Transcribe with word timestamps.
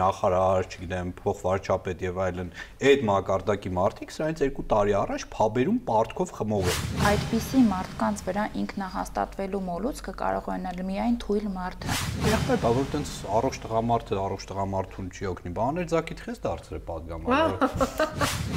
նախարար, 0.00 0.68
չգիտեմ, 0.74 1.12
փոխվարչապետ 1.20 2.04
եւ 2.04 2.20
այլն, 2.24 2.50
այդ 2.90 3.04
մակարդակի 3.08 3.72
մարդիկ 3.78 4.14
սրանից 4.14 4.42
2 4.44 4.64
տարի 4.74 4.94
առաջ 5.00 5.26
փաբերում 5.34 5.78
պարտքով 5.88 6.34
խմող 6.38 6.68
են։ 6.74 7.04
Այդպիսի 7.10 7.62
մարդկանց 7.70 8.24
վրա 8.28 8.44
ինքնահաստատվելու 8.64 9.62
մոլուցքը 9.68 10.14
կարող 10.24 10.44
է 10.44 10.54
ունենալ 10.54 10.82
միայն 10.88 11.16
թույլ 11.24 11.48
մարդը։ 11.54 11.98
Եղբայր, 12.24 12.60
բա 12.64 12.70
որ 12.74 12.88
տենց 12.94 13.14
առողջ 13.38 13.58
տղամարդը 13.64 14.20
առողջ 14.24 14.46
տղամարդուն 14.50 15.08
չի 15.14 15.28
օգնի, 15.34 15.54
բա 15.54 15.68
աներձակի 15.74 16.16
թխես 16.20 16.42
դարձրե 16.44 16.80
падգամարը։ 16.88 17.70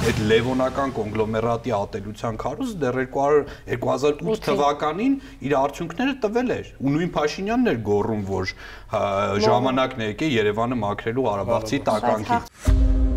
Այդ 0.08 0.20
լևոնական 0.28 0.94
կոնգլոմերատի 0.98 1.74
ատելության 1.78 2.38
քարոզը 2.42 2.76
դեռ 2.82 2.98
200 3.18 3.78
2008 3.78 4.42
թվականին 4.46 5.14
իր 5.48 5.54
արդյունքները 5.58 6.14
տվել 6.22 6.52
էր 6.54 6.70
ու 6.78 6.92
նույն 6.94 7.10
Փաշինյանն 7.14 7.72
էր 7.72 7.80
գոռում, 7.88 8.22
որ 8.28 8.52
ժամանակն 8.88 10.00
է 10.00 10.06
եկել 10.14 10.30
Երևանը 10.38 10.78
մաքրելու 10.80 11.24
Ղարաբաղցի 11.28 11.80
տականքից։ 11.88 13.07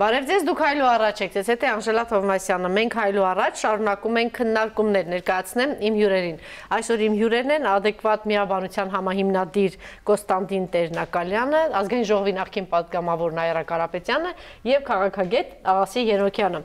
Բարև 0.00 0.28
ձեզ, 0.30 0.44
դուք 0.48 0.60
հայլու 0.64 0.86
առաջ 0.88 1.18
եք, 1.26 1.32
ձեզ 1.34 1.48
հետ 1.50 1.64
է 1.66 1.68
անժելա 1.74 2.02
թովմասյանը, 2.08 2.68
մենք 2.72 2.94
հայլու 2.96 3.24
առաջ 3.30 3.58
շարունակում 3.60 4.18
ենք 4.20 4.30
կննարկումներ 4.38 5.10
ներկացնեմ 5.12 5.74
իմ 5.84 5.98
հյուրերին։ 6.00 6.38
Այսօր 6.76 7.02
իմ 7.04 7.18
հյուրերն 7.20 7.52
են 7.56 7.68
ադեկվատ 7.68 8.24
միաբանության 8.30 8.92
համահիմնադիր 8.94 9.76
Կոստանդին 10.08 10.64
տերնակալյանը, 10.72 11.60
ազգային 11.82 12.08
ժողովի 12.08 12.34
նախկին 12.40 12.70
պատգամավոր 12.72 13.36
Նայրա 13.40 13.62
Կարապետյանը 13.68 14.32
և 14.70 14.82
կաղաքագետ 14.88 15.52
աղասի 15.74 16.06
երոքյանը։ 16.08 16.62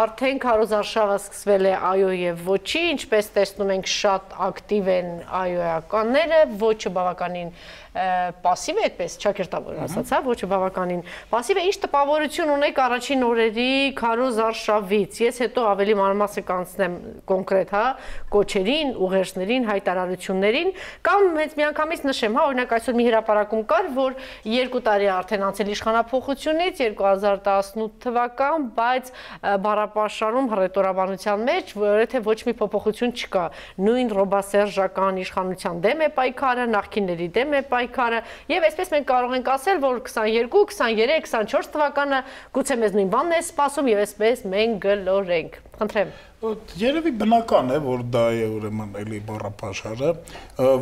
Արդեն 0.00 0.42
կարոզարշավը 0.48 1.20
սկսվել 1.20 1.68
է 1.68 1.76
այո 1.92 2.10
և 2.24 2.42
ոչի, 2.48 2.84
ինչպես 2.94 3.30
տեսնում 3.36 3.74
ենք 3.74 3.92
շատ 3.94 4.36
ակտիվ 4.48 4.90
են 4.94 5.10
այոյականները, 5.44 6.40
ոչը 6.64 6.94
բավականին 6.94 7.52
пассив 8.43 8.77
է 8.79 8.83
այդպես 8.85 9.15
ճակերտավոր 9.23 9.79
ասած, 9.85 10.11
հա, 10.13 10.19
ոչը 10.23 10.47
բավականին 10.49 10.99
пассив 11.31 11.57
է, 11.57 11.63
ինչ 11.69 11.77
տպավորություն 11.83 12.51
ունեք 12.53 12.79
առաջին 12.85 13.23
օրերի 13.25 13.71
քարոզ 13.97 14.37
արշավից։ 14.45 15.19
Ես 15.25 15.39
հետո 15.43 15.65
ավելի 15.69 15.95
մանրամասը 15.99 16.43
կանցնեմ 16.49 16.95
կոնկրետ, 17.29 17.73
հա, 17.73 17.85
կոչերին, 18.33 18.93
ուղերձներին, 19.09 19.67
հայտարարություններին, 19.69 20.71
կամ 21.09 21.27
հենց 21.39 21.57
միանգամից 21.59 22.05
նշեմ, 22.09 22.37
հա, 22.39 22.45
օրինակ 22.49 22.75
այսօր 22.77 22.97
մի 22.99 23.07
հրապարակում 23.09 23.63
կար, 23.73 23.89
որ 23.99 24.17
2 24.53 24.83
տարի 24.89 25.09
արդեն 25.17 25.45
անցել 25.49 25.73
իշխանապողությունից 25.73 26.83
2018 26.99 27.97
թվական, 28.05 28.69
բայց 28.79 29.11
բառապաշարում 29.65 30.49
հռետորաբանության 30.53 31.45
մեջ, 31.49 31.73
որովհետև 31.79 32.29
ոչ 32.29 32.39
մի 32.49 32.53
փոփոխություն 32.59 33.15
չկա։ 33.19 33.45
Նույն 33.89 34.13
ռոբասերժական 34.19 35.21
իշխանության 35.25 35.81
դեմ 35.83 36.05
է 36.05 36.09
պայքարը, 36.19 36.67
նախկինների 36.75 37.29
դեմ 37.39 37.55
է 37.59 37.61
պայքարը 37.69 37.82
պայքարը 37.84 38.20
եւ 38.50 38.66
այսպես 38.68 38.92
մենք 38.94 39.06
կարող 39.08 39.34
ենք 39.38 39.48
ասել, 39.54 39.80
որ 39.84 40.00
22, 40.08 40.74
23, 40.74 41.24
24 41.34 41.70
թվականը 41.74 42.20
գուցե 42.56 42.76
մեզ 42.80 42.96
նույն 42.96 43.10
բանն 43.14 43.34
է 43.34 43.40
սպասում 43.44 43.90
եւ 43.92 44.02
այսպես 44.04 44.44
մենք 44.54 44.78
գլորենք։ 44.84 45.58
Խնդրեմ։ 45.78 46.12
Երևի 46.80 47.12
բնական 47.20 47.72
է, 47.74 47.78
որ 47.84 48.04
դա 48.14 48.24
է 48.34 48.48
ուրեմն 48.54 48.98
էլի 49.00 49.20
բառապաշարը, 49.28 50.10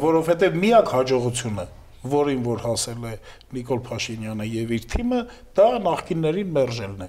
որովհետեւ 0.02 0.58
միակ 0.62 0.92
հաջողությունը 0.96 1.66
որին 2.02 2.40
որ 2.42 2.62
հասել 2.66 3.04
է 3.06 3.12
Նիկոլ 3.54 3.80
Փաշինյանը 3.86 4.46
եւ 4.50 4.72
իր 4.74 4.86
թիմը, 4.90 5.20
դա 5.54 5.66
նախկիններին 5.86 6.50
մերժելն 6.56 7.04
է։ 7.06 7.08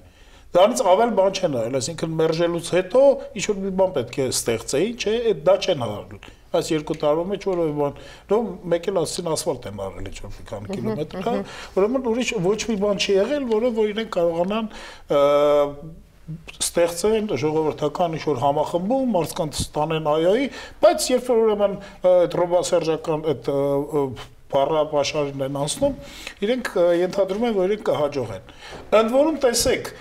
Դրանից 0.53 0.83
ավել 0.91 1.13
բան 1.17 1.33
չեն 1.33 1.57
արել, 1.63 1.77
այսինքն 1.79 2.13
մերժելուց 2.19 2.69
հետո 2.77 3.01
ինչ 3.41 3.45
որ 3.49 3.59
մի 3.63 3.71
բան 3.79 3.95
պետք 3.97 4.19
է 4.21 4.27
ստեղծեին, 4.37 4.95
չէ, 5.01 5.15
դա 5.49 5.55
չեն 5.65 5.85
արել 5.87 6.27
այս 6.59 6.71
երկու 6.73 6.97
տարվա 7.03 7.25
մեջ 7.33 7.47
որևէ 7.49 7.73
բան, 7.79 7.99
նո 8.33 8.39
մեկ 8.73 8.89
էլ 8.91 8.99
ասին 9.03 9.29
ասֆալտ 9.33 9.67
են 9.69 9.81
արել 9.87 10.07
ինչ 10.11 10.17
որ 10.23 10.33
մի 10.33 10.45
քանի 10.51 10.67
կիլոմետր, 10.73 11.27
հա, 11.27 11.35
ուրեմն 11.73 12.07
ուրիշ 12.13 12.31
ոչ 12.43 12.59
մի 12.69 12.77
բան 12.83 13.03
չի 13.03 13.17
եղել, 13.19 13.47
որը 13.53 13.73
որ 13.79 13.93
իրենք 13.93 14.11
կարողանան 14.17 14.69
ստեղծեն 16.63 17.25
ժողովրդական 17.35 18.13
ինչ-որ 18.15 18.37
համախմբում, 18.39 19.09
մարդկանց 19.11 19.57
ստանեն 19.59 20.05
այայի, 20.13 20.45
բայց 20.83 21.07
երբ 21.11 21.25
որ 21.33 21.41
ուրեմն 21.43 21.73
այդ 22.13 22.37
ռոբասերժական 22.39 23.25
այդ 23.33 23.49
բառապաշարին 24.53 25.43
են 25.47 25.59
անցնում, 25.63 25.93
իրենք 26.45 26.71
ենթադրում 27.01 27.45
են, 27.49 27.53
որ 27.57 27.71
իրենք 27.73 27.85
կհաջողեն։ 27.89 28.51
Ընդ 29.01 29.13
որում 29.17 29.39
տեսեք, 29.43 29.91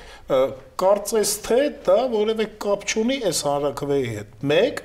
կարծես 0.83 1.33
թե 1.47 1.61
դա 1.89 1.99
որևէ 2.13 2.47
կապ 2.63 2.85
չունի 2.93 3.19
այս 3.33 3.41
հանրակրվեի 3.49 4.11
հետ։ 4.13 4.37
Մեկ, 4.53 4.83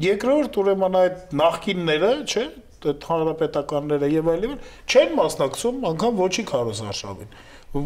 Երկրորդ 0.00 0.58
ուրեմն 0.62 0.98
այդ 1.02 1.32
նախկինները, 1.42 2.12
չէ, 2.24 2.44
այդ 2.90 3.06
հանրապետականները 3.08 4.10
եւ 4.12 4.30
այլն 4.32 4.54
չեն 4.90 5.12
մասնակցում 5.18 5.84
անգամ 5.92 6.20
ոչի 6.22 6.44
քարոզարշավին 6.50 7.34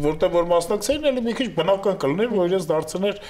որտեղ 0.07 0.33
որ 0.33 0.47
մասնակցեն 0.51 1.09
էլի 1.11 1.25
մի 1.27 1.35
քիչ 1.37 1.49
բնական 1.57 1.99
կլներ 2.03 2.33
որ 2.33 2.49
իրենց 2.51 2.65
դարձներ 2.71 3.21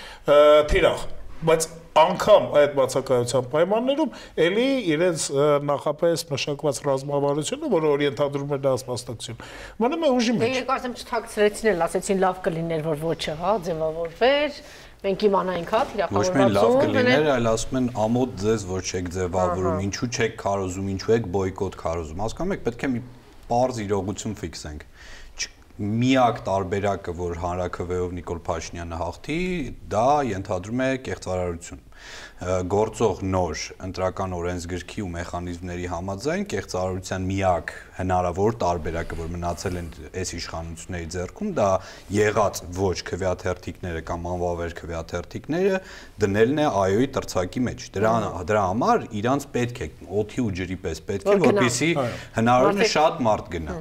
թիրախ 0.72 1.04
բայց 1.38 1.68
անգամ 1.98 2.46
այդ 2.58 2.72
բացակայության 2.78 3.46
պայմաններում 3.52 4.16
էլի 4.46 4.66
իրենց 4.94 5.26
նախապես 5.70 6.24
մշակված 6.32 6.80
ռազմավարությունը, 6.88 7.70
որը 7.74 7.92
օրիենտադրում 7.94 8.54
է 8.54 8.60
դա 8.66 8.74
մասնակցություն, 8.90 9.40
մնում 9.82 10.06
է 10.08 10.12
ուժի 10.18 10.36
մեջ։ 10.38 10.58
Դե 10.58 10.66
կարծեմ 10.72 10.96
չթաքցրեցին 10.98 11.72
էլ, 11.74 11.84
ասեցին 11.88 12.22
լավ 12.26 12.42
կլիներ, 12.48 12.84
որ 12.88 13.02
ոչը, 13.06 13.36
հա, 13.42 13.54
ձևավորվեր, 13.68 14.60
մենք 15.04 15.26
իմանայինք 15.28 15.74
հա 15.74 15.82
թիրախավորվածում։ 15.92 16.18
Ոչ 16.18 16.38
միայն 16.38 16.56
լավ 16.58 16.76
կլիներ, 16.82 17.28
այլ 17.34 17.50
ասում 17.52 17.78
են 17.78 17.90
ամոթ 18.06 18.32
ձեզ 18.44 18.64
ոչ 18.72 18.84
չեք 18.88 19.12
ձևավորում, 19.18 19.84
ինչու 19.88 20.10
չեք 20.18 20.38
քարոզում, 20.42 20.88
ինչու 20.98 21.14
եք 21.18 21.28
բոյկոտ 21.38 21.78
քարոզում։ 21.84 22.24
Հասկանում 22.26 22.56
եք, 22.58 22.64
պետք 22.68 22.88
է 22.88 22.90
մի 22.96 23.04
པարզ 23.48 23.82
իրողություն 23.88 24.38
ֆիքսենք 24.42 24.88
միակ 25.78 26.40
տարբերակը, 26.48 27.14
որ 27.14 27.36
հանրակրվեով 27.44 28.14
Նիկոլ 28.18 28.40
Փաշինյանը 28.48 28.98
հաղթի, 28.98 29.42
դա 29.94 30.06
ենթադրում 30.26 30.82
է 30.82 30.88
կեղծարարություն 31.06 31.84
գործող 32.38 33.22
նոր 33.26 33.62
ընտրական 33.88 34.34
օրենսգրքի 34.38 35.02
ու 35.02 35.08
մեխանիզմների 35.16 35.88
համաձայն 35.90 36.44
կեղծարարության 36.52 37.24
միակ 37.32 37.72
հնարավոր 37.98 38.58
տարբերակը, 38.62 39.18
որ 39.18 39.32
մնացել 39.34 39.80
են 39.82 39.88
այս 40.22 40.34
իշխանությունների 40.38 41.08
ձեռքում, 41.16 41.50
դա 41.58 41.70
եղած 42.14 42.62
ոչ 42.78 42.98
քվեաթերթիկները 43.10 44.04
կամ 44.06 44.28
անվավեր 44.34 44.76
քվեաթերթիկները 44.78 45.80
դնելն 46.22 46.62
է 46.62 46.68
այոյի 46.84 47.10
տրցակի 47.18 47.64
մեջ։ 47.68 47.88
Դրա 47.98 48.14
դրա 48.52 48.64
համար 48.68 49.08
իրանց 49.18 49.48
պետք 49.58 49.82
է 49.82 49.90
օթի 50.22 50.46
ու 50.46 50.52
ջրի 50.62 50.78
պես 50.86 51.02
պետք 51.10 51.26
է, 51.28 51.36
որպեսզի 51.48 51.90
հնարավորին 52.38 52.86
է 52.86 52.90
շատ 52.94 53.20
մարդ 53.28 53.52
գնա։ 53.58 53.78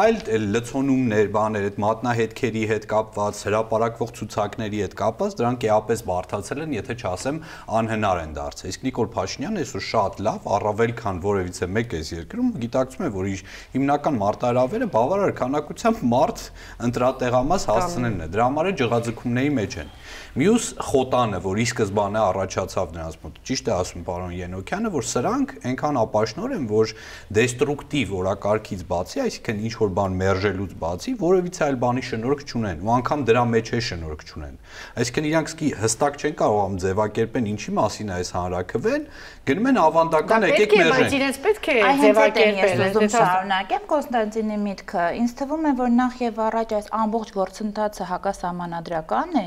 Այլ 0.00 0.20
լցոնումներ, 0.50 1.30
բաներ, 1.36 1.68
այդ 1.70 1.80
մատնահետքերի 1.84 2.64
հետ 2.74 2.86
կապված, 2.90 3.42
հրաապարակվող 3.50 4.12
ցուցակների 4.18 4.82
հետ 4.84 4.98
կապված, 5.00 5.36
դրանք 5.40 5.66
էապես 5.70 6.04
բարթացել 6.10 6.64
են, 6.66 6.76
եթե 6.80 6.96
չասեմ 7.00 7.40
անհնար 7.78 8.20
են 8.20 8.32
դարձել։ 8.36 8.70
Իսկ 8.70 8.84
Նիկոլ 8.86 9.08
Փաշինյանը 9.14 9.62
այսօր 9.64 9.84
շատ 9.86 10.20
լավ, 10.26 10.48
առավել 10.56 10.92
քան 11.00 11.20
որևիցե 11.24 11.68
մեկ 11.76 11.94
էս 12.00 12.10
երկրում 12.16 12.48
գիտակցում 12.64 13.04
է, 13.06 13.10
որ 13.14 13.28
իր 13.30 13.44
հիմնական 13.74 14.18
մարտահրավերը 14.20 14.88
բավարար 14.96 15.34
քանակությամբ 15.40 16.02
մարդ 16.10 16.44
ընտրատեղամաս 16.90 17.68
հասցնելն 17.70 18.24
է։ 18.26 18.28
Դրա 18.34 18.48
համար 18.50 18.70
է 18.70 18.74
ջղաձգումների 18.80 19.54
մեջ 19.60 19.78
են։ 19.84 19.94
Մյուս 20.38 20.66
խոտանը, 20.78 21.38
որ 21.42 21.58
ի 21.58 21.64
սկզբանե 21.66 22.20
առաջացավ 22.22 22.92
նրանց 22.94 23.14
մոտ, 23.18 23.38
ճիշտ 23.50 23.66
է 23.66 23.72
ասում 23.74 24.02
պարոն 24.06 24.34
Ենոքյանը, 24.38 24.90
որ 24.94 25.06
սրանք 25.10 25.54
այնքան 25.66 25.96
ապաշնոր 26.00 26.54
են, 26.54 26.68
որ 26.70 26.92
դեստրուկտիվ 27.34 28.12
օրակարգից 28.20 28.84
բացի, 28.90 29.22
այսինքն 29.26 29.64
ինչ 29.66 29.74
որ 29.80 29.90
բան 29.98 30.14
մերժելուց 30.20 30.76
բացի, 30.84 31.14
որևիցե 31.18 31.64
այլ 31.66 31.78
բանի 31.82 32.04
շնորհք 32.10 32.44
չունեն, 32.46 32.84
ու 32.86 32.92
անգամ 32.94 33.24
դրա 33.26 33.42
մեջ 33.50 33.72
է 33.74 33.80
շնորհք 33.90 34.22
չունեն։ 34.30 34.54
Այսինքն 35.00 35.28
իրանք 35.30 35.50
սկի 35.50 35.68
հստակ 35.80 36.20
չեն 36.20 36.38
կարողam 36.38 36.78
ձևակերպեն 36.86 37.50
ինչի 37.50 37.74
մասին 37.80 38.10
է 38.10 38.14
այս 38.20 38.30
հանրակրվեն, 38.38 39.04
գնում 39.50 39.68
են 39.70 39.80
ավանդական 39.80 40.46
եկեք 40.50 40.74
մերժեն։ 40.78 41.00
Բայց 41.00 41.16
իրենց 41.18 41.40
պետք 41.42 41.68
է 41.70 41.76
ձևակերպել։ 42.00 42.60
Ես 42.60 42.82
ուզում 42.86 43.10
շարունակեմ 43.16 43.84
Կոստանտինի 43.90 44.58
միտքը։ 44.60 45.04
Ինձ 45.20 45.34
թվում 45.40 45.64
է, 45.70 45.72
որ 45.80 45.92
նախ 45.96 46.20
եւ 46.20 46.40
առաջ 46.46 46.74
այս 46.80 46.90
ամբողջ 47.00 47.32
գործընթացը 47.40 48.08
հակասահմանադրական 48.10 49.38
է 49.40 49.46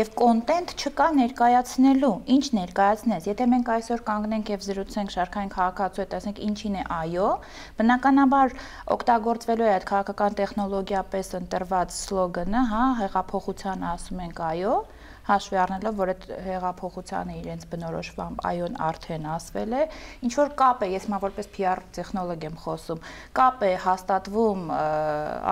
եւ 0.00 0.12
կոնտենտ 0.20 0.72
չկա 0.76 1.04
ներկայացնելու։ 1.16 2.08
Ինչ 2.32 2.42
ներկայացնես։ 2.56 3.28
Եթե 3.30 3.44
մենք 3.52 3.68
այսօր 3.74 4.02
կանգնենք 4.08 4.50
եւ 4.52 4.66
զրուցենք 4.66 5.14
շարքային 5.14 5.52
քաղաքացու 5.54 6.02
հետ, 6.02 6.16
ասենք 6.18 6.40
ինչին 6.46 6.76
է 6.76 6.82
այո, 6.96 7.30
բնականաբար 7.78 8.52
օգտագործվելու 8.96 9.68
է 9.70 9.72
այդ 9.78 9.86
քաղաքական 9.90 10.36
տեխնոլոգիա 10.42 11.02
պես 11.14 11.32
ընտրված 11.40 11.96
սլոգանը, 11.96 12.64
հա, 12.74 12.82
հեղափոխությանը 13.00 13.88
ասում 13.94 14.20
ենք 14.26 14.44
այո, 14.50 14.76
հաշվի 15.30 15.58
առնելով, 15.64 15.94
որ 16.00 16.10
այդ 16.14 16.24
հեղափոխությանը 16.46 17.34
իրենց 17.40 17.66
բնորոշվամբ 17.70 18.44
այոն 18.50 18.78
արդեն 18.90 19.26
ասվել 19.30 19.74
է, 19.78 19.82
ինչ 20.26 20.32
որ 20.40 20.52
կապ 20.60 20.82
է, 20.82 20.88
ես 20.90 21.06
մա 21.10 21.20
որպես 21.24 21.50
PR 21.54 21.82
տեխնոլոգ 21.96 22.46
եմ 22.50 22.56
խոսում, 22.64 23.02
կապ 23.38 23.64
է 23.66 23.72
հաստատվում 23.84 24.64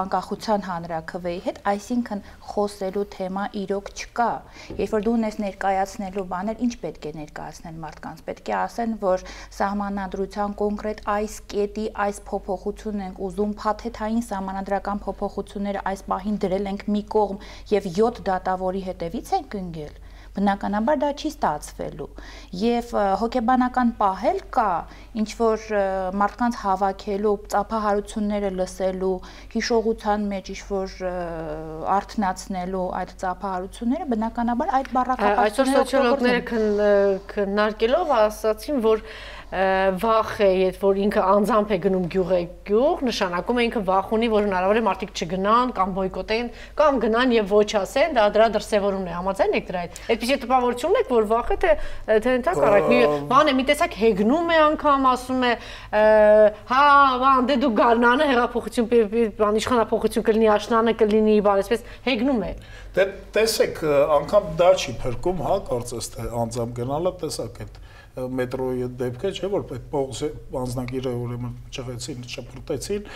անկախության 0.02 0.66
հանրակրվեի 0.68 1.40
հետ, 1.46 1.60
այսինքն 1.72 2.22
խոսելու 2.48 3.06
թեմա 3.14 3.44
իրոք 3.62 3.90
չկա։ 3.98 4.28
Երբ 4.78 4.94
որ 4.96 5.06
դու 5.06 5.14
ունես 5.18 5.38
ներկայացնելու 5.44 6.26
բաներ, 6.32 6.62
ինչ 6.66 6.72
պետք 6.82 7.08
է 7.08 7.12
ներկայացնել 7.18 7.78
մարդկանց։ 7.84 8.22
Պետք 8.28 8.48
է 8.48 8.56
ասեն, 8.58 8.96
որ 9.02 9.24
սահմանադրության 9.58 10.56
կոնկրետ 10.58 11.02
այս 11.14 11.38
կետի 11.52 11.86
այս 12.08 12.20
փոփոխությունն 12.28 13.04
ենք 13.08 13.22
ուզում, 13.28 13.54
փաթեթային 13.62 14.24
սահմանադրական 14.28 15.02
փոփոխությունները 15.06 15.84
այս 15.92 16.04
պահին 16.08 16.38
դրել 16.44 16.68
ենք 16.72 16.84
մի 16.94 17.02
կողմ 17.14 17.42
եւ 17.72 17.88
7 17.98 18.22
դատավորի 18.28 18.82
հետևից 18.88 19.32
ենք 19.38 19.58
ընկել 19.68 19.96
բնականաբար 20.38 20.98
դա 21.02 21.08
չի 21.18 21.30
ստացվելու 21.32 22.08
եւ 22.60 22.90
հոգեբանական 23.22 23.90
պահել 23.98 24.38
կա 24.54 24.66
ինչ 25.22 25.28
որ 25.38 25.64
մարդկանց 26.20 26.58
հավաքելու 26.62 27.32
ծափահարությունները 27.54 28.50
լսելու 28.58 29.14
հիշողության 29.54 30.28
մեջ 30.32 30.50
ինչ 30.54 30.60
որ 30.68 30.94
արթնացնելու 31.96 32.84
այդ 33.00 33.14
ծափահարությունները 33.24 34.08
բնականաբար 34.12 34.74
այդ 34.78 34.92
բառակապակցությունները 34.98 35.42
այսօր 35.48 35.72
սոցիոլոգները 35.74 36.44
քննարկելով 37.34 38.14
ասացին 38.18 38.84
որ 38.88 39.04
վախ 39.48 40.32
է, 40.44 40.48
երբ 40.68 40.82
որ 40.82 40.98
ինքը 41.06 41.22
անձամբ 41.24 41.70
է 41.72 41.76
գնում 41.84 42.02
գյուղ 42.12 42.32
է 42.36 42.40
գյուղ, 42.68 43.04
նշանակում 43.08 43.58
է 43.58 43.62
ինքը 43.68 43.80
վախ 43.88 44.10
ունի, 44.12 44.28
որ 44.28 44.44
հնարավոր 44.44 44.76
է 44.76 44.82
մարդիկ 44.84 45.14
չգնան 45.16 45.72
կամ 45.78 45.94
բոյկոտեն 45.96 46.50
կամ 46.76 46.98
գնան 47.04 47.32
եւ 47.32 47.54
ոչ 47.56 47.70
ասեն, 47.80 48.12
դա 48.18 48.26
դրա 48.34 48.48
դրսեւորումն 48.58 49.08
է, 49.08 49.14
համաձայն 49.16 49.56
եք 49.56 49.68
դրա 49.68 49.84
հետ։ 49.86 50.00
Այդպեսի 50.12 50.36
տպավորություն 50.44 50.98
եք, 51.00 51.08
որ 51.16 51.28
վախը 51.32 51.56
թե 51.64 51.72
թե 52.28 52.34
ընդհանուր 52.38 52.68
առակ 52.68 52.88
մի 52.92 53.00
բան 53.32 53.48
է, 53.48 53.56
մի 53.56 53.64
տեսակ 53.72 53.96
հեգնում 54.04 54.52
է 54.52 54.60
անգամ, 54.68 55.08
ասում 55.08 55.42
է, 55.48 55.52
հա, 56.68 56.84
բան, 57.24 57.48
դե 57.48 57.58
դու 57.64 57.72
գարնանը 57.78 58.28
հեղափոխություն, 58.28 58.88
բան 59.40 59.58
իշխանապողություն 59.64 60.28
կլինի, 60.28 60.48
աշնանը 60.58 60.96
կլինի, 61.00 61.36
բան, 61.48 61.62
այսպես 61.64 61.84
հեգնում 62.08 62.44
է։ 62.48 62.52
Դե 62.98 63.04
տեսեք, 63.36 63.82
անգամ 64.18 64.48
դա 64.58 64.70
չի 64.78 64.94
փրկում, 65.02 65.44
հա, 65.48 65.58
կարծես 65.68 66.10
թե 66.14 66.26
անձամբ 66.42 66.72
գնալը 66.78 67.12
տեսակ 67.22 67.60
այդ 67.64 67.78
մետրոյի 68.38 68.88
դեպքը, 68.98 69.30
չէ՞ 69.38 69.50
որ 69.52 69.64
այդ 69.76 69.84
Պողոսի 69.92 70.28
անձնագիրը 70.62 71.12
ուրեմն 71.18 71.54
ճղեցին, 71.76 72.26
շփրտեցին 72.34 73.06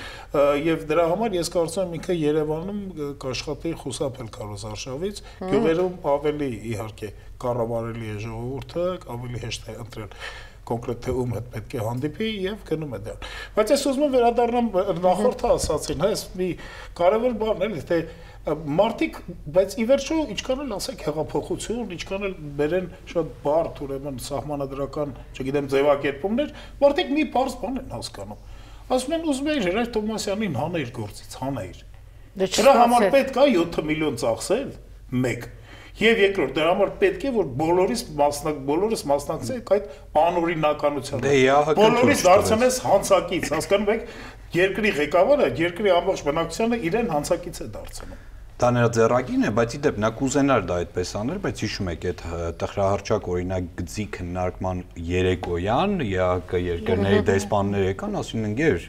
եւ 0.69 0.87
դրա 0.93 1.09
համար 1.13 1.37
ես 1.39 1.53
կարծում 1.57 1.83
եմ 1.83 1.97
ինքը 1.99 2.17
Երևանում 2.23 2.81
կաշխատի 3.25 3.75
խուսափել 3.83 4.31
Կարոս 4.37 4.65
Արշավից, 4.73 5.21
գյուղերում 5.43 5.99
ավելի 6.13 6.51
իհարկե 6.73 7.13
կառավարելի 7.43 8.13
է 8.13 8.17
ժողովուրդը, 8.23 8.89
ավելի 9.17 9.45
հեշտ 9.47 9.71
է 9.73 9.77
ընտրել 9.83 10.17
կոնկրետ 10.63 11.01
թե 11.03 11.13
ում 11.19 11.33
հետ 11.35 11.47
պետք 11.53 11.73
է 11.75 11.81
հանդիպի 11.83 12.29
եւ 12.43 12.61
գնում 12.69 12.93
է 12.95 12.99
դրան։ 13.03 13.25
Բայց 13.57 13.73
ես 13.73 13.87
ուզում 13.91 14.05
եմ 14.07 14.13
վերադառնամ 14.15 14.69
նախորդը 15.03 15.49
ասացին, 15.57 16.05
հա, 16.05 16.11
այս 16.13 16.23
մի 16.39 16.49
կարևոր 17.01 17.35
բան 17.43 17.65
էլի, 17.67 17.83
թե 17.89 17.99
մարդիկ, 18.43 19.19
բայց 19.55 19.75
ի 19.79 19.85
վերջո 19.87 20.17
ինչքան 20.33 20.63
էլ 20.65 20.73
ասեք 20.75 21.03
հեղափոխություն, 21.07 21.93
ինչքան 21.95 22.25
էլ 22.27 22.33
բերեն 22.59 22.89
շատ 23.13 23.29
բարդ 23.45 23.81
ուրեմն 23.87 24.19
սահմանադրական, 24.27 25.13
չգիտեմ, 25.37 25.69
ձևակերպումներ, 25.71 26.51
մարդիկ 26.83 27.13
մի 27.15 27.27
բարձ 27.37 27.57
բան 27.63 27.79
են 27.83 27.95
հասկանում։ 27.95 28.41
Ասում 28.93 29.15
են 29.15 29.27
ուզում 29.31 29.51
են 29.53 29.63
Ժերար 29.63 29.91
Թոմասյանին 29.95 30.57
հանեիր 30.59 30.91
գործից, 30.99 31.37
հանեիր։ 31.43 31.83
Դե 32.33 32.49
Դրա 32.59 32.73
համար 32.83 33.07
պետք 33.15 33.39
է 33.39 33.47
7 33.63 33.87
միլիոն 33.93 34.19
ծախսել, 34.23 34.71
1 35.23 35.51
Եվ 35.93 36.21
երկրորդ 36.23 36.55
դրա 36.57 36.69
համար 36.73 36.91
պետք 37.03 37.25
է 37.29 37.31
որ 37.37 37.49
բոլորիս 37.61 38.03
մասնակ 38.17 38.61
բոլորս 38.71 39.03
մասնակցենք 39.11 39.73
այդ 39.77 39.91
անօրինականությանը։ 40.23 41.27
Դե 41.27 41.77
բոլորիս 41.83 42.25
դարձնես 42.31 42.81
հանցակից, 42.89 43.53
հասկանում 43.59 43.95
եք, 43.99 44.11
երկրի 44.57 44.97
ղեկավարը 45.03 45.53
երկրի 45.61 45.97
ամբողջ 46.01 46.27
բնակչությանը 46.33 46.83
իրեն 46.89 47.13
հանցակից 47.13 47.61
է 47.61 47.73
դարձնում 47.77 48.32
դա 48.63 48.69
նրա 48.77 48.89
ձեռագին 48.95 49.47
է, 49.49 49.49
բայց 49.59 49.73
իդեպ 49.75 49.97
նա 50.03 50.09
կուզենար 50.21 50.67
դա 50.69 50.75
այդպես 50.83 51.13
անել, 51.19 51.39
բայց 51.43 51.63
հիշում 51.65 51.89
եք 51.93 52.05
այդ 52.11 52.21
տխրահարճակ 52.61 53.31
օրինակ 53.33 53.65
գծի 53.81 54.05
քննարկման 54.17 54.83
երեկոյան 55.09 55.97
ԵԱԿ 56.13 56.61
երկրների 56.63 57.25
դեսպաններ 57.33 57.87
եկան, 57.89 58.15
ասին 58.23 58.47
ընկեր 58.53 58.87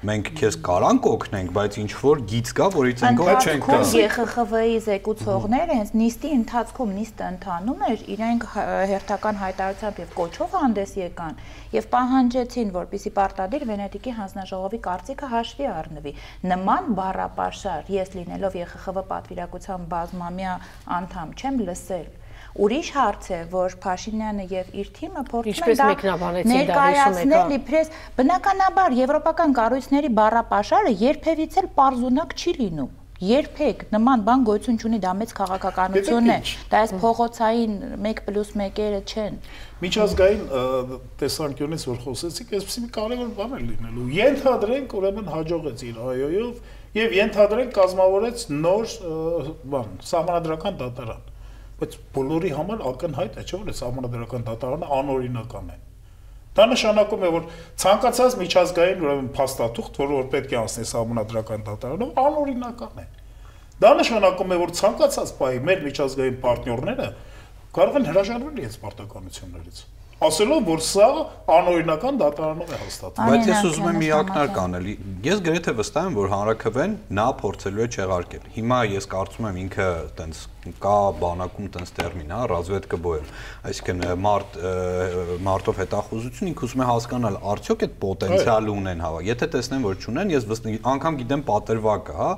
մենք 0.00 0.28
քեզ 0.38 0.56
կարանք 0.64 1.06
օգնենք, 1.10 1.50
բայց 1.52 1.74
ինչ 1.80 1.90
որ 2.00 2.20
գիծ 2.30 2.50
կա, 2.56 2.66
որից 2.72 3.02
ենք 3.04 3.18
ոչ 3.20 3.34
չենք 3.44 3.66
կա։ 3.68 3.80
ԵԽԽՎ-ի 3.90 4.78
զեկուցողները 4.86 5.74
հենց 5.76 5.90
նիստի 6.00 6.30
ընթացքում 6.36 6.94
նիստը 7.00 7.26
ընթանում 7.34 7.84
էր, 7.90 8.04
իրենք 8.14 8.46
հերթական 8.90 9.40
հայտարարությամբ 9.42 10.00
եւ 10.00 10.14
կոչով 10.16 10.56
հանդես 10.60 10.94
եկան 11.00 11.36
եւ 11.76 11.90
պահանջեցին, 11.92 12.72
որպիսի 12.80 13.12
պարտադիր 13.20 13.66
Վենետիկի 13.70 14.14
հանձնաժողովի 14.20 14.80
կարծիքը 14.88 15.30
հաշվի 15.36 15.68
առնվի։ 15.74 16.14
Նման 16.48 16.90
բառապաշար 16.96 17.92
ես 18.00 18.16
լինելով 18.16 18.56
ԵԽԽՎ 18.56 19.04
պատվիրակության 19.12 19.86
բազմամյա 19.92 20.56
անդամ 20.96 21.36
չեմ 21.36 21.62
լսել 21.68 22.08
Ուրիշ 22.58 22.88
հարց 22.96 23.26
է, 23.30 23.40
որ 23.54 23.74
Փաշինյանը 23.84 24.46
եւ 24.50 24.70
իր 24.82 24.88
թիմը 24.96 25.22
փորձում 25.30 25.68
են 25.70 25.80
դա 25.80 26.30
ներկայացնել 26.50 27.52
իբրես 27.56 27.92
բնականաբար 28.18 28.96
եվրոպական 29.00 29.54
կառույցների 29.60 30.10
բառապաշարը 30.18 30.96
երբևից 31.04 31.60
էլ 31.62 31.70
པարզունակ 31.76 32.34
չի 32.40 32.56
լինում 32.58 32.96
երբեք 33.20 33.82
նման 33.92 34.22
բան 34.24 34.44
գոյություն 34.48 34.78
չունի, 34.80 34.98
դա 35.04 35.10
մեծ 35.20 35.32
քաղաքականություն 35.36 36.30
է։ 36.32 36.36
Դա 36.72 36.78
այս 36.80 36.92
փողոցային 37.02 37.74
1+1-երը 38.00 39.00
չեն։ 39.04 39.36
Միջազգային 39.84 40.40
տեսանկյունից 41.20 41.84
որ 41.90 42.00
խոսեցիք, 42.06 42.54
այսպեսի 42.60 42.84
մի 42.86 42.90
կարևոր 42.96 43.32
բան 43.36 43.56
է 43.58 43.62
լինելու։ 43.66 44.06
Ենթադրենք, 44.16 44.94
ուրեմն 45.00 45.32
հաջողեց 45.36 45.84
իր 45.90 46.00
այոյով 46.10 46.54
եւ 47.00 47.18
ենթադրենք 47.20 47.76
կազմավորեց 47.76 48.46
նոր 48.56 48.94
բան, 49.74 49.92
սահմանադրական 50.10 50.80
դատարան 50.80 51.29
բայց 51.80 51.96
բոլորի 52.16 52.50
համար 52.56 52.82
ակնհայտ 52.90 53.38
է, 53.40 53.44
չէ՞ 53.46 53.60
որ 53.60 53.70
այս 53.70 53.80
համանդրական 53.86 54.44
դատարանը 54.50 54.90
անօրինական 55.00 55.70
է։ 55.70 55.78
Դա 56.50 56.66
նշանակում 56.70 57.24
է, 57.24 57.30
որ 57.30 57.44
ցանկացած 57.80 58.36
միջազգային 58.40 59.04
ուրեմն 59.04 59.28
փաստաթուղթ, 59.36 60.00
որը 60.02 60.16
որ 60.18 60.26
պետք 60.34 60.50
է 60.50 60.58
անցնի 60.60 60.86
համանդրական 60.90 61.64
դատարանով, 61.70 62.10
անօրինական 62.24 63.00
է։ 63.00 63.06
Դա 63.80 63.92
նշանակում 64.00 64.50
է, 64.50 64.58
որ 64.60 64.74
ցանկացած 64.80 65.32
պահի 65.40 65.62
մեր 65.70 65.84
միջազգային 65.86 66.36
պարտներները 66.42 67.08
կարող 67.80 67.96
են 68.00 68.08
հրաժարվել 68.10 68.60
իրենց 68.60 68.76
պարտականություններից 68.82 69.78
ասելով, 70.20 70.64
որ 70.68 70.82
սա 70.84 71.06
անօրինական 71.48 72.18
դատարանով 72.20 72.70
է 72.70 72.78
հաստատվում։ 72.80 73.30
Բայց 73.30 73.46
ես 73.50 73.68
ուզում 73.70 73.86
եմ 73.88 73.98
մի 74.00 74.08
ակնարկ 74.18 74.58
անել։ 74.60 74.88
Ես 75.24 75.40
գրեթե 75.46 75.72
վստահ 75.80 76.08
եմ, 76.10 76.16
որ 76.20 76.28
հանրակրվեն 76.34 76.96
նա 77.16 77.24
փորձելու 77.40 77.80
է 77.80 77.86
չեղարկել։ 77.96 78.50
Հիմա 78.56 78.80
ես 78.90 79.08
կարծում 79.14 79.48
եմ 79.48 79.60
ինքը 79.64 79.88
տենց 80.20 80.42
կա 80.84 80.96
բանակում 81.20 81.70
տենց 81.72 81.92
տերմին, 81.96 82.32
հա, 82.36 82.40
ռազվետկա 82.52 82.98
բոյել։ 83.00 83.30
Այսինքն 83.70 84.02
մարտ 84.20 84.58
մարտով 85.48 85.80
հետախուզություն 85.80 86.50
ինքը 86.50 86.66
ուզում 86.68 86.84
է 86.84 86.88
հասկանալ, 86.90 87.38
արդյոք 87.54 87.84
այդ 87.86 87.94
պոտենցիալ 88.04 88.68
ունեն 88.76 89.04
հավա։ 89.08 89.22
Եթե 89.30 89.48
տեսնեն, 89.56 89.86
որ 89.88 90.04
չունեն, 90.04 90.34
ես 90.36 90.48
վստահ 90.50 90.76
անգամ 90.90 91.18
գիտեմ 91.24 91.44
պատերվակը, 91.48 92.18
հա, 92.20 92.30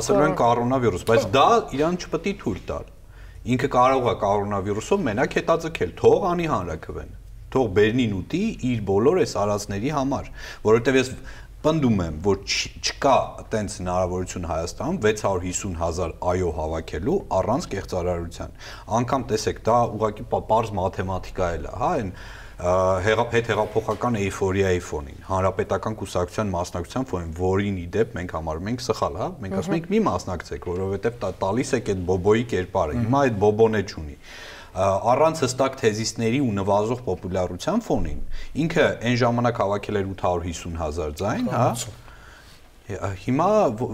ասելու 0.00 0.26
են 0.26 0.36
կորոնավիրուս, 0.42 1.06
բայց 1.14 1.30
դա 1.38 1.46
իրան 1.78 2.00
չպետք 2.00 2.30
է 2.30 2.36
թույլ 2.42 2.60
տալ 2.74 2.90
ինքը 3.40 3.68
կարող 3.72 4.10
է 4.10 4.14
կորոնավիրուսով 4.20 5.06
մենակ 5.06 5.38
հետաձգել, 5.40 5.96
թող 5.96 6.26
անի 6.34 6.50
հանրակրվեն 6.50 7.19
թող 7.54 7.70
Բերնին 7.76 8.16
ուտի 8.20 8.42
իր 8.70 8.82
բոլոր 8.90 9.20
այս 9.24 9.36
արածների 9.44 9.94
համար, 9.96 10.32
որովհետև 10.66 10.98
ես 11.00 11.12
պնդում 11.60 11.98
եմ, 12.00 12.20
որ 12.24 12.38
չկա 12.48 13.14
այտենց 13.42 13.74
հնարավորություն 13.80 14.46
Հայաստանում 14.48 15.00
650.000 15.04 16.14
այո 16.30 16.52
հավաքելու 16.56 17.16
առանց 17.36 17.66
կեղծարարության։ 17.74 18.54
Անկամ 19.00 19.26
տեսեք, 19.32 19.60
դա 19.66 19.80
ուղղակի 19.98 20.24
པարզ 20.30 20.72
մաթեմատիկա 20.78 21.50
է, 21.50 21.58
հա, 21.82 21.90
այն 21.90 22.14
հետ 22.60 23.46
հեղափոխական 23.50 24.16
էйֆորիայի 24.20 24.80
ֆոնին, 24.84 25.20
հանրապետական 25.28 25.94
կուսակցության 26.00 26.50
մասնակցության 26.54 27.06
ֆոնին, 27.12 27.30
որին 27.40 27.78
ի 27.80 27.86
դեպ 27.94 28.16
մենք 28.18 28.34
համարում 28.36 28.68
ենք 28.72 28.84
սխալ, 28.84 29.16
հա, 29.20 29.28
մենք 29.44 29.56
ասում 29.60 29.76
ենք 29.78 29.88
մի 29.94 30.00
մասնակցեք, 30.10 30.68
որովհետև 30.68 31.24
տալիս 31.40 31.72
եք 31.80 31.90
այդ 31.94 32.02
բոբոյի 32.10 32.44
կերպարը։ 32.52 32.98
Հիմա 33.00 33.22
այդ 33.30 33.40
բոբոն 33.40 33.80
է 33.80 33.82
չունի 33.88 34.16
առանց 34.70 35.40
հստակ 35.44 35.76
թեզիսների 35.80 36.40
ու 36.46 36.52
նվազող 36.60 37.00
պոպուլարության 37.06 37.80
ֆոնին 37.86 38.20
ինքը 38.64 38.84
այն 39.10 39.16
ժամանակ 39.22 39.60
հավաքել 39.64 39.98
էր 40.00 40.06
850 40.12 40.76
հազար 40.80 41.16
ձայն, 41.20 41.48
հա 41.50 41.64
Հիմա 43.24 43.46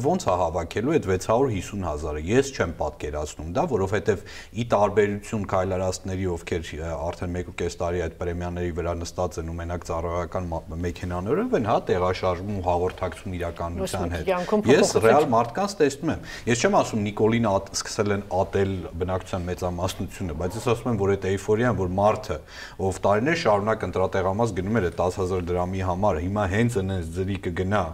ոնց 0.07 0.27
է 0.27 0.35
հավաքելու 0.41 0.95
այդ 0.97 1.07
650.000-ը։ 1.07 2.23
Ես 2.27 2.51
չեմ 2.57 2.73
պատկերացնում 2.81 3.51
դա, 3.57 3.65
որովհետև 3.73 4.23
ի 4.57 4.67
տարբերություն 4.73 5.47
քայլարածների, 5.53 6.27
ովքեր 6.37 6.71
արդեն 6.97 7.39
1.5 7.41 7.77
տարի 7.83 8.03
այդ 8.07 8.17
պրեմիաների 8.21 8.73
վրա 8.77 8.95
նստած 9.01 9.41
են 9.43 9.51
ու 9.53 9.57
մենակ 9.61 9.87
ծառայական 9.87 10.49
մեքենաներով 10.87 11.57
են, 11.57 11.69
հա, 11.71 11.77
տեղաշարժում 11.91 12.57
ու 12.57 12.65
հաղորդակցում 12.67 13.37
իրականության 13.37 14.17
հետ։ 14.17 14.33
Ես 14.77 14.95
ռեալ 15.07 15.29
մարդկանց 15.37 15.77
տեսնում 15.81 16.13
եմ։ 16.17 16.27
Ես 16.51 16.65
չեմ 16.67 16.79
ասում 16.81 17.05
Նիկոլին 17.07 17.49
սկսել 17.77 18.17
են 18.17 18.25
ատել 18.37 18.73
բնակչության 19.01 19.47
մեծամասնությունը, 19.47 20.37
բայց 20.41 20.57
ես 20.57 20.67
ասում 20.77 20.91
եմ, 20.93 20.99
որ 21.03 21.13
այդ 21.17 21.27
էйֆորիան, 21.31 21.77
որ 21.81 21.93
մարդը, 21.97 22.39
ով 22.87 23.01
տարիներ 23.07 23.41
շարունակ 23.47 23.87
ընտրատեղամաս 23.87 24.57
գնում 24.57 24.81
էր 24.81 24.89
10000 24.97 25.47
դրամի 25.47 25.87
համար, 25.87 26.21
հիմա 26.27 26.49
հենց 26.57 26.77
այնպես 27.07 27.15
ձրի 27.15 27.37
կգնա 27.47 27.85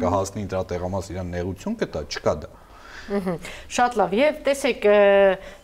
կհասնի 0.00 0.44
դրա 0.52 0.62
տեղամաս 0.72 1.12
իրան 1.12 1.30
նեղություն 1.34 1.76
կտա, 1.82 2.02
չկա 2.08 2.34
դա։ 2.42 2.50
Շատ 3.08 3.94
լավ։ 3.98 4.14
Եվ 4.18 4.40
տեսեք, 4.44 4.82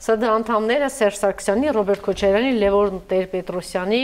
ՍԴ 0.04 0.30
անդամները 0.32 0.88
Սերժ 0.94 1.18
Սարգսյանի, 1.20 1.72
Ռոբերտ 1.76 2.02
Քոչարյանի, 2.06 2.52
Լևոն 2.62 3.02
Տեր-Պետրոսյանի 3.10 4.00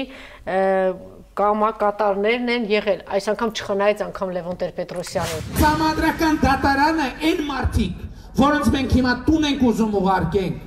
կամակատարներն 1.41 2.53
են 2.53 2.67
եղել։ 2.69 3.01
Այս 3.17 3.29
անգամ 3.33 3.53
չխնայեց 3.57 4.03
անգամ 4.07 4.33
Լևոն 4.37 4.61
Տեր-Պետրոսյանը։ 4.61 5.39
Համադրական 5.61 6.41
դատարանը 6.45 7.09
այն 7.31 7.43
մարդիկ, 7.49 8.05
որոնց 8.41 8.71
մենք 8.77 8.97
հիմա 8.99 9.15
տուն 9.31 9.47
ենք 9.51 9.65
ուզում 9.71 9.97
ուղարկենք։ 10.01 10.61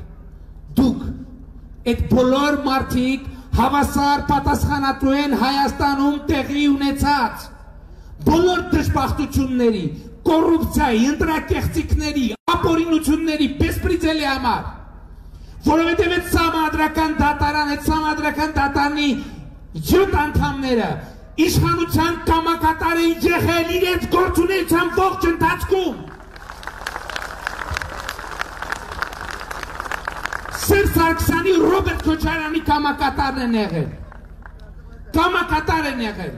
Դուք 0.79 1.03
այդ 1.93 2.03
բոլոր 2.13 2.59
մարդիկ 2.63 3.31
հավասար 3.53 4.23
պատասխանատու 4.33 5.15
են 5.23 5.35
Հայաստանում 5.43 6.15
տեղի 6.31 6.63
ունեցած 6.73 7.49
բոլոր 8.27 8.61
դժբախտությունների, 8.73 9.83
կոռուպցիայի, 10.27 11.01
ընտրակեղծիքների, 11.13 12.25
ապօրինությունների 12.53 13.47
բեսպրիցելի 13.59 14.27
համար, 14.29 14.61
որովհետև 15.67 16.13
այդ 16.17 16.29
համադրական 16.37 17.17
դատարան, 17.19 17.73
այդ 17.73 17.89
համադրական 17.93 18.55
դատարանի 18.59 19.09
7 19.89 20.17
անդամները 20.23 20.89
իշխանության 21.43 22.17
կամակատար 22.27 22.99
են 23.03 23.13
եղել 23.25 23.69
իրենց 23.77 24.03
գործունեության 24.13 24.91
ողջ 24.99 25.27
ընթացքում։ 25.31 26.01
Սեր 30.63 30.89
Սարգսյանի 30.97 31.55
Ռոբերտ 31.63 32.07
Քոչարյանի 32.07 32.63
կամակատարն 32.69 33.43
են 33.47 33.57
եղել։ 33.59 33.89
Կամակատար 35.17 35.89
են 35.93 36.03
եղել։ 36.07 36.35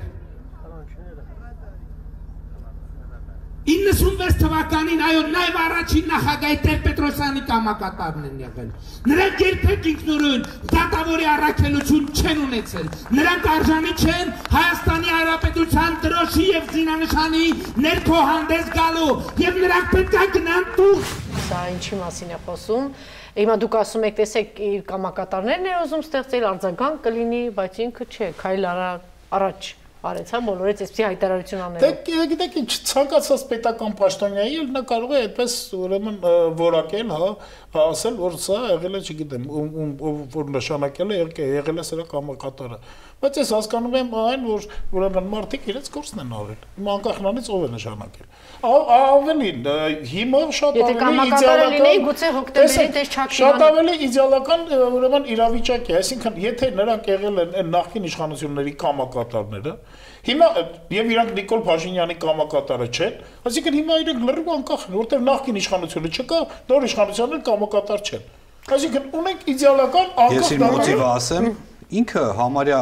96 3.65 4.35
թվականին 4.37 4.99
այո 5.01 5.21
նաև 5.33 5.55
առաջին 5.57 6.09
նախագահի 6.11 6.57
Տեր-Պետրոսյանի 6.65 7.41
կամակատարն 7.47 8.25
են 8.27 8.41
եղել։ 8.43 8.67
Նրանք 9.09 9.39
երբեք 9.41 9.87
ինքնուրույն 9.91 10.43
դատավորի 10.73 11.25
առաքելություն 11.31 12.03
չեն 12.13 12.43
ունեցել։ 12.45 12.91
Նրանք 13.17 13.47
արժանի 13.55 13.93
չեն 14.05 14.33
Հայաստանի 14.53 15.09
Հանրապետության 15.15 15.97
դրոշի 16.05 16.45
եւ 16.51 16.69
զինանշանի 16.75 17.47
ներքո 17.85 18.19
հանդես 18.29 18.69
գալու 18.75 19.15
եւ 19.45 19.57
նրանք 19.65 19.95
պետք 19.95 20.19
է 20.21 20.27
գնան 20.35 20.67
տուղ։ 20.77 21.15
Սա 21.45 21.63
ինչի 21.73 21.99
մասին 22.03 22.35
է 22.35 22.39
խոսում։ 22.45 22.91
Հիմա 23.35 23.55
դուք 23.65 23.79
ասում 23.81 24.05
եք, 24.11 24.19
տեսեք, 24.21 24.61
իր 24.69 24.85
կամակատարներն 24.93 25.65
է 25.71 25.73
ուզում 25.85 26.05
ստեղծել 26.05 26.45
արձագանք 26.53 27.01
կլինի, 27.09 27.41
բայց 27.57 27.81
ինքը 27.89 28.07
չէ, 28.13 28.29
քայլ 28.45 28.69
արա 28.75 28.91
առաջ 29.35 29.73
արեց, 30.05 30.31
հա, 30.35 30.39
բոլորից 30.45 30.83
այսպեսի 30.85 31.05
հայտարարություն 31.05 31.63
անելով։ 31.65 31.95
Դե 32.05 32.25
գիտեք, 32.31 32.57
ինչ 32.61 32.71
ցանկացած 32.89 33.45
պետական 33.51 33.95
պաշտոնյայի 33.99 34.59
էլ 34.61 34.69
նա 34.75 34.83
կարող 34.91 35.15
է 35.15 35.21
այդպես 35.25 35.55
ուրեմն 35.79 36.19
որակել, 36.61 37.13
հա, 37.15 37.29
ասել, 37.85 38.15
որ 38.21 38.37
սա 38.45 38.59
եղել 38.75 38.95
է, 38.95 39.01
չգիտեմ, 39.05 39.49
որ 40.35 40.53
նշանակել 40.55 41.15
է, 41.15 41.19
եղել 41.55 41.81
է 41.81 41.85
սրա 41.89 42.05
կամակատարը։ 42.13 42.79
Բայց 43.25 43.37
ես 43.39 43.51
հասկանում 43.55 43.93
եմ 43.95 44.09
այն, 44.21 44.41
որ 44.45 44.65
ուրեմն 44.95 45.27
մարդիկ 45.31 45.67
իրենց 45.71 45.87
կորսն 45.95 46.21
են 46.21 46.33
արել։ 46.35 46.65
Հիմա 46.75 46.95
անկախ 46.95 47.19
նրանից 47.23 47.47
ով 47.55 47.63
է 47.65 47.69
նշանակել։ 47.75 48.27
Ավելին, 48.65 49.69
հիմա 50.11 50.41
շատ 50.59 50.79
ավելի 50.85 51.23
իդեալական 51.31 51.85
Շատ 53.39 53.63
ավելի 53.65 53.95
իդեալական 54.05 54.65
ուրեմն 54.75 55.29
իրավիճակ 55.35 55.89
է, 55.89 55.97
այսինքն 56.01 56.39
եթե 56.45 56.71
նրանք 56.75 57.09
եղել 57.15 57.41
են 57.45 57.71
նախկին 57.75 58.09
իշխանությունների 58.11 58.75
կամակատարները, 58.83 59.73
Հիմա 60.25 60.47
եւ 60.95 61.11
իրանք 61.13 61.33
Նիկոլ 61.37 61.61
Փաշինյանի 61.67 62.15
կամակատարը 62.23 62.87
չեն, 62.95 63.17
այսինքն 63.45 63.75
հիմա 63.77 63.97
իրենք 64.05 64.23
լրիվ 64.25 64.47
անկախ 64.55 64.85
են, 64.85 64.95
որտեղ 64.95 65.21
նախկին 65.25 65.59
իշխանությունը 65.61 66.11
չկա, 66.15 66.39
նոր 66.71 66.87
իշխանությունները 66.89 67.45
կամակատար 67.45 68.03
չեն։ 68.09 68.23
Այսինքն 68.65 69.05
ունենք 69.21 69.43
իդեալական 69.53 70.07
անկախ 70.25 70.39
Ես 70.39 70.53
իմ 70.55 70.63
մոտիվը 70.65 71.05
ասեմ, 71.11 71.49
ինքը 71.95 72.21
համարյա 72.35 72.77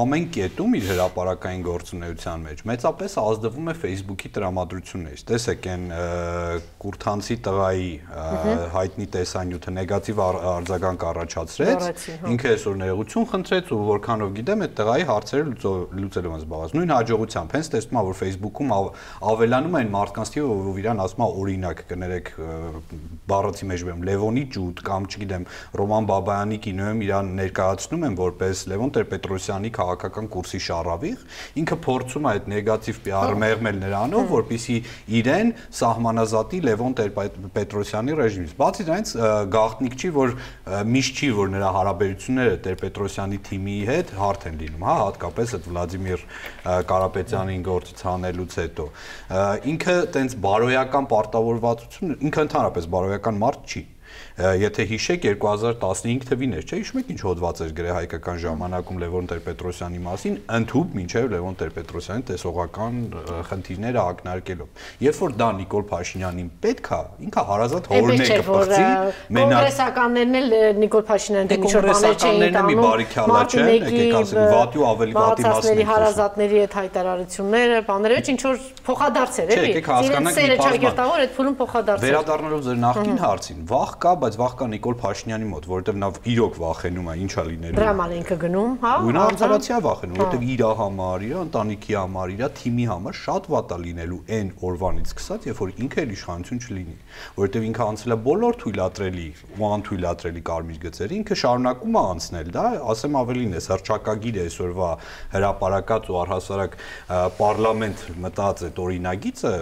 ամեն 0.00 0.26
կետում 0.34 0.74
իր 0.78 0.84
հրաապարական 0.90 1.62
գործունեության 1.66 2.44
մեջ 2.46 2.60
մեծապես 2.70 3.16
ազդվում 3.22 3.70
է 3.70 3.74
Facebook-ի 3.80 4.30
տրամադրություններից։ 4.36 5.24
Տեսեք, 5.30 5.68
այն 5.74 5.84
Կուրթանցի 6.84 7.36
տղայի 7.46 7.90
հայտնի 8.74 9.06
տեսանյութը 9.16 9.74
նեգատիվ 9.80 10.22
արձագանք 10.30 11.06
առաջացրեց։ 11.10 12.06
հա։ 12.20 12.30
Ինքը 12.30 12.50
այսօր 12.50 12.78
ներողություն 12.80 13.28
խնդրեց 13.30 13.72
ու 13.74 13.80
որքանով 13.90 14.32
գիտեմ, 14.40 14.64
այդ 14.66 14.74
տղայի 14.80 15.06
հարցերը 15.10 15.44
լուծելու 16.00 16.30
են 16.30 16.40
զբաղված։ 16.40 16.74
Նույն 16.80 16.94
հաջողությամբ, 16.94 17.56
հենց 17.58 17.70
տեսնում 17.74 18.00
ա, 18.00 18.04
որ 18.10 18.18
Facebook-ում 18.20 18.74
ավելանում 19.30 19.78
են 19.80 19.92
մարդկանց 19.94 20.32
թիվը, 20.34 20.54
ով 20.70 20.80
իրան 20.80 21.02
ասում 21.04 21.20
ա 21.20 21.28
օրինակ, 21.40 21.82
կներեք 21.90 22.30
բառացի 23.30 23.70
մեջ 23.70 23.84
բեմ 23.90 24.04
Լևոնի 24.10 24.44
ջուտ 24.54 24.82
կամ 24.86 25.08
չգիտեմ 25.10 25.46
Ռոման 25.80 26.08
Բաբայանի 26.10 26.58
կինոյում 26.64 27.02
իրան 27.06 27.32
ներկա 27.40 27.66
ներկայացնում 27.80 28.02
են 28.04 28.16
որպես 28.18 28.60
Լևոն 28.68 28.90
Տեր-Պետրոսյանի 28.94 29.70
քաղաքական 29.72 30.26
կուրսի 30.34 30.58
շարավիղ, 30.66 31.20
ինքը 31.60 31.76
փորձում 31.86 32.26
է 32.26 32.30
այդ 32.30 32.48
նեգատիվ 32.52 32.98
PR-ը 33.06 33.38
մեղմել 33.40 33.78
նրանով, 33.80 34.24
որպիսի 34.30 34.76
իրեն 35.20 35.52
սահմանազատի 35.80 36.60
Լևոն 36.68 36.96
Տեր-Պետրոսյանի 37.00 38.16
ռեժիմից։ 38.20 38.52
Բացի 38.60 38.86
դրանից 38.90 39.14
գաղտնիք 39.56 39.96
չի, 40.00 40.10
որ 40.20 40.34
միշտ 40.90 41.20
չի, 41.20 41.30
որ 41.40 41.52
նրա 41.56 41.70
հարաբերությունները 41.80 42.58
Տեր-Պետրոսյանի 42.68 43.40
թիմի 43.48 43.78
հետ 43.90 44.12
հարթ 44.20 44.46
են 44.50 44.60
լինում, 44.60 44.84
հա, 44.90 44.96
հատկապես 45.00 45.54
այդ 45.56 45.70
Վլադիմիր 45.70 46.26
Կարապետյանին 46.90 47.64
գործից 47.70 48.04
հանելուց 48.10 48.58
հետո։ 48.60 48.86
Ինքը 49.70 49.96
տենց 50.16 50.36
բարոյական 50.44 51.08
պարտավորվածություն, 51.10 52.14
ինքը 52.28 52.44
ընդհանրապես 52.50 52.90
բարոյական 52.90 53.40
մարդ 53.40 53.70
չի 53.70 53.84
Եթե 54.40 54.84
հիշեք 54.90 55.24
2015 55.40 56.28
թվին 56.30 56.54
էր, 56.56 56.64
չէ՞, 56.64 56.76
հիշում 56.80 57.00
եք 57.00 57.08
ինչ 57.12 57.20
հոդված 57.26 57.60
էր 57.60 57.72
գրել 57.76 57.94
հայկական 58.00 58.38
ժամանակում 58.40 59.00
Լևոն 59.00 59.26
Տեր-Պետրոսյանի 59.30 60.00
մասին, 60.06 60.34
ընդհուպ 60.60 60.94
մինչև 60.96 61.26
Լևոն 61.34 61.58
Տեր-Պետրոսյանի 61.60 62.24
տեսողական 62.30 62.94
խնդիրները 63.50 64.00
ակնարկելով։ 64.00 64.68
Երբ 65.04 65.20
որ 65.20 65.34
դա 65.40 65.48
Նիկոլ 65.60 65.84
Փաշինյանին 65.90 66.48
պետք 66.64 66.88
է, 66.90 67.02
ինքը 67.26 67.44
հարազատ 67.50 67.90
հորն 67.90 68.10
է 68.10 68.28
կփոխի, 68.30 68.84
մենակ 69.36 69.60
կոնգրեսականներն 69.60 70.40
էլ 70.40 70.48
Նիկոլ 70.80 71.04
Փաշինյանը 71.10 71.50
դե 71.50 71.58
ինչ 71.60 71.72
որ 71.76 71.84
բաներ 71.90 72.16
չէին 72.20 72.56
տանում։ 72.56 72.70
Մի 72.70 72.76
բարի 72.80 73.06
քյալա 73.10 73.40
չեն, 73.50 73.68
եկեք 73.70 74.16
ասենք 74.20 74.44
վատի 74.50 74.80
ու 74.80 74.88
ավելի 74.90 75.12
վատի 75.20 75.42
մասին։ 75.50 75.84
հարազատների 75.90 76.60
այդ 76.60 76.74
հայտարարությունները, 76.80 77.78
բաները 77.90 78.20
ինչ 78.30 78.40
որ 78.46 78.56
փոխադարձ 78.90 79.34
էր, 79.40 79.52
էլի։ 79.60 79.72
Իրենց 80.10 80.30
սերը 80.40 80.56
ճակերտավոր 80.60 81.18
այդ 81.20 81.32
փուլում 81.36 81.56
փոխադարձ 81.60 82.00
էր։ 82.00 82.10
Վերադառնալով 82.10 82.60
ձեր 82.66 82.78
նախկին 82.80 83.18
հարցին, 83.20 83.58
վախ 83.70 83.92
կա, 84.00 84.12
բայց 84.20 84.36
վախ 84.40 84.54
կա 84.60 84.66
Նիկոլ 84.70 84.96
Փաշինյանի 85.00 85.46
մոտ, 85.50 85.66
որովհետև 85.70 85.98
նա 86.00 86.08
իրոք 86.30 86.54
վախենում 86.60 87.08
է, 87.10 87.14
ինչա 87.20 87.42
լինելու։ 87.50 87.76
Դրաման 87.80 88.14
ինքը 88.16 88.36
գնում, 88.40 88.72
հա։ 88.80 88.92
Ու 89.00 89.14
նա 89.16 89.24
արդարացիա 89.30 89.78
վախենում, 89.84 90.20
որովհետև 90.20 90.46
իր 90.50 90.62
համար, 90.80 91.24
իր 91.26 91.36
ընտանիքի 91.40 91.96
համար, 92.00 92.32
իր 92.34 92.44
թիմի 92.60 92.86
համար 92.90 93.18
շատ 93.20 93.48
վատ 93.50 93.74
է 93.74 93.78
լինելու 93.84 94.20
այն 94.40 94.50
օրվանից 94.70 95.10
սկսած, 95.10 95.48
երբ 95.50 95.60
որ 95.60 95.72
ինքը 95.84 96.00
էլ 96.00 96.14
իշխանություն 96.16 96.60
չլինի, 96.60 96.96
որովհետև 97.40 97.66
ինքը 97.70 97.84
անցել 97.90 98.14
է 98.14 98.18
բոլոր 98.30 98.58
թույլատրելի 98.60 99.28
ու 99.60 99.68
անթույլատրելի 99.70 100.42
կարմիր 100.50 100.80
գծերը, 100.80 101.18
ինքը 101.20 101.38
շարունակում 101.40 101.98
է 102.00 102.02
անցնել, 102.10 102.50
դա 102.56 102.64
ասեմ 102.90 103.18
ավելին 103.20 103.54
է, 103.60 103.62
հրճակագիր 103.70 104.40
է 104.40 104.44
այսօրվա 104.50 104.90
հրաապարակած 105.34 106.10
ու 106.10 106.18
առհասարակ 106.20 106.76
պարլամենտ 107.40 108.04
մտած 108.24 108.64
այդ 108.70 108.80
օրինագիծը 108.84 109.52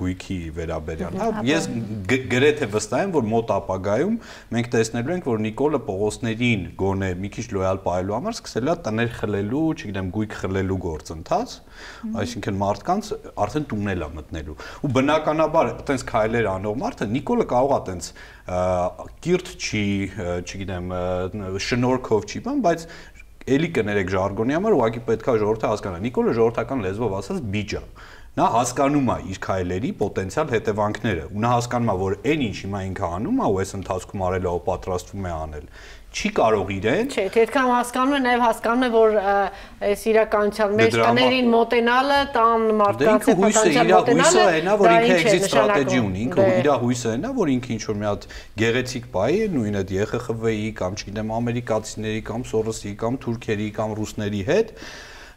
գույքի 0.00 0.38
վերաբերյալ, 0.60 1.18
հա, 1.20 1.30
ես 1.50 1.68
գրեթե 2.30 2.70
վստահ 2.70 3.04
եմ, 3.04 3.14
որ 3.16 3.28
մոտ 3.30 3.49
ապա 3.56 3.80
ապագայում 3.80 4.16
մենք 4.54 4.68
տեսնելու 4.74 5.14
ենք, 5.14 5.26
որ 5.30 5.40
Նիկոլը 5.44 5.80
Պողոսներին 5.86 6.64
գոնե 6.80 7.10
մի 7.20 7.30
քիչ 7.36 7.44
լոյալ 7.54 7.80
պահելու 7.84 8.16
համար 8.16 8.36
սկսել 8.36 8.70
է 8.70 8.74
տներ 8.86 9.12
խլելու, 9.20 9.62
չգիտեմ, 9.80 10.10
գույք 10.16 10.36
խլելու 10.40 10.78
գործընթաց, 10.86 11.54
այսինքն 12.20 12.60
մարդկանց 12.60 13.12
արդեն 13.46 13.68
տունել 13.70 14.04
է 14.04 14.10
մտնելու։ 14.18 14.58
Ու 14.80 14.92
բնականաբար 14.96 15.70
այտենց 15.70 16.06
քայլեր 16.10 16.50
անող 16.50 16.78
մարդը 16.80 17.10
Նիկոլը 17.14 17.46
կարող 17.50 17.70
է 17.70 17.78
այտենց 17.80 18.12
կիրթ 18.50 19.50
չի, 19.60 19.84
չգիտեմ, 20.42 20.94
շնորհքով 21.66 22.24
չի, 22.26 22.40
բան, 22.46 22.62
բայց 22.64 22.86
էլի 23.50 23.68
կներեք 23.76 24.10
ժարգոնի 24.14 24.56
համար 24.56 24.74
ուղղակի 24.76 25.00
պետքա 25.10 25.34
ժողովրդը 25.40 25.70
հասկանա։ 25.70 26.00
Նիկոլը 26.06 26.34
ժողովրդական 26.38 26.82
լեզվով 26.86 27.14
ասած 27.20 27.38
բիճ 27.54 27.72
է։ 27.80 27.82
Նա 28.38 28.44
հասկանում 28.54 29.08
է 29.10 29.14
իր 29.26 29.38
քայլերի 29.42 29.88
պոտենցիալ 30.00 30.52
հետևանքները 30.54 31.24
ու 31.34 31.40
նա 31.42 31.48
հասկանում 31.50 31.90
է, 31.90 31.96
որ 32.00 32.14
այն 32.30 32.44
ինչ 32.46 32.56
հիմա 32.60 32.82
ինքը 32.90 33.08
անում 33.16 33.40
է 33.40 33.48
ու 33.50 33.58
այս 33.60 33.72
ընթացքում 33.80 34.22
արել 34.28 34.46
է 34.46 34.52
ու 34.54 34.62
պատրաստվում 34.70 35.26
է 35.26 35.32
անել, 35.34 35.66
չի 36.10 36.30
կարող 36.34 36.70
իրեն 36.74 37.10
Չէ, 37.14 37.24
թե 37.30 37.42
այդքան 37.44 37.66
հասկանում 37.70 38.14
է, 38.16 38.20
նաև 38.24 38.40
հասկանում 38.44 38.82
է, 38.82 38.88
որ 38.94 39.12
այս 39.90 40.00
իրականության 40.10 40.72
մեջ 40.80 40.94
Դե 40.94 41.02
համար- 41.04 41.20
տներին 41.20 41.50
մոտենալը, 41.54 42.16
տան 42.34 42.64
Դե 42.70 42.74
մարդկանց 42.80 43.28
ինքը 43.30 43.34
հույսը, 43.40 43.70
իր 43.70 43.92
հույսը 44.10 44.42
այնա, 44.50 44.74
որ 44.80 44.90
ինքը 44.96 45.18
exit 45.20 45.46
strategy 45.46 46.00
ունի, 46.02 46.24
ինքը 46.26 46.40
Դե, 46.40 46.56
իր 46.64 46.70
հույսը 46.82 47.12
այնա, 47.14 47.30
որ 47.38 47.52
ինքը 47.54 47.70
ինչ 47.76 47.82
որ 47.90 47.96
մի 48.00 48.06
հատ 48.10 48.26
գեղեցիկ 48.64 49.04
բայ 49.14 49.30
է, 49.30 49.44
նույն 49.54 49.78
այդ 49.80 49.94
ԵԽԽՎ-ի 50.00 50.70
կամ 50.80 50.98
չգիտեմ 50.98 51.30
ամերիկացիների 51.38 52.22
կամ 52.26 52.40
Սորոսի 52.50 52.92
կամ 53.04 53.14
թուրքերի 53.22 53.68
կամ 53.78 53.88
ռուսների 54.00 54.42
հետ 54.50 54.74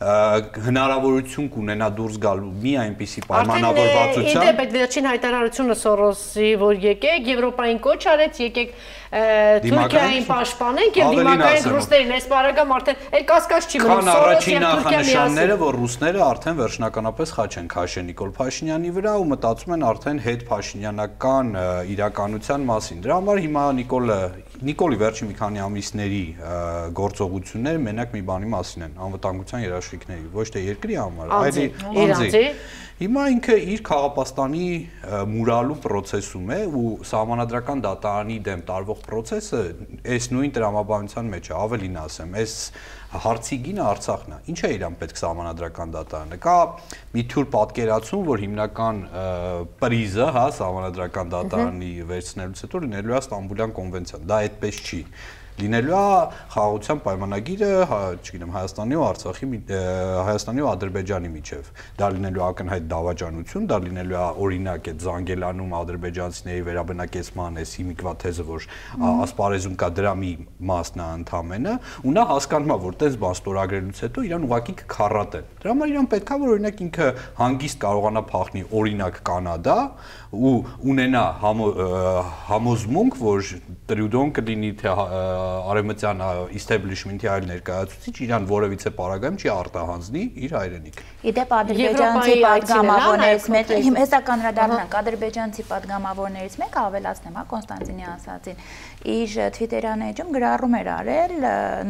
հնարավորություն 0.03 1.45
կունենա 1.53 1.87
դուրս 1.95 2.15
գալու 2.23 2.49
մի 2.63 2.71
այնպիսի 2.81 3.21
պայմանավորվածության 3.29 4.43
Իդեպ 4.43 4.59
այդ 4.63 4.73
վերջին 4.75 5.07
հայտարարությունը 5.09 5.77
Սորոսի, 5.79 6.49
որ 6.63 6.81
եկեք 6.83 7.29
Եվրոպային 7.31 7.79
կոչ 7.87 7.99
արեց, 8.13 8.41
եկեք 8.43 8.73
Թուրքիային 9.13 10.23
պաշտպանենք 10.25 10.95
եւ 10.97 11.11
դիմակայենք 11.13 11.65
ռուսներին, 11.73 12.13
այս 12.15 12.25
բարակամ 12.31 12.71
արդեն 12.73 13.03
էլ 13.13 13.25
կասկած 13.29 13.67
չի 13.69 13.81
մնում 13.83 13.93
Քան 13.93 14.09
առաջին 14.13 14.63
նախանշանները, 14.63 15.57
որ 15.63 15.77
ռուսները 15.83 16.23
արդեն 16.25 16.57
վերջնականապես 16.63 17.33
խաչ 17.37 17.51
են 17.61 17.67
քաշել 17.73 18.07
Նիկոլ 18.09 18.31
Փաշինյանի 18.39 18.93
վրա 18.97 19.13
ու 19.21 19.27
մտածում 19.33 19.75
են 19.77 19.85
արդեն 19.93 20.21
հետ 20.23 20.45
Փաշինյանական 20.49 21.53
իրականության 21.93 22.67
մասին։ 22.73 23.03
Դրա 23.05 23.17
համար 23.21 23.43
հիմա 23.43 23.63
Նիկոլը 23.83 24.19
Նիկոլի 24.63 24.97
վերջին 25.03 25.29
մի 25.29 25.35
քանի 25.43 25.63
ամիսների 25.63 26.23
գործողությունները 26.97 27.83
մենակ 27.83 28.13
մի 28.17 28.21
բանի 28.33 28.49
մասին 28.53 28.85
են՝ 28.87 28.93
անվտանգության 29.07 29.63
երաշխիքների, 29.63 30.25
ոչ 30.33 30.47
թե 30.53 30.63
երկրի 30.73 30.97
համար, 31.03 31.33
այլ 31.43 31.59
անձի։ 32.03 32.43
Հիմա 33.03 33.23
ինքը 33.33 33.55
իր 33.67 33.81
խաղապաստանի 33.83 34.67
մուրալու 35.27 35.75
process-ում 35.83 36.51
է 36.55 36.59
ու 36.71 36.83
համանadrական 37.09 37.81
դատարանի 37.83 38.37
դեմ 38.45 38.61
տարվող 38.69 39.01
process-ը 39.03 39.59
այս 40.13 40.27
նույն 40.31 40.53
տրամաբանության 40.55 41.33
մեջ 41.33 41.49
է, 41.51 41.53
ավելին 41.57 41.97
ասեմ, 41.99 42.37
այս 42.39 42.55
հարցի 43.25 43.59
գինը 43.67 43.83
Արցախն 43.89 44.37
է։ 44.37 44.39
Ինչ 44.53 44.59
է 44.63 44.71
իրան 44.77 44.97
պետք 45.03 45.21
համանadrական 45.27 45.93
դատարանը։ 45.97 46.39
Կա 46.47 46.55
մի 47.11 47.27
թյուր 47.33 47.51
պատկերացում, 47.59 48.25
որ 48.31 48.43
հիմնական 48.47 49.05
պրիզը, 49.83 50.31
հա, 50.39 50.47
համանadrական 50.63 51.33
դատարանի 51.35 51.93
վերցնելուց 52.13 52.63
հետո 52.63 52.85
լինելու 52.87 53.19
է 53.19 53.21
Ստամբուլյան 53.23 53.79
կոնվենցիան։ 53.83 54.27
Դա 54.31 54.43
այդպես 54.47 54.83
չի 54.87 55.01
լինելու 55.61 55.93
է 55.93 56.05
խաղաղության 56.53 57.01
պայմանագիրը, 57.03 57.69
հա, 57.89 57.99
չգիտեմ, 58.23 58.53
Հայաստանի 58.53 58.97
ու 58.97 59.03
Արցախի, 59.07 59.49
Հայաստանի 60.27 60.63
ու 60.63 60.69
Ադրբեջանի 60.73 61.29
միջև։ 61.33 61.69
Դա 61.99 62.09
լինելու 62.13 62.41
է 62.41 62.45
ակնհայտ 62.47 62.87
դավաճանություն, 62.93 63.67
դա 63.69 63.77
լինելու 63.83 64.17
է 64.17 64.25
օրինակ 64.43 64.89
այդ 64.93 65.03
Զանգելանում 65.03 65.75
ադրբեջանցիների 65.79 66.63
վերաբնակեցման 66.67 67.61
էս 67.63 67.73
հիմիկվա 67.83 68.13
թեզը, 68.23 68.45
որ 68.49 68.67
ասպարեզում 69.13 69.77
կա 69.83 69.89
դրա 69.93 70.13
մի 70.23 70.31
մասն 70.73 71.03
է 71.03 71.07
ընդամենը, 71.23 71.75
ու 72.03 72.13
նա 72.17 72.23
հասկանում 72.33 72.73
է, 72.73 72.77
որ 72.83 72.97
տես 73.03 73.17
բան 73.23 73.37
ստորագրելուց 73.37 74.03
հետո 74.03 74.25
իրան 74.29 74.47
ուղակի 74.47 74.75
կքարատեն։ 74.83 75.49
Դրա 75.63 75.73
համար 75.73 75.93
իրան 75.93 76.09
պետքա 76.13 76.37
որ 76.43 76.53
օրինակ 76.53 76.83
ինքը 76.83 77.07
հանգիստ 77.39 77.77
կարողանա 77.83 78.23
փախնի 78.33 78.63
օրինակ 78.79 79.19
Կանադա 79.27 79.77
ու 80.33 80.53
ունենա 80.93 81.23
համոզմունք, 82.49 83.17
որ 83.21 83.49
Տրյուդոն 83.89 84.33
կլինի 84.37 84.71
թե 84.81 84.93
արևմտյան 85.73 86.21
establishment-ի 86.59 87.29
այլ 87.33 87.47
ներկայացուցիչ 87.49 88.15
իրան 88.25 88.47
որևիցե 88.49 88.91
պարագայում 88.97 89.37
չի 89.43 89.49
արտահանձնի 89.53 90.23
իր 90.43 90.55
հայրենիք։ 90.57 91.01
Իդեպ 91.23 91.53
ադրբեջանցի 91.57 92.35
падգամավորներից 92.43 93.47
մեկը 93.53 93.79
իմ 93.83 93.97
հեսա 94.03 94.19
կանրադառնանք 94.29 94.97
ադրբեջանցի 95.03 95.65
падգամավորներից 95.73 96.57
մեկը 96.63 96.79
ավելացնեմ, 96.83 97.37
հա 97.39 97.45
Կոնստանտինի 97.53 98.07
ասածին։ 98.13 98.57
Իր 99.13 99.31
Twitter-յան 99.57 100.03
էջում 100.09 100.29
գրառում 100.33 100.75
էր 100.79 100.89
արել 100.93 101.33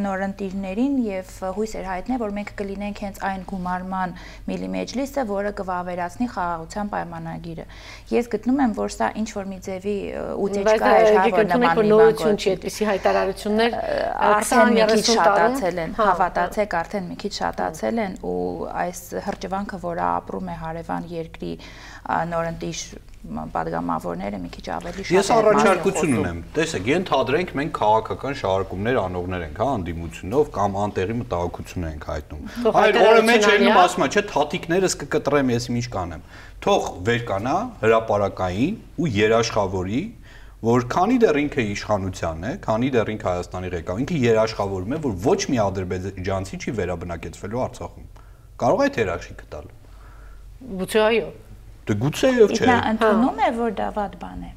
նորընտիրներին 0.04 0.94
եւ 1.04 1.34
հույս 1.54 1.74
էր 1.78 1.86
հայտնել, 1.90 2.18
որ 2.24 2.34
մենք 2.38 2.50
կլինենք 2.58 3.02
հենց 3.04 3.20
այն 3.28 3.44
գումարման 3.50 4.14
միլիմեջլիսը, 4.50 5.22
որը 5.30 5.52
կվավերացնի 5.60 6.26
խաղաղության 6.34 6.90
պայմանագիրը։ 6.94 7.66
Ես 8.14 8.30
գտնում 8.34 8.58
եմ, 8.64 8.72
որ 8.74 8.94
սա 8.94 9.06
ինչ 9.20 9.28
որ 9.34 9.44
մի 9.54 9.58
ձևի 9.64 9.96
ուտեջկա 10.44 10.74
է 10.74 11.04
հավանաբար։ 11.14 11.34
Բայց 11.34 11.50
դա 11.54 11.58
գիտեք, 11.64 11.78
որ 11.78 11.86
նորություն 11.94 12.34
չի, 12.34 12.48
այդպիսի 12.54 12.84
հայտարարություն 12.90 13.43
ընկերություններ 13.44 14.92
20-30 14.94 15.08
շատացել 15.14 15.80
են, 15.84 15.94
հավատացեք, 15.98 16.76
արդեն 16.80 17.08
մի 17.10 17.16
քիչ 17.20 17.32
շատացել 17.38 17.98
են 18.04 18.14
ու 18.24 18.36
այս 18.84 19.00
հրճվանքը, 19.24 19.80
որը 19.84 20.04
ապրում 20.10 20.48
է 20.48 20.56
հարևան 20.64 21.10
երկրի 21.14 21.52
նորընտիշ 22.34 22.84
падգամավորները 23.24 24.38
մի 24.42 24.50
քիչ 24.52 24.64
ավելի 24.74 25.04
շատ 25.08 25.14
Ես 25.14 25.28
առաջարկություն 25.34 26.16
ունեմ։ 26.20 26.40
Տեսեք, 26.56 26.88
ենթադրենք 26.90 27.52
մենք 27.56 27.70
քաղաքական 27.78 28.34
շարարկումներ 28.40 28.98
անողներ 29.00 29.44
ենք, 29.46 29.60
հա, 29.64 29.68
անդիմությունով 29.78 30.50
կամ 30.58 30.76
անտեղի 30.84 31.16
մտահոգություն 31.20 31.86
ենք 31.88 32.04
հայտնում։ 32.10 32.68
Այլ 32.84 32.98
օրը 33.00 33.22
մեջ 33.30 33.48
ելնում 33.48 33.80
ասում 33.84 34.04
է, 34.04 34.08
չէ, 34.12 34.24
թաթիկներս 34.34 34.98
կկտրեմ, 35.04 35.54
ես 35.54 35.68
ինչ 35.72 35.86
կանեմ։ 35.96 36.28
Թող 36.64 36.90
վեր 37.08 37.24
կանա 37.32 37.56
հրաապարակային 37.80 38.76
ու 39.00 39.08
երաշխավորի 39.24 40.02
որ 40.64 40.84
քանի 40.94 41.16
դեռ 41.20 41.38
ինքը 41.44 41.64
իշխանության 41.74 42.44
է, 42.48 42.52
քանի 42.64 42.90
դեռ 42.94 43.10
ինքը 43.14 43.28
Հայաստանի 43.28 43.70
ղեկավար, 43.74 44.02
ինքը 44.04 44.18
երաշխավորում 44.24 44.94
է, 44.94 44.98
որ 45.04 45.16
ոչ 45.24 45.40
մի 45.52 45.58
ադրբեջանցի 45.64 46.58
չի 46.64 46.74
վերաբնակեցվելու 46.80 47.62
Արցախում։ 47.64 48.06
Կարող 48.64 48.84
է 48.84 48.88
թե 48.94 49.04
երաշխիքը 49.04 49.48
տալ։ 49.54 49.72
Գուցե 50.80 51.00
այո։ 51.04 51.26
Դե 51.84 51.96
գուցե 52.00 52.28
եւ 52.34 52.54
չէ։ 52.54 52.68
Նա 52.70 52.76
ընդունում 52.94 53.40
է, 53.44 53.48
որ 53.60 53.74
դա 53.76 53.88
վատ 53.98 54.14
բան 54.24 54.44
է։ 54.44 54.52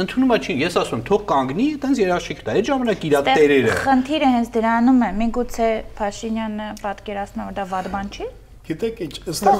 Ընդունումը 0.00 0.36
չի, 0.38 0.54
ես 0.60 0.76
ասում 0.78 1.00
եմ, 1.00 1.06
թող 1.08 1.22
կանգնի, 1.30 1.64
այտենց 1.74 2.00
երաշխիք 2.00 2.42
տա։ 2.46 2.52
Այդ 2.60 2.68
ժամանակ 2.70 3.06
իր 3.08 3.16
տերերը։ 3.26 3.72
Խնդիրը 3.80 4.28
հենց 4.36 4.50
դրանում 4.54 5.00
է, 5.02 5.08
միգուցե 5.20 5.70
Փաշինյանը 5.98 6.68
պատկերացնում 6.84 7.42
է, 7.42 7.46
որ 7.50 7.56
դա 7.58 7.64
վատ 7.74 7.88
բան 7.96 8.12
չի։ 8.14 8.28
Գիտեք 8.70 9.00
ինչ, 9.06 9.14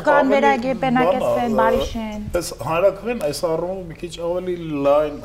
կան 0.07 0.29
վերագեպենակեցվեն, 0.31 1.55
բարիշեն։ 1.61 2.27
Այս 2.41 2.51
հանրակրեն 2.69 3.25
այս 3.27 3.41
առումով 3.49 3.81
մի 3.89 3.97
քիչ 4.03 4.13
ավելի 4.27 4.55
լայն 4.87 5.17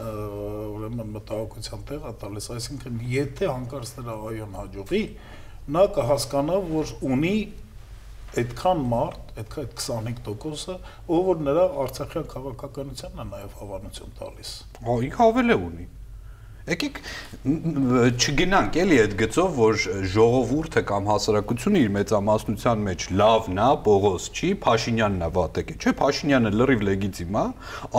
ուրեմն 0.86 1.12
մտահոգության 1.16 1.84
տեղ 1.92 2.08
է 2.10 2.14
տալիս, 2.24 2.48
այսինքն 2.56 2.98
եթե 3.12 3.52
հանկարծ 3.52 3.92
նրա 4.00 4.16
այոն 4.32 4.58
հաջողի, 4.62 5.04
նա 5.76 5.84
կհասկանա, 5.98 6.58
որ 6.72 6.96
ունի 7.12 7.36
այդքան 8.36 8.82
մարդ, 8.92 9.30
այդքան 9.40 9.66
այդ 9.66 9.76
25%-ը, 9.80 10.76
ով 11.16 11.30
որ 11.30 11.44
նրա 11.46 11.66
Արցախյան 11.86 12.26
քաղաքականությանն 12.34 13.22
է 13.22 13.28
նաև 13.32 13.54
հավանություն 13.62 14.18
տալիս։ 14.20 14.52
Հա, 14.86 14.98
ինքը 15.08 15.28
ավել 15.30 15.54
է 15.56 15.58
ունի։ 15.70 15.88
Եկեք 16.66 16.96
չգնանք 17.46 18.78
էլի 18.82 18.96
այդ 19.04 19.12
գծով, 19.20 19.50
որ 19.60 19.76
ժողովուրդը 20.10 20.82
կամ 20.90 21.10
հասարակությունը 21.12 21.82
իր 21.86 21.92
մեծամասնության 21.94 22.80
մեջ 22.88 23.04
լավն 23.20 23.60
է, 23.62 23.68
Պողոս 23.86 24.24
չի, 24.34 24.50
Փաշինյանն 24.64 25.22
է 25.22 25.30
վատեկը։ 25.36 25.76
Չէ, 25.78 25.94
Փաշինյանը 26.00 26.52
լրիվ 26.56 26.86
լեգիտիմ 26.88 27.38
է։ 27.38 27.44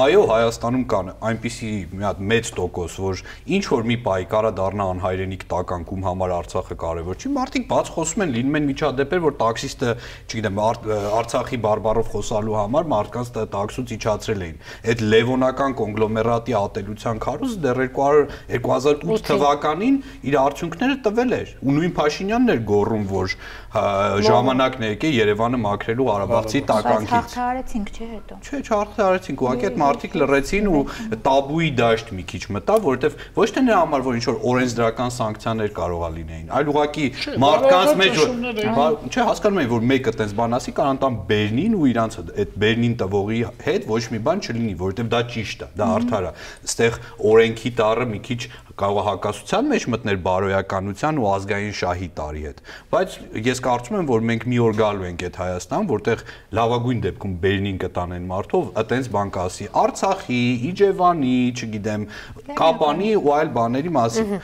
Այո, 0.03 0.25
Հայաստանում 0.33 0.85
կան 0.91 1.13
այնպիսի 1.31 1.71
մի 1.95 2.07
հատ 2.07 2.25
մեծ 2.33 2.51
տոկոս, 2.59 2.97
որ 3.07 3.23
ինչ 3.55 3.63
որ 3.71 3.87
մի 3.87 3.97
պայ 4.07 4.19
կարա 4.35 4.51
դառնա 4.59 4.89
անհայրենիք 4.97 5.47
տականք, 5.55 5.95
ում 5.95 6.07
համար 6.11 6.35
Արցախը 6.41 6.79
կարևոր 6.83 7.23
չի։ 7.23 7.33
Մարդիկ 7.37 7.69
բաց 7.71 7.93
խոսում 7.95 8.27
են, 8.27 8.35
լինում 8.35 8.59
են 8.59 8.69
միջադեպեր, 8.73 9.23
որ 9.27 9.37
տաքսիստը, 9.47 9.95
չգիտեմ, 10.27 10.61
Ար- 10.67 10.91
արցախի 11.23 11.59
բարբարով 11.71 12.11
խոսալու 12.17 12.59
համար 12.67 12.91
մարդկանց 12.97 13.33
տա- 13.37 13.47
տաքսուց 13.55 13.95
իջացրել 13.97 14.45
էին։ 14.47 14.59
Այդ 14.91 15.07
լևոնական 15.13 15.77
կոնգլոմերատի 15.77 16.57
ատելության 16.67 17.23
քարոզը 17.27 17.59
դեռ 17.67 17.83
200 17.87 18.56
2008 18.65 19.27
թվականին 19.27 19.97
իր 20.27 20.37
արդյունքները 20.41 20.97
տվել 21.07 21.37
էր 21.37 21.53
ու 21.67 21.77
նույն 21.77 21.93
Փաշինյանն 21.97 22.53
էր 22.57 22.61
գոռում 22.71 23.05
որ 23.11 23.35
հա, 23.77 23.85
ժամանակն 24.27 24.87
է 24.87 24.91
եկե 24.93 25.11
Երևանը 25.17 25.61
մաքրելու 25.67 26.07
Ղարաբաղցի 26.07 26.61
Բայց 26.61 26.69
տականքից 26.71 27.13
հաղթարեցինք, 27.17 27.91
չէ՞ 27.97 28.07
հետո։ 28.13 28.39
Չէ, 28.47 28.61
չարթարեցինք, 28.67 29.43
ուղղակի 29.47 29.67
այդ 29.67 29.79
մարդիկ 29.83 30.17
լրացին 30.21 30.69
ու 30.71 30.83
տաբուի 31.27 31.71
դաշտ 31.81 32.13
մի 32.17 32.25
քիչ 32.31 32.43
մտավ, 32.57 32.87
որովհետև 32.87 33.19
ոչ 33.37 33.49
թե 33.57 33.65
նրա 33.67 33.81
համար, 33.83 34.05
որ 34.07 34.17
ինչ 34.17 34.25
որ 34.27 34.39
օրենսդրական 34.51 35.13
սանկցիաներ 35.17 35.71
կարողա 35.77 36.11
լինեին, 36.17 36.49
այլ 36.57 36.71
ուղղակի 36.73 37.07
մարդկանց 37.47 37.91
մեջ 38.01 38.21
որ 38.23 38.97
չէ, 39.07 39.27
հասկանում 39.27 39.61
եմ, 39.67 39.71
որ 39.77 39.87
մեկը 39.93 40.15
տես 40.17 40.35
բան 40.41 40.57
ասի, 40.57 40.75
կարող 40.77 40.93
անտամ 40.97 41.19
Բերնին 41.27 41.77
ու 41.77 41.87
իրանց 41.91 42.19
այդ 42.27 42.57
Բերնին 42.63 42.95
տվողի 43.03 43.41
հետ 43.67 43.89
ոչ 43.91 44.03
մի 44.15 44.21
բան 44.27 44.43
չլինի, 44.47 44.75
որովհետև 44.81 45.11
դա 45.13 45.21
ճիշտ 45.37 45.65
է, 45.67 45.69
դա 45.77 45.89
արդար 45.97 46.27
է։ 46.27 46.33
Այստեղ 46.67 46.99
օրենքի 47.33 47.73
տառը 47.81 48.07
մի 48.13 48.21
քիչ 48.27 48.41
կարող 48.81 49.01
է 49.01 49.05
հակասության 49.07 49.71
մեջ 49.73 49.87
մտներ 49.93 50.21
բարոյականության 50.27 51.21
ու 51.23 51.29
ազգային 51.33 51.75
շահի 51.81 52.09
տարի 52.21 52.43
հետ։ 52.47 52.63
Բայց 52.93 53.17
ես 53.47 53.63
կարծում 53.67 53.99
եմ, 54.01 54.07
որ 54.11 54.27
մենք 54.31 54.47
մի 54.53 54.61
օր 54.67 54.77
գալու 54.81 55.07
ենք 55.11 55.25
այդ 55.27 55.41
Հայաստան, 55.43 55.89
որտեղ 55.93 56.25
լավագույն 56.61 57.03
դեպքում 57.07 57.37
Բերնին 57.47 57.81
կտանեն 57.87 58.31
մարդով, 58.31 58.71
այտենց 58.83 59.11
բան 59.17 59.35
կասի 59.37 59.69
Արցախի, 59.87 60.43
Իջևանի, 60.71 61.37
չգիտեմ, 61.57 62.09
Կապանի 62.57 63.13
ու 63.17 63.37
այլ 63.37 63.53
բաների 63.57 63.95
մասին։ 63.97 64.35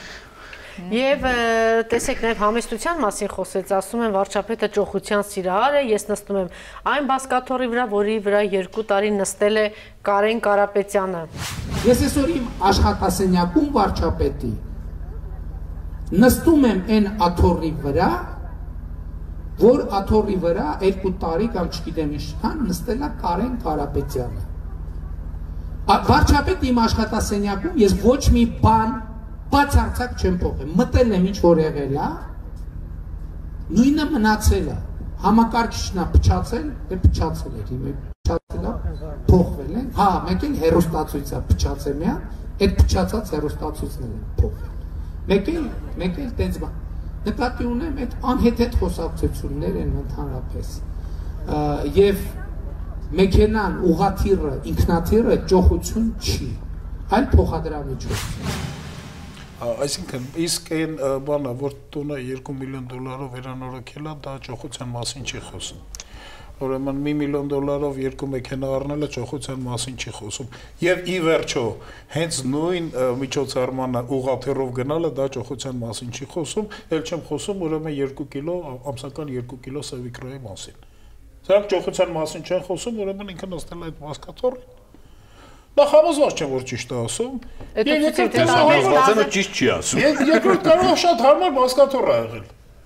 Եվ 0.90 1.25
տեսեք 1.92 2.23
նաև 2.25 2.40
համեստության 2.42 3.01
մասին 3.03 3.31
խոսեց, 3.33 3.71
ասում 3.77 4.03
են 4.07 4.14
վարչապետը 4.16 4.68
ճոխության 4.75 5.23
սիրահար 5.29 5.77
է, 5.79 5.83
ես 5.92 6.05
նստում 6.11 6.38
եմ 6.40 6.49
այն 6.92 7.09
բասկաթորի 7.12 7.68
վրա, 7.73 7.85
որի 7.92 8.16
վրա 8.27 8.42
2 8.51 8.85
տարի 8.90 9.12
նստել 9.21 9.61
է 9.62 9.64
Կարեն 10.09 10.42
Կարապետյանը։ 10.49 11.23
Ես 11.87 12.03
այսօր 12.09 12.33
իմ 12.33 12.47
աշխատասենյակում 12.73 13.68
վարչապետի 13.77 14.53
նստում 16.12 16.64
եմ 16.68 16.81
այն 16.92 17.07
աթոռի 17.29 17.73
վրա, 17.85 18.09
որ 19.62 19.85
աթոռի 20.01 20.35
վրա 20.42 20.66
երկու 20.83 21.12
տարի 21.23 21.47
կամ 21.55 21.71
չգիտեմ 21.73 22.11
ինչքան 22.18 22.59
նստել 22.73 23.07
է 23.07 23.09
Կարեն 23.23 23.55
Կարապետյանը։ 23.62 24.42
Վարչապետ 26.11 26.68
իմ 26.68 26.77
աշխատասենյակում 26.83 27.81
ես 27.83 27.97
ոչ 28.03 28.21
մի 28.35 28.45
բան 28.61 28.92
բացարձակ 29.53 30.23
չեմ 30.23 30.37
փոխել։ 30.43 30.73
Մտել 30.81 31.15
եմ 31.17 31.27
ինչ 31.33 31.38
որ 31.45 31.61
եղել 31.62 31.97
է, 32.03 32.09
նույնը 33.79 34.07
մնացել 34.12 34.69
է։ 34.73 34.77
Համակարգիչն 35.23 36.03
է 36.03 36.07
փչացել, 36.12 36.69
է 36.93 36.99
փչացել 37.03 37.53
է, 37.53 37.65
հիմա 37.71 37.93
փչացել 38.27 38.67
է, 38.67 38.75
փոխվել 39.31 39.75
են։ 39.83 39.88
Հա, 39.99 40.09
մեկ 40.29 40.47
էլ 40.49 40.55
հերոստացույց 40.62 41.33
է 41.33 41.43
փչացել 41.53 41.97
միա, 42.03 42.15
այդ 42.62 42.75
փչացած 42.83 43.33
հերոստացույցն 43.37 44.07
է 44.07 44.11
փոխվել։ 44.41 44.73
Մեկ 45.33 45.51
էլ, 45.53 45.67
մեկ 46.03 46.19
էլ 46.23 46.33
տենց 46.43 46.59
բան։ 46.62 46.81
Նկատի 47.23 47.67
ունեմ 47.71 47.99
այդ 48.03 48.15
անհեթեթ 48.33 48.73
խոսակցություններ 48.81 49.77
են 49.83 49.93
ընդհանրապես։ 50.03 50.73
Եվ 52.03 52.25
մեքենան, 53.23 53.77
ուղաթիռը, 53.93 54.53
ինքնաթիռը 54.73 55.37
ճոխություն 55.53 56.09
չի, 56.19 56.49
այլ 57.15 57.27
փոխադրամիջոց։ 57.37 58.82
Այսինքն 59.62 60.25
իսկ 60.42 60.70
այն 60.75 60.94
բանը, 61.27 61.51
որ 61.61 61.75
տունը 61.94 62.16
2 62.29 62.55
միլիոն 62.59 62.87
դոլարով 62.90 63.29
վերանորոգել 63.37 64.09
է, 64.11 64.14
դա 64.25 64.33
ճոխության 64.46 64.88
մասին 64.90 65.29
չի 65.31 65.42
խոսում։ 65.48 65.85
Ուրեմն 66.62 66.98
1 67.11 67.14
միլիոն 67.20 67.51
դոլարով 67.53 68.01
երկու 68.03 68.29
մեքենա 68.33 68.70
առնելը 68.79 69.09
ճոխության 69.16 69.62
մասին 69.66 69.96
չի 70.03 70.14
խոսում։ 70.18 70.51
Եվ 70.83 71.01
ի 71.12 71.16
վերջո, 71.27 71.64
հենց 72.16 72.40
նույն 72.53 72.90
միջոցառմանը 73.22 74.03
ուղաթերով 74.18 74.75
գնալը 74.83 75.11
դա 75.22 75.27
ճոխության 75.38 75.81
մասին 75.83 76.12
չի 76.18 76.29
խոսում, 76.35 76.68
ել 76.98 77.03
չեմ 77.07 77.25
խոսում 77.31 77.64
ուրեմն 77.66 77.98
2 78.03 78.29
կիլո 78.35 78.57
ամսական 78.92 79.35
2 79.38 79.59
կիլո 79.66 79.83
սևիկրոյի 79.90 80.40
մասին։ 80.46 80.87
Սրանք 81.42 81.72
ճոխության 81.72 82.14
մասին 82.18 82.46
չեն 82.46 82.62
խոսում, 82.66 83.03
ուրեմն 83.03 83.35
ինքը 83.35 83.53
նստել 83.53 83.83
է 83.83 83.90
այդ 83.90 84.03
մասկաթոռին։ 84.07 84.72
Նա 85.73 85.85
համոզված 85.89 86.41
չեմ, 86.43 86.51
որ 86.53 86.65
ճիշտ 86.69 86.91
է 86.93 86.97
ասում։ 87.03 87.37
Եվ 87.83 88.03
երկրորդ 88.07 88.35
է 88.37 88.43
է, 88.43 89.15
որ 89.19 89.31
ճիշտ 89.37 89.55
չի 89.57 89.69
ասում։ 89.73 90.03
Եվ 90.03 90.19
երկրորդ 90.33 90.67
կարող 90.69 90.91
է 90.93 90.97
շատ 91.03 91.23
հարմար 91.27 91.55
մասկաթոռ 91.59 92.11
ա 92.13 92.17
եղել։ 92.23 92.43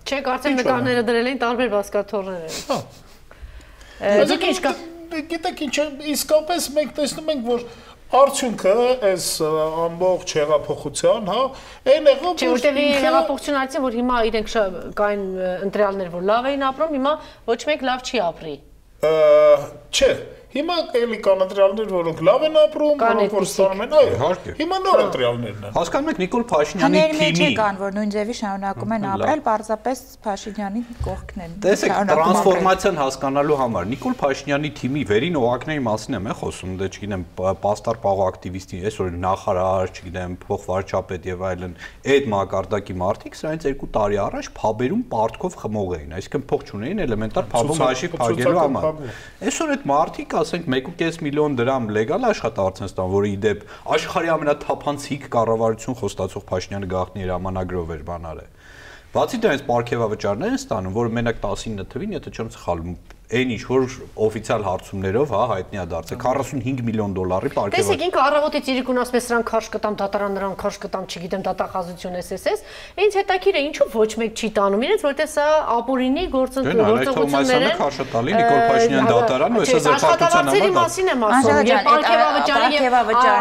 Չէ, 0.07 0.18
կարծեմ 0.27 0.59
նկարները 0.61 1.03
դրել 1.09 1.31
են 1.33 1.40
տարբեր 1.42 1.72
բասկաթոռներ 1.72 2.61
Հա։ 2.70 2.79
Դուք 4.31 4.46
ինչ 4.53 4.59
կա 4.66 4.72
Գիտեք 5.07 5.61
ինչ, 5.66 5.75
իսկապես 6.12 6.64
մենք 6.77 6.94
տեսնում 6.96 7.29
ենք, 7.33 7.44
որ 7.46 7.61
արդյունքը 8.16 8.72
այս 9.07 9.27
ամբողջ 9.87 10.33
հեղափոխության, 10.38 11.31
հա, 11.31 11.42
այն 11.92 12.09
եղավ, 12.11 12.35
Չէ, 12.42 12.49
որտեղ 12.53 12.81
ինքը- 12.83 13.01
հեղափոխություն 13.07 13.59
արեցին, 13.61 13.85
որ 13.87 13.96
հիմա 14.01 14.18
իրենք 14.31 14.53
կային 15.01 15.25
ընտրյալներ, 15.66 16.11
որ 16.14 16.27
լավ 16.31 16.49
էին 16.51 16.66
ապրում, 16.70 16.92
հիմա 16.99 17.14
ոչ 17.51 17.59
մեկ 17.70 17.87
լավ 17.87 18.05
չի 18.07 18.22
ապրի։ 18.27 18.55
Չէ, 19.96 20.11
հիմա 20.56 20.76
էլի 20.96 21.18
կան 21.26 21.42
ընտրյալներ, 21.46 21.88
որոնք 21.92 22.20
լավ 22.26 22.44
են 22.46 22.56
ապրում, 22.62 23.00
որոնք 23.02 23.34
որ 23.36 23.46
ստանում 23.46 23.82
են, 23.86 23.94
այո։ 23.96 24.10
Իհարկե։ 24.16 24.54
Հիմա 24.56 24.78
նոր 24.86 25.02
ընտրյալներն 25.06 25.66
են։ 25.66 25.74
Հասկանում 25.76 26.10
եք 26.12 26.20
Նիկոլ 26.22 26.44
Փաշինյանի 26.52 26.96
Հների 26.96 27.18
մեջ 27.20 27.36
թիմի 27.36 27.56
կան, 27.60 27.80
որ 27.82 27.96
նույն 27.96 28.12
ձևի 28.16 28.36
շարունակում 28.40 28.94
են 28.96 29.06
ապրել, 29.12 29.42
պարզապես 29.46 30.02
Փաշինյանի 30.26 30.82
կողքն 31.06 31.44
են։ 31.46 31.56
Տեսեք, 31.66 31.94
տրանսֆորմացիան 32.10 33.00
հասկանալու 33.02 33.58
համար 33.60 33.90
Նիկոլ 33.92 34.16
Փաշինյանի 34.22 34.70
թիմի 34.80 35.02
վերին 35.10 35.38
օղակների 35.40 35.82
մասին 35.86 36.16
եմ 36.16 36.28
խոսում, 36.40 36.72
դե 36.80 36.88
չգիտեմ, 36.96 37.24
պաստար 37.66 38.00
պաղ 38.06 38.22
ակտիվիստի, 38.26 38.80
այսօր 38.86 39.12
նախարար, 39.26 39.92
չգիտեմ, 39.96 40.36
փոխվարչապետ 40.46 41.28
եւ 41.30 41.44
այլն, 41.46 41.76
այդ 42.16 42.28
մակարդակի 42.32 42.96
մարդիկ 43.02 43.38
սրանից 43.40 43.66
2 43.66 43.90
տարի 43.96 44.18
առաջ 44.26 44.50
փաբերում 44.56 45.02
պարտքով 45.12 45.56
խմող 45.62 45.94
էին, 45.96 46.14
այսինքն 46.16 46.46
փող 46.50 46.64
չունեին 46.66 47.02
էլեմենտար 47.06 47.48
փաբում 47.56 47.82
հաշիվ 47.86 48.16
փակելու 48.16 48.60
համար։ 48.62 48.86
Այսօր 49.46 49.72
այդ 49.76 49.86
մարդիկ, 49.90 50.36
ասենք 50.46 50.68
1.5 50.70 51.16
միլիոն 51.26 51.56
դրամ 51.59 51.87
լեգալ 51.96 52.26
աշխատա 52.28 52.64
Արցախստան, 52.70 53.09
որը 53.11 53.30
ի 53.32 53.38
դեպ 53.42 53.64
աշխարհի 53.96 54.30
ամենաթափանցիկ 54.37 55.26
կառավարություն 55.35 55.98
խոստացող 56.00 56.44
Փաշինյանը 56.50 56.90
գաղտնի 56.92 57.24
հրամանագրով 57.26 57.90
էր 57.96 58.04
բանարը։ 58.06 58.46
Բացի 59.16 59.40
դրանից 59.42 59.64
ապարքեվավճարներ 59.66 60.54
են 60.54 60.61
ստանում, 60.61 60.96
որ 60.96 61.12
մենակ 61.16 61.38
19 61.42 61.90
թվին, 61.96 62.14
եթե 62.16 62.32
չեմ 62.37 62.50
սխալվում, 62.56 62.96
այն 63.26 63.50
ինչ 63.56 63.62
որ 63.66 63.84
օֆիցիալ 64.22 64.62
հարցումներով, 64.66 65.30
հա, 65.34 65.38
հայտնի 65.50 65.78
է 65.82 65.84
դարձել 65.90 66.18
45 66.22 66.82
միլիոն 66.86 67.14
դոլարի 67.16 67.48
Տեսեք, 67.50 67.58
ապարքեվա։ 67.66 68.04
ինքը 68.06 68.20
առավոտից 68.22 68.68
իրիկուն 68.70 69.00
ասում 69.02 69.16
է 69.18 69.22
սրանք 69.26 69.46
քարշ 69.50 69.66
կտամ 69.74 69.94
դատարան 69.98 70.32
նրան 70.36 70.54
քարշ 70.62 70.76
կտամ, 70.86 71.04
չգիտեմ, 71.10 71.42
դատախազություն 71.46 72.14
SSS, 72.22 72.60
ինձ 73.02 73.12
հետաքրիր 73.18 73.56
է, 73.58 73.62
ինչու 73.66 73.88
ոչ 73.96 74.10
մեկ 74.22 74.30
չի 74.36 74.48
տանում 74.56 74.84
իրենց, 74.86 75.02
որտեղ 75.10 75.28
սա 75.34 75.46
ապուրինի 75.74 76.24
գործըն- 76.36 76.66
Դե, 76.66 76.74
են։ 77.66 77.74
քարշը 77.82 78.04
տալի, 78.14 78.30
Նիկոլ 78.36 78.60
Փաշինյան 78.70 79.06
Ա, 79.06 79.10
դատարան 79.16 79.50
ու 79.56 79.64
չէ, 79.66 79.74
հեսա 79.74 79.90
աշխատավարձերի 79.96 80.62
համար 80.62 80.70
դա- 80.70 80.86
մասին 80.86 81.06
եմ 81.16 81.20
ասում, 81.26 81.58
եւ 81.66 81.78
ապարքեվավճարի 81.82 82.78
եւ 82.86 82.94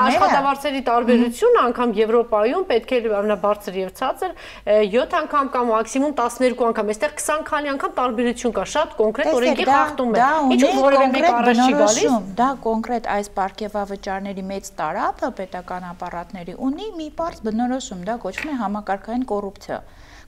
աշխատավարձերի 0.09 0.81
տարբերությունը 0.89 1.59
անգամ 1.65 1.89
Եվրոպայում 2.01 2.63
պետք 2.73 2.89
է 2.89 2.97
ամենաբարձր 3.05 3.73
եւ 3.85 3.89
ցածր 4.01 4.31
7 4.65 5.13
անգամ 5.21 5.45
կամ 5.55 5.65
մաքսիմում 5.75 6.13
12 6.15 6.65
անգամ, 6.65 6.85
այստեղ 6.95 7.11
20 7.21 7.43
քանի 7.45 7.67
անգամ 7.75 7.91
տարբերություն 7.99 8.53
կա, 8.55 8.63
շատ 8.75 8.89
կոնկրետ 8.95 9.33
օրենքի 9.35 9.74
խախտում 9.75 10.15
է։ 10.15 10.25
Ինչու 10.55 10.71
որևէ 10.85 11.07
մեկ 11.15 11.27
առաջ 11.35 11.61
չի 11.65 11.73
գալիս։ 11.81 12.15
դա 12.39 12.49
կոնկրետ 12.65 13.09
այս 13.15 13.29
պարգևավճարների 13.39 14.43
մեծ 14.51 14.71
տարափը 14.79 15.29
պետական 15.39 15.87
ապարատների 15.91 16.57
ունի 16.69 16.87
մի 16.99 17.07
բարձ 17.19 17.43
բնորոշում, 17.49 18.03
դա 18.09 18.15
կոչվում 18.25 18.53
է 18.55 18.57
համակարգային 18.63 19.25
կոռուպցիա 19.31 19.79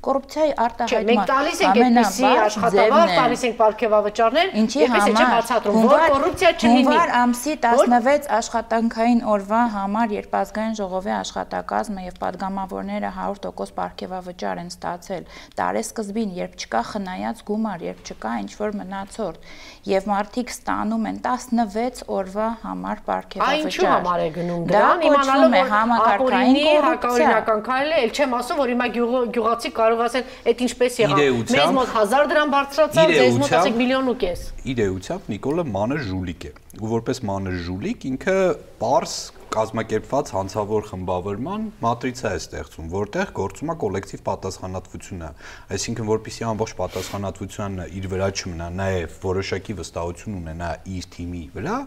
կոռուպցիայի 0.06 0.52
արտահայտման։ 0.68 1.08
Մենք 1.08 1.30
տալիս 1.32 1.62
ենք 1.64 1.78
այդպիսի 1.78 2.28
աշխատավար, 2.48 3.14
տալիս 3.18 3.44
ենք 3.48 3.56
ապարքեվավճարներ, 3.58 4.52
ինչպես 4.62 5.08
չէ 5.08 5.26
բացատրում, 5.34 5.88
որ 5.88 6.04
կոռուպցիա 6.14 6.52
չլինի։ 6.58 6.84
Հունվար 6.88 7.14
ամսի 7.18 7.54
16 7.66 8.30
աշխատանքային 8.38 9.22
օրվա 9.38 9.62
համար 9.78 10.14
երբ 10.18 10.38
ազգային 10.38 10.78
ժողովի 10.78 11.14
աշխատակազմը 11.18 12.06
եւ 12.08 12.20
падգամավորները 12.22 13.12
100% 13.18 13.78
ապարքեվավճար 13.78 14.62
են 14.62 14.70
ստացել 14.74 15.24
տարեսկզբին, 15.58 16.32
երբ 16.38 16.54
չկա 16.58 16.82
խնայած 16.92 17.42
գումար, 17.48 17.84
երբ 17.88 18.00
չկա 18.08 18.32
ինչ-որ 18.44 18.78
մնացորդ, 18.78 19.50
եւ 19.88 20.08
մարդիկ 20.12 20.54
ստանում 20.54 21.08
են 21.12 21.20
16 21.28 22.04
օրվա 22.18 22.48
համար 22.64 23.04
ապարքեվավճար։ 23.08 23.58
Այն 23.58 23.68
ինչու 23.68 23.88
համար 23.88 24.24
է 24.24 24.30
գնում 24.38 24.64
դրան, 24.72 25.06
իմանալով 25.08 25.56
որ 25.58 25.72
համակարգային 25.74 26.58
կոռուպցիա 26.58 26.88
հակաօրինական 26.88 27.62
քայլ 27.68 27.88
է, 27.88 28.02
ել 28.08 28.12
չեմ 28.18 28.36
ասում, 28.38 28.62
որ 28.62 28.74
հիմա 28.74 28.88
գյուղացի 28.98 29.72
կա 29.78 29.87
կարող 29.88 30.04
ասեն, 30.08 30.26
այդ 30.52 30.64
ինչպես 30.68 30.94
եղավ։ 31.02 31.18
Իրեությամբ- 31.18 31.56
Մեզ 31.58 31.72
մոտ 31.78 31.90
1000 31.98 32.28
դրամ 32.32 32.50
բարձրացավ, 32.58 33.08
ձեզ 33.18 33.38
մոտ 33.42 33.52
ասեք 33.58 33.76
միլիոն 33.82 34.08
ու 34.12 34.18
կես։ 34.24 34.42
Իրեությամբ 34.68 35.22
Նիկոլը 35.32 35.64
մանր 35.78 36.00
ժուլիկ 36.12 36.42
է։ 36.48 36.52
Ու 36.78 36.90
որպես 36.98 37.18
մանր 37.32 37.56
ժուլիկ 37.68 38.00
ինքը 38.12 38.38
པարս 38.82 39.16
կազմակերպված 39.54 40.30
հանցավոր 40.36 40.86
խմբավորման 40.88 41.62
մատրիցա 41.82 42.30
է 42.36 42.40
ստեղծում, 42.42 42.88
որտեղ 42.94 43.30
գործում 43.38 43.72
է 43.72 43.76
կոլեկտիվ 43.84 44.22
պատասխանատվությունը։ 44.28 45.30
Այսինքն, 45.78 46.08
որpիսի 46.08 46.46
ամբողջ 46.48 46.74
պատասխանատվությունը 46.78 47.86
իր 47.98 48.08
վրա 48.12 48.28
չմնա, 48.38 48.68
նաև 48.78 49.16
որոշակի 49.24 49.76
վստահություն 49.78 50.38
ունենա 50.38 50.70
իր 50.98 51.08
թիմի 51.18 51.44
վրա, 51.58 51.78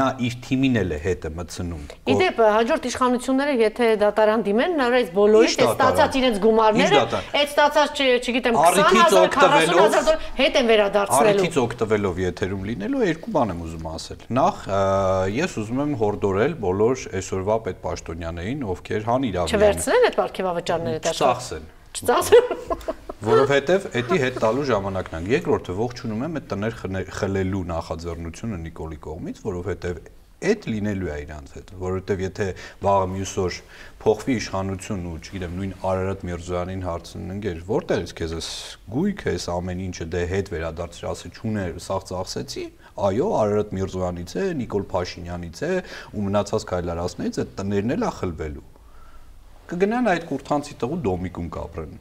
նա 0.00 0.06
իր 0.30 0.36
թիմին 0.46 0.80
էլ 0.80 0.90
է 0.90 1.00
հետը 1.04 1.32
մտցնում։ 1.40 1.84
Իդեպ 2.14 2.40
հաջորդ 2.60 2.88
իշխանությունները 2.90 3.54
եթե 3.60 3.90
դատարան 4.00 4.44
դիմեն, 4.50 4.76
նրանց 4.80 5.12
բոլորից 5.20 5.50
Ի՞նչ 5.50 5.60
այդ 5.60 5.70
դատարան։ 5.70 5.90
ստացած 5.90 6.18
իրենց 6.20 6.40
գումարները, 6.44 7.02
այդ 7.40 7.50
ստացած 7.50 8.02
չգիտեմ 8.20 8.60
Առիթից 8.60 9.00
20000 9.00 9.20
օգտվելով- 9.20 9.60
40000 9.60 10.00
դոլար 10.00 10.24
հետ 10.40 10.54
են 10.60 10.66
վերադարձնելու։ 10.70 11.30
Առիթից 11.30 11.60
օգտվելով 11.60 12.20
եթերում 12.20 12.62
լինելու 12.70 13.04
երկու 13.10 13.32
բան 13.34 13.50
եմ 13.50 13.60
ուզում 13.66 13.86
ասել։ 13.90 14.20
Նախ 14.40 14.56
ես 15.40 15.52
ուզում 15.60 15.80
եմ 15.80 15.92
հորդորել 16.00 16.52
բոլոր 16.60 16.99
այսօրվա 17.20 17.56
պետպաշտոնյաներին, 17.66 18.64
ովքեր 18.74 19.06
հան 19.10 19.26
իրավիան 19.30 19.60
Չվերցնեն 19.60 20.06
այդ 20.10 20.16
պարգևավճարները 20.20 21.02
դա։ 21.06 21.14
ծախսեն, 21.20 21.68
Չծախսեն։ 21.90 22.54
որովհետև 23.30 23.86
էդի 24.00 24.18
հետ 24.20 24.38
տալու 24.40 24.62
ժամանակն 24.70 25.16
է։ 25.18 25.20
Երկրորդը 25.34 25.74
ողջունում 25.80 26.22
եմ 26.24 26.38
այդ 26.40 26.46
տներ 26.54 26.76
խլելու 27.18 27.60
նախաձեռնությունը 27.70 28.60
Նիկոլի 28.64 28.98
կողմից, 29.04 29.42
որովհետև 29.44 30.00
այդ 30.40 30.66
լինելու 30.72 31.10
է 31.10 31.16
իրանց 31.20 31.50
հետ, 31.56 31.70
որովհետև 31.80 32.22
եթե 32.24 32.46
վաղը 32.80 33.08
մյուս 33.12 33.32
օր 33.42 33.56
փոխվի 34.00 34.36
իշխանություն 34.40 35.02
ու, 35.10 35.16
չգիտեմ, 35.20 35.58
նույն 35.60 35.74
Արարատ 35.90 36.24
Միրզոյանին 36.30 36.84
հարցնեն 36.86 37.34
ընկեր, 37.34 37.60
որտեղից 37.68 38.14
քեզ 38.20 38.34
էս 38.40 38.48
գույքը, 38.94 39.34
էս 39.36 39.46
ամեն 39.52 39.82
ինչը 39.90 40.06
դե 40.16 40.22
հետ 40.30 40.50
վերադարձրի, 40.54 41.08
ասե 41.10 41.32
չուներ, 41.36 41.76
սաղ 41.84 42.06
ծախսեցի, 42.10 42.64
այո, 43.08 43.28
Արարատ 43.40 43.72
Միրզոյանից 43.78 44.34
է, 44.36 44.44
Նիկոլ 44.60 44.84
Փաշինյանից 44.92 45.62
է 45.66 45.72
ու 46.12 46.26
մնացած 46.28 46.68
քայլարածներից 46.70 47.40
այդ 47.44 47.56
տներն 47.60 47.96
էլ 47.96 48.06
է 48.10 48.12
խլվելու։ 48.20 48.68
կգնան 49.70 50.12
այդ 50.14 50.30
կուրթանցի 50.32 50.78
տղու 50.82 51.02
դոմիկում 51.06 51.50
կապրեն։ 51.56 51.98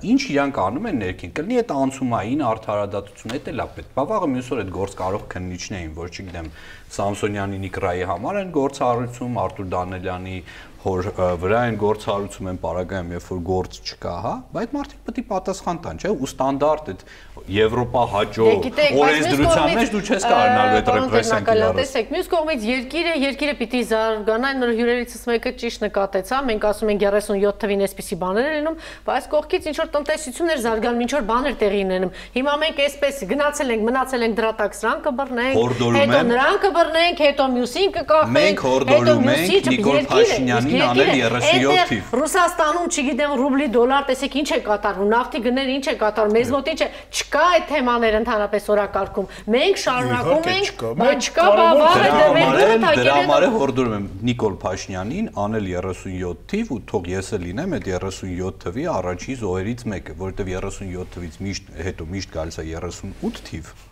ինչ 0.00 0.20
իրանք 0.32 0.58
անում 0.62 0.86
են 0.88 0.98
ներքին 1.00 1.32
կլինի 1.36 1.56
այդ 1.60 1.72
անցումային 1.74 2.42
արդարադատություն 2.50 3.34
էդ 3.36 3.48
էլա 3.52 3.66
պետք 3.76 3.90
բավաղը 3.98 4.28
մյուս 4.32 4.48
օր 4.54 4.60
այդ 4.62 4.70
գործ 4.76 4.94
կարող 5.00 5.26
քննիչնեին 5.34 5.92
որ 5.98 6.08
չգիտեմ 6.14 6.48
Սամսոնյանի 6.96 7.60
Նիկրայի 7.66 8.06
համար 8.10 8.38
են 8.40 8.54
գործառույցում 8.56 9.36
Արտուր 9.44 9.68
Դանելյանի 9.76 10.36
հոր 10.80 11.08
վրա 11.40 11.60
են 11.68 11.76
գործառություն 11.80 12.50
են 12.54 12.58
պարագայում, 12.60 13.10
երբ 13.16 13.26
որ 13.30 13.40
գործ 13.50 13.74
չկա, 13.84 14.14
հա, 14.24 14.34
բայց 14.54 14.70
մարդիկ 14.76 15.02
պետք 15.08 15.20
է 15.20 15.24
պատասխան 15.30 15.80
տան, 15.84 16.00
չէ՞, 16.00 16.12
ու 16.16 16.28
ստանդարտ 16.30 16.88
այդ 16.94 17.04
Եվրոպա 17.50 18.02
հաջո 18.10 18.46
դե 18.76 18.86
օրենսդրության 19.00 19.70
մեջ 19.76 19.90
դու 19.94 20.00
չես 20.04 20.24
կարողանալ 20.30 20.74
այդ 20.76 20.88
ռեպրեսիան 20.94 21.46
կիրառել։ 21.46 21.78
Տեսեք, 21.80 22.10
մյուս 22.14 22.28
կողմից 22.30 22.66
երկիրը, 22.68 23.14
երկիրը 23.24 23.54
պիտի 23.60 23.80
զարգանա, 23.90 24.50
նոր 24.60 24.72
հյուրերիցս 24.80 25.24
մեկը 25.30 25.52
ճիշտ 25.60 25.84
նկատեց, 25.86 26.30
հա, 26.30 26.40
մենք 26.50 26.66
ասում 26.70 26.92
ենք 26.94 27.04
37 27.10 27.60
թվին 27.64 27.84
էսպիսի 27.86 28.18
բաներ 28.20 28.48
են 28.50 28.54
լինում, 28.60 28.76
բայց 29.08 29.28
կողքից 29.34 29.68
ինչ 29.70 29.76
որ 29.80 29.90
տնտեսություններ 29.96 30.60
զարգանում, 30.60 31.00
ինչ 31.00 31.12
որ 31.16 31.24
բաներ 31.30 31.54
տեղի 31.60 31.80
ունենում։ 31.90 32.12
Հիմա 32.36 32.54
մենք 32.60 32.82
էսպես 32.86 33.22
գնացել 33.30 33.74
ենք, 33.74 33.82
մնացել 33.90 34.26
ենք 34.28 34.34
դրա 34.40 34.52
տակ, 34.60 34.78
սրան 34.80 35.02
կբռնենք, 35.08 35.54
հետո 36.00 36.20
նրան 36.30 36.60
կբռնենք, 36.60 37.24
հետո 37.30 37.48
մյուսին 37.56 37.90
կկախենք, 37.96 38.64
հետո 38.90 39.16
մյուսի 39.20 39.60
Նիկոլ 39.70 40.00
Փաշինյանի 40.10 40.69
Փաշինյանին 40.70 40.84
անել 40.90 41.10
37 41.34 41.88
թիվ։ 41.90 42.12
Ռուսաստանում, 42.20 42.86
չգիտեմ, 42.90 43.32
ռուբլի, 43.40 43.66
դոլար, 43.74 44.04
տեսեք 44.10 44.36
ինչ 44.40 44.50
է 44.50 44.58
կատարվում, 44.66 45.08
նավթի 45.10 45.40
գներ 45.46 45.70
ինչ 45.74 45.84
է 45.90 45.94
կատարվում, 46.00 46.34
մեզ 46.36 46.52
մոտ 46.54 46.70
ինչ 46.70 46.80
է, 46.80 46.88
չկա 47.20 47.42
այդ 47.50 47.66
թեմաներ 47.70 48.18
ընդհանրապես 48.20 48.68
օրակարգում։ 48.74 49.28
Մենք 49.50 49.80
շարունակում 49.84 50.48
ենք, 50.54 50.84
բայց 51.00 51.28
չկա 51.30 51.46
բավարը 51.60 52.08
դեմերները 52.20 52.78
թակել 52.84 53.00
Դրա 53.00 53.16
համար 53.20 53.46
է 53.46 53.50
հորդորում 53.56 53.96
եմ 54.00 54.08
Նիկոլ 54.30 54.56
Փաշինյանին 54.64 55.30
անել 55.44 55.70
37 55.80 56.42
թիվ 56.50 56.74
ու 56.76 56.80
թող 56.90 57.10
ես 57.10 57.32
էլ 57.36 57.46
լինեմ 57.50 57.76
այդ 57.80 57.92
37 57.96 58.58
թվի 58.64 58.88
առաջի 58.94 59.38
զոհերից 59.40 59.86
մեկը, 59.94 60.18
որովհետև 60.20 60.52
37 60.70 61.14
թվից 61.16 61.40
միշտ 61.46 61.72
հետո 61.90 62.10
միշտ 62.14 62.36
գալիս 62.36 62.60
է 62.60 62.68
38 62.80 63.46
թիվ 63.50 63.89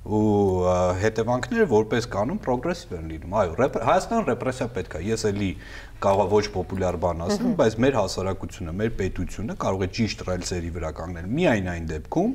ու 0.00 0.64
հետևանքները 0.96 1.66
որպես 1.70 2.06
կանոն 2.14 2.38
պրոգրեսիվ 2.40 2.92
են 2.96 3.08
լինում։ 3.10 3.34
Այո, 3.40 3.56
Հայաստան 3.84 4.22
ռեպրեսիա 4.30 4.68
պետք 4.76 4.94
է։ 4.96 5.02
Ես 5.10 5.24
էլի 5.28 5.50
կարող 6.00 6.30
ոչ 6.32 6.44
պոպուլյար 6.54 6.98
բան 7.04 7.24
ասեմ, 7.26 7.50
բայց 7.60 7.76
մեր 7.84 7.98
հասարակությունը, 8.00 8.74
մեր 8.80 8.94
պետությունը 9.00 9.56
կարող 9.60 9.84
է 9.84 9.90
ճիշտ 10.00 10.24
ռելսերի 10.30 10.72
վրա 10.80 10.92
կանգնել 11.00 11.28
միայն 11.36 11.68
այն 11.74 11.90
դեպքում, 11.90 12.32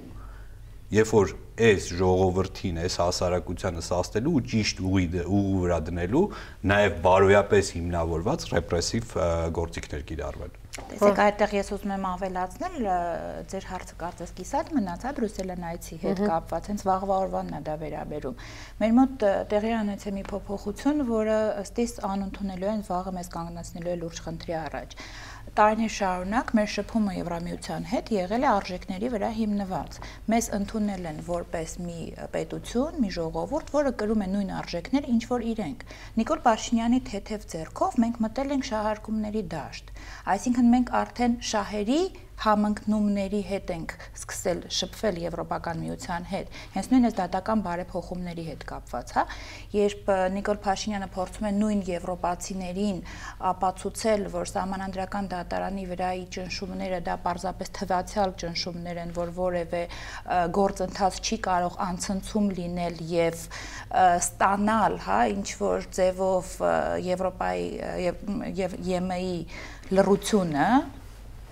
երբ 0.96 1.12
որ 1.16 1.34
այս 1.56 1.86
ժողովրդին, 2.00 2.78
այս 2.84 2.96
հասարակությանը 3.00 3.82
սաստելու 3.86 4.34
ու 4.36 4.44
ճիշտ 4.52 4.84
ուղի 4.90 5.08
ուղու 5.24 5.62
վրա 5.64 5.80
դնելու 5.88 6.24
նաև 6.72 7.00
բարոյապես 7.06 7.72
հիմնավորված 7.78 8.46
ռեպրեսիվ 8.52 9.18
գործիքներ 9.56 10.06
կիրառվել։ 10.12 10.62
Տեսեք, 10.76 11.20
այդտեղ 11.24 11.52
ես 11.56 11.70
ուզում 11.72 11.92
եմ 11.96 12.06
ավելացնել, 12.10 12.88
ձեր 13.48 13.68
հարցը 13.70 13.96
կարծես 14.02 14.34
կիսատ 14.36 14.72
մնաց, 14.76 15.06
հա, 15.08 15.14
Բրյուսելյան 15.16 15.64
այցի 15.70 16.00
հետ 16.02 16.20
կապված, 16.20 16.68
հենց 16.72 16.84
վաղվա 16.90 17.20
օրվանն 17.26 17.56
է 17.56 17.62
դա 17.64 17.76
վերաբերում։ 17.86 18.42
Մեր 18.84 18.96
մոտ 19.00 19.26
տեղի 19.56 19.72
անեցել 19.80 20.16
մի 20.18 20.26
փոփոխություն, 20.34 21.06
որը 21.16 21.38
ըստ 21.64 21.80
իս 21.86 21.96
անընդունելու 22.12 22.72
են 22.76 22.84
վաղը 22.92 23.16
մեզ 23.16 23.32
կանգնեցնելու 23.36 23.96
է 23.96 23.98
լուրջ 24.04 24.22
խնդրի 24.26 24.58
առաջ 24.66 25.00
տարիներ 25.58 25.92
շարունակ 25.96 26.52
մեր 26.58 26.70
շփումը 26.74 27.14
Եվրամիության 27.16 27.86
հետ 27.92 28.10
եղել 28.16 28.46
է 28.46 28.50
արժեքների 28.52 29.12
վրա 29.14 29.30
հիմնված։ 29.38 30.00
Մեզ 30.34 30.50
ընդունել 30.58 31.06
են 31.12 31.22
որպես 31.30 31.76
մի 31.86 32.00
պետություն, 32.34 33.00
մի 33.06 33.12
ժողովուրդ, 33.18 33.72
որը 33.76 33.94
կրում 34.02 34.26
է 34.26 34.28
նույն 34.34 34.52
արժեքներ, 34.60 35.10
ինչ 35.16 35.24
որ 35.32 35.48
իրենք։ 35.54 35.86
Նիկոլ 36.20 36.44
Փաշինյանի 36.50 37.02
թեթև 37.12 37.48
ձեռքով 37.56 38.00
մենք 38.06 38.22
մտել 38.26 38.56
ենք 38.56 38.70
շահարկումների 38.72 39.44
դաշտ։ 39.56 39.96
Այսինքն 40.36 40.72
մենք 40.76 40.94
արդեն 41.06 41.40
շահերի 41.56 42.02
համընկնումների 42.44 43.42
հետ 43.50 43.72
ենք 43.76 43.94
սկսել 44.20 44.60
շփվել 44.78 45.20
Եվրոպական 45.24 45.80
միության 45.82 46.26
հետ, 46.30 46.58
հենց 46.76 46.90
նույն 46.92 47.08
այս 47.10 47.16
դատական 47.20 47.62
բարեփոխումների 47.66 48.46
հետ 48.50 48.66
կապված, 48.70 49.14
հա, 49.16 49.24
երբ 49.76 50.12
Նիկոլ 50.36 50.60
Փաշինյանը 50.66 51.10
փորձում 51.16 51.48
է 51.50 51.52
նույն 51.56 51.84
եվրոպացիներին 51.90 53.00
ապացուցել, 53.52 54.26
որ 54.36 54.52
սահմանադրական 54.52 55.30
դատարանի 55.36 55.86
վրայի 55.92 56.26
ճնշումները 56.36 57.00
դա 57.06 57.16
պարզապես 57.26 57.74
թվացial 57.80 58.36
ճնշումներ 58.44 59.02
են, 59.06 59.16
որ 59.16 59.34
որևէ 59.40 59.84
գործընթաց 60.60 61.22
չի 61.26 61.40
կարող 61.50 61.80
անցնցում 61.86 62.52
լինել 62.60 63.02
եւ 63.16 63.48
ստանալ, 63.96 65.00
հա, 65.06 65.22
ինչ 65.36 65.48
որ 65.62 65.90
ձևով 65.96 66.52
Եվրոպայի 67.06 67.66
եւ 68.06 68.78
ԵՄ-ի 68.86 69.34
լրությունը 69.96 70.70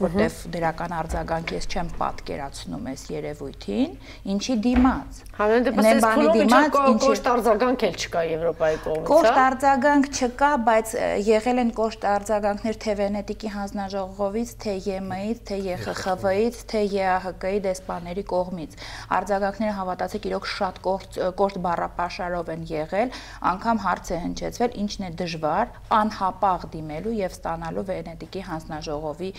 որտեվ 0.01 0.38
դրական 0.53 0.93
արձագանք 0.97 1.51
ես 1.53 1.65
չեմ 1.69 1.89
պատկերացնում 1.99 2.88
այս 2.91 3.03
երևույթին, 3.13 3.91
ինչի 4.34 4.56
դիմաց։ 4.63 5.19
Հանուն 5.38 5.65
դեպս 5.67 5.88
այս 5.89 6.03
փուլում 6.03 6.34
դիմաց 6.38 6.77
կոշտ 7.03 7.27
արձագանք 7.34 7.86
էլ 7.88 7.97
չկա 8.03 8.23
Եվրոպայի 8.34 8.79
կողմից, 8.84 9.03
հա։ 9.03 9.10
Կոշտ 9.13 9.39
արձագանք 9.43 10.10
չկա, 10.13 10.49
բայց 10.67 10.93
եղել 11.29 11.62
են 11.63 11.71
կոշտ 11.77 12.08
արձագանքներ 12.13 12.79
թե 12.84 12.95
Վենետիկի 12.99 13.51
հանձնաժողովից, 13.53 14.53
թե 14.63 14.73
ԵՄ-ից, 14.84 15.43
թե 15.43 15.58
ԵԽԽՎ-ից, 15.63 16.58
թե 16.73 16.82
ԵԱՀԿ-ի 16.93 17.60
դեսպանների 17.63 18.23
կողմից։ 18.34 18.77
Արձագանքները 19.13 19.73
հավատացեք 19.77 20.27
իրոք 20.34 20.49
շատ 20.53 20.82
կոշտ 20.84 21.19
կոշտ 21.38 21.58
բառապաշարով 21.63 22.53
են 22.53 22.63
եղել, 22.73 23.13
անգամ 23.53 23.84
հարց 23.84 24.13
է 24.13 24.17
հնչեցվել, 24.23 24.77
ինչն 24.84 25.03
է 25.03 25.10
դժվար 25.23 25.73
անհապաղ 25.97 26.67
դիմելու 26.73 27.17
եւ 27.23 27.38
ստանալու 27.38 27.86
Վենետիկի 27.93 28.41
հանձնաժողովի 28.53 29.32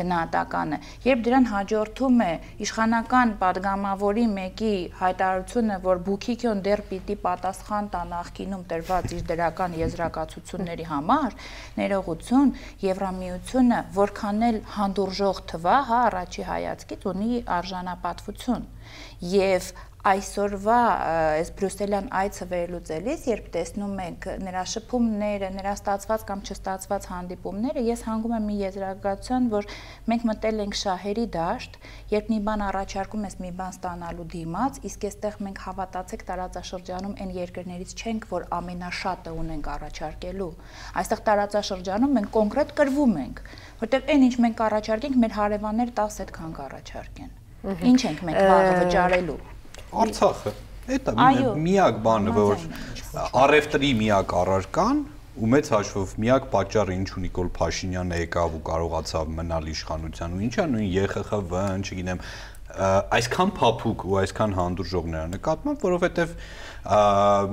գնահատականը 0.00 0.09
գնահատականը, 0.10 0.78
երբ 1.06 1.20
դրան 1.26 1.46
հաջորդում 1.50 2.22
է 2.24 2.30
իշխանական 2.64 3.32
падգամավորի 3.40 4.24
մեկի 4.34 4.72
հայտարարությունը, 5.00 5.76
որ 5.86 6.00
Բուքիկյոն 6.06 6.62
դեռ 6.66 6.82
պիտի 6.90 7.16
պատասխան 7.26 7.90
տա 7.94 8.02
նախկինում 8.10 8.64
տրված 8.70 9.14
իր 9.16 9.22
դրական 9.30 9.76
եզրակացությունների 9.80 10.86
համար, 10.90 11.38
ներողություն, 11.78 12.50
Եվրամիությունը, 12.80 13.80
որքան 14.00 14.44
էլ 14.50 14.58
հանդուրժող 14.80 15.44
թվա, 15.54 15.76
հա, 15.90 16.00
առաջի 16.10 16.48
հայացքից 16.50 17.06
ունի 17.10 17.42
արժանապատվություն։ 17.60 18.68
Եվ 19.30 19.72
այսօրվա 20.00 20.76
այս 21.36 21.48
բրյուսելյան 21.58 22.06
այցը 22.16 22.46
վերլուծելիս, 22.50 23.24
երբ 23.28 23.48
տեսնում 23.52 23.98
եք 24.00 24.28
նրա 24.40 24.62
շփումները, 24.72 25.50
նրա 25.56 25.74
ստացված 25.76 26.24
կամ 26.30 26.44
չստացված 26.48 27.08
հանդիպումները, 27.10 27.82
ես 27.84 28.04
հանգում 28.08 28.34
եմ 28.38 28.46
մի 28.48 28.56
եզրակացության, 28.60 29.48
որ 29.52 29.68
մենք 30.08 30.24
մտել 30.30 30.62
ենք 30.64 30.78
շահերի 30.80 31.26
դաշտ, 31.36 31.76
երբ 32.16 32.32
մի 32.32 32.40
բան 32.48 32.64
առաջարկում 32.70 33.28
ես 33.28 33.36
մի 33.44 33.52
բան 33.60 33.76
ստանալու 33.76 34.26
դիմաց, 34.40 34.80
իսկ 34.88 35.06
այստեղ 35.10 35.38
մենք 35.44 35.62
հավատացեք 35.68 36.26
տարածաշրջանում 36.32 37.14
այն 37.20 37.36
երկրներից 37.36 37.94
չենք, 38.00 38.26
որ 38.32 38.48
ամենաշատը 38.56 39.36
ունենք 39.44 39.70
առաջարկելու։ 39.76 40.50
Այստեղ 41.04 41.24
տարածաշրջանում 41.28 42.18
մենք 42.20 42.34
կոնկրետ 42.40 42.74
կրվում 42.80 43.16
ենք, 43.20 43.44
որտեղ 43.84 44.10
այն 44.16 44.28
ինչ 44.30 44.34
մենք 44.48 44.66
առաջարկենք, 44.70 45.20
մեր 45.20 45.38
հարևաններ 45.40 45.94
10 46.00 46.20
այդքան 46.24 46.58
կառաջարկեն։ 46.60 47.32
Ինչ 47.90 48.00
ենք 48.08 48.28
մենք 48.30 48.44
վաղը 48.50 48.76
վճարելու։ 48.80 49.40
Արցախը։ 49.90 50.52
Դա 50.90 51.54
միակ 51.60 51.98
բանը, 52.04 52.34
որ 52.34 52.62
առևտրի 53.40 53.90
միակ 54.00 54.32
առարկան 54.40 55.02
ու 55.40 55.48
մեծ 55.50 55.68
հաշվով 55.72 56.14
միակ 56.20 56.46
պատճառը 56.52 56.94
ինչու 57.00 57.20
Նիկոլ 57.24 57.50
Փաշինյանը 57.56 58.16
եկավ 58.20 58.56
ու 58.58 58.62
կարողացավ 58.70 59.30
մնալ 59.36 59.68
իշխանության 59.70 60.34
ու 60.36 60.42
ինչա 60.46 60.64
նույն 60.70 60.88
ԵԽԽՎ-ն, 60.90 61.84
չգիտեմ, 61.86 62.22
այսքան 62.70 63.52
փափուկ 63.60 64.04
ու 64.10 64.18
այսքան 64.20 64.52
հանդուրժող 64.58 65.06
նրա 65.14 65.24
նկատմամբ, 65.30 65.86
որովհետև 65.86 66.34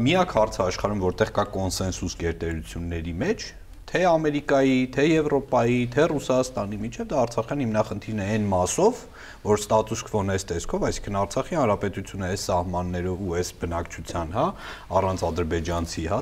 միակ 0.08 0.36
հարցը 0.38 0.62
աշխարհում, 0.68 1.02
որտեղ 1.08 1.32
կա 1.38 1.46
կոնսենսուս 1.58 2.18
գերտերությունների 2.22 3.14
մեջ, 3.24 3.48
թե 3.88 4.02
Ամերիկայի, 4.12 4.78
թե 4.94 5.04
Եվրոպայի, 5.08 5.80
թե 5.96 6.06
Ռուսաստանի 6.12 6.78
միջև 6.84 7.08
դա 7.08 7.20
Արցախյան 7.24 7.62
հիմնախնդիրն 7.64 8.20
է 8.20 8.28
այն 8.36 8.48
մասով, 8.52 9.04
որ 9.48 9.62
ստատուս 9.62 10.02
քվոն 10.08 10.32
էս 10.34 10.46
տեսքով, 10.52 10.86
այսինքն 10.88 11.18
Արցախի 11.22 11.58
հանրապետությունը 11.58 12.28
այս 12.28 12.44
սահմաններով 12.48 13.22
ու 13.28 13.36
այս 13.38 13.52
բնակչության, 13.62 14.34
հա, 14.36 14.46
առանց 15.00 15.24
ադրբեջանցի, 15.28 16.04
հա, 16.12 16.20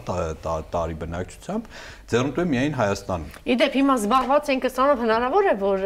տարի 0.75 0.97
բնակչությամբ 1.01 1.69
ձեռնտու 2.05 2.43
է 2.43 2.47
միայն 2.53 2.75
Հայաստանը։ 2.79 3.41
Իդեպ 3.55 3.77
հիմա 3.79 3.95
զբաղված 4.05 4.51
ենք 4.53 4.67
սրանով 4.75 5.03
հնարավոր 5.05 5.45
է 5.45 5.55
որ 5.65 5.85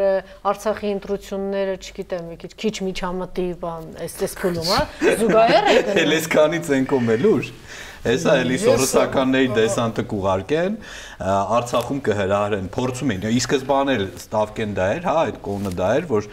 Արցախի 0.51 0.89
ընտրությունները, 0.99 1.75
չգիտեմ, 1.79 2.25
մի 2.29 2.39
քիչ 2.43 2.51
քիչ 2.59 2.75
միջամտի 2.89 3.47
բան, 3.63 3.87
այս 4.03 4.17
այս 4.27 4.35
փուլում, 4.39 4.69
հա, 4.73 4.81
զուգահեռ 5.23 5.69
է 5.69 5.77
գնում։ 5.79 6.01
Էլեսկանից 6.03 6.73
ենք 6.79 6.97
ում 6.99 7.13
է 7.15 7.17
լուր։ 7.23 7.53
Հեսա 7.99 8.33
էլի 8.39 8.57
սորոսականների 8.63 9.49
դեսանտը 9.57 10.03
կուղարկեն, 10.07 10.75
Արցախում 11.57 11.97
կհրահրեն, 12.05 12.69
փորձում 12.71 13.11
են։ 13.15 13.25
Ի 13.27 13.41
սկզբանե 13.41 13.95
ստավկեն 14.21 14.75
դա 14.77 14.85
էր, 14.93 15.01
հա, 15.09 15.15
այդ 15.25 15.41
կողմը 15.49 15.73
դա 15.81 15.89
էր, 15.97 16.07
որ 16.13 16.29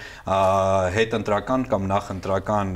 հետընտրական 0.94 1.66
կամ 1.72 1.90
նախընտրական 1.90 2.72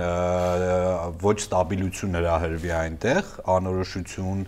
ոչ 1.23 1.37
ստաբիլություն 1.47 2.19
հրահրվի 2.19 2.75
այնտեղ, 2.81 3.33
անորոշություն, 3.55 4.45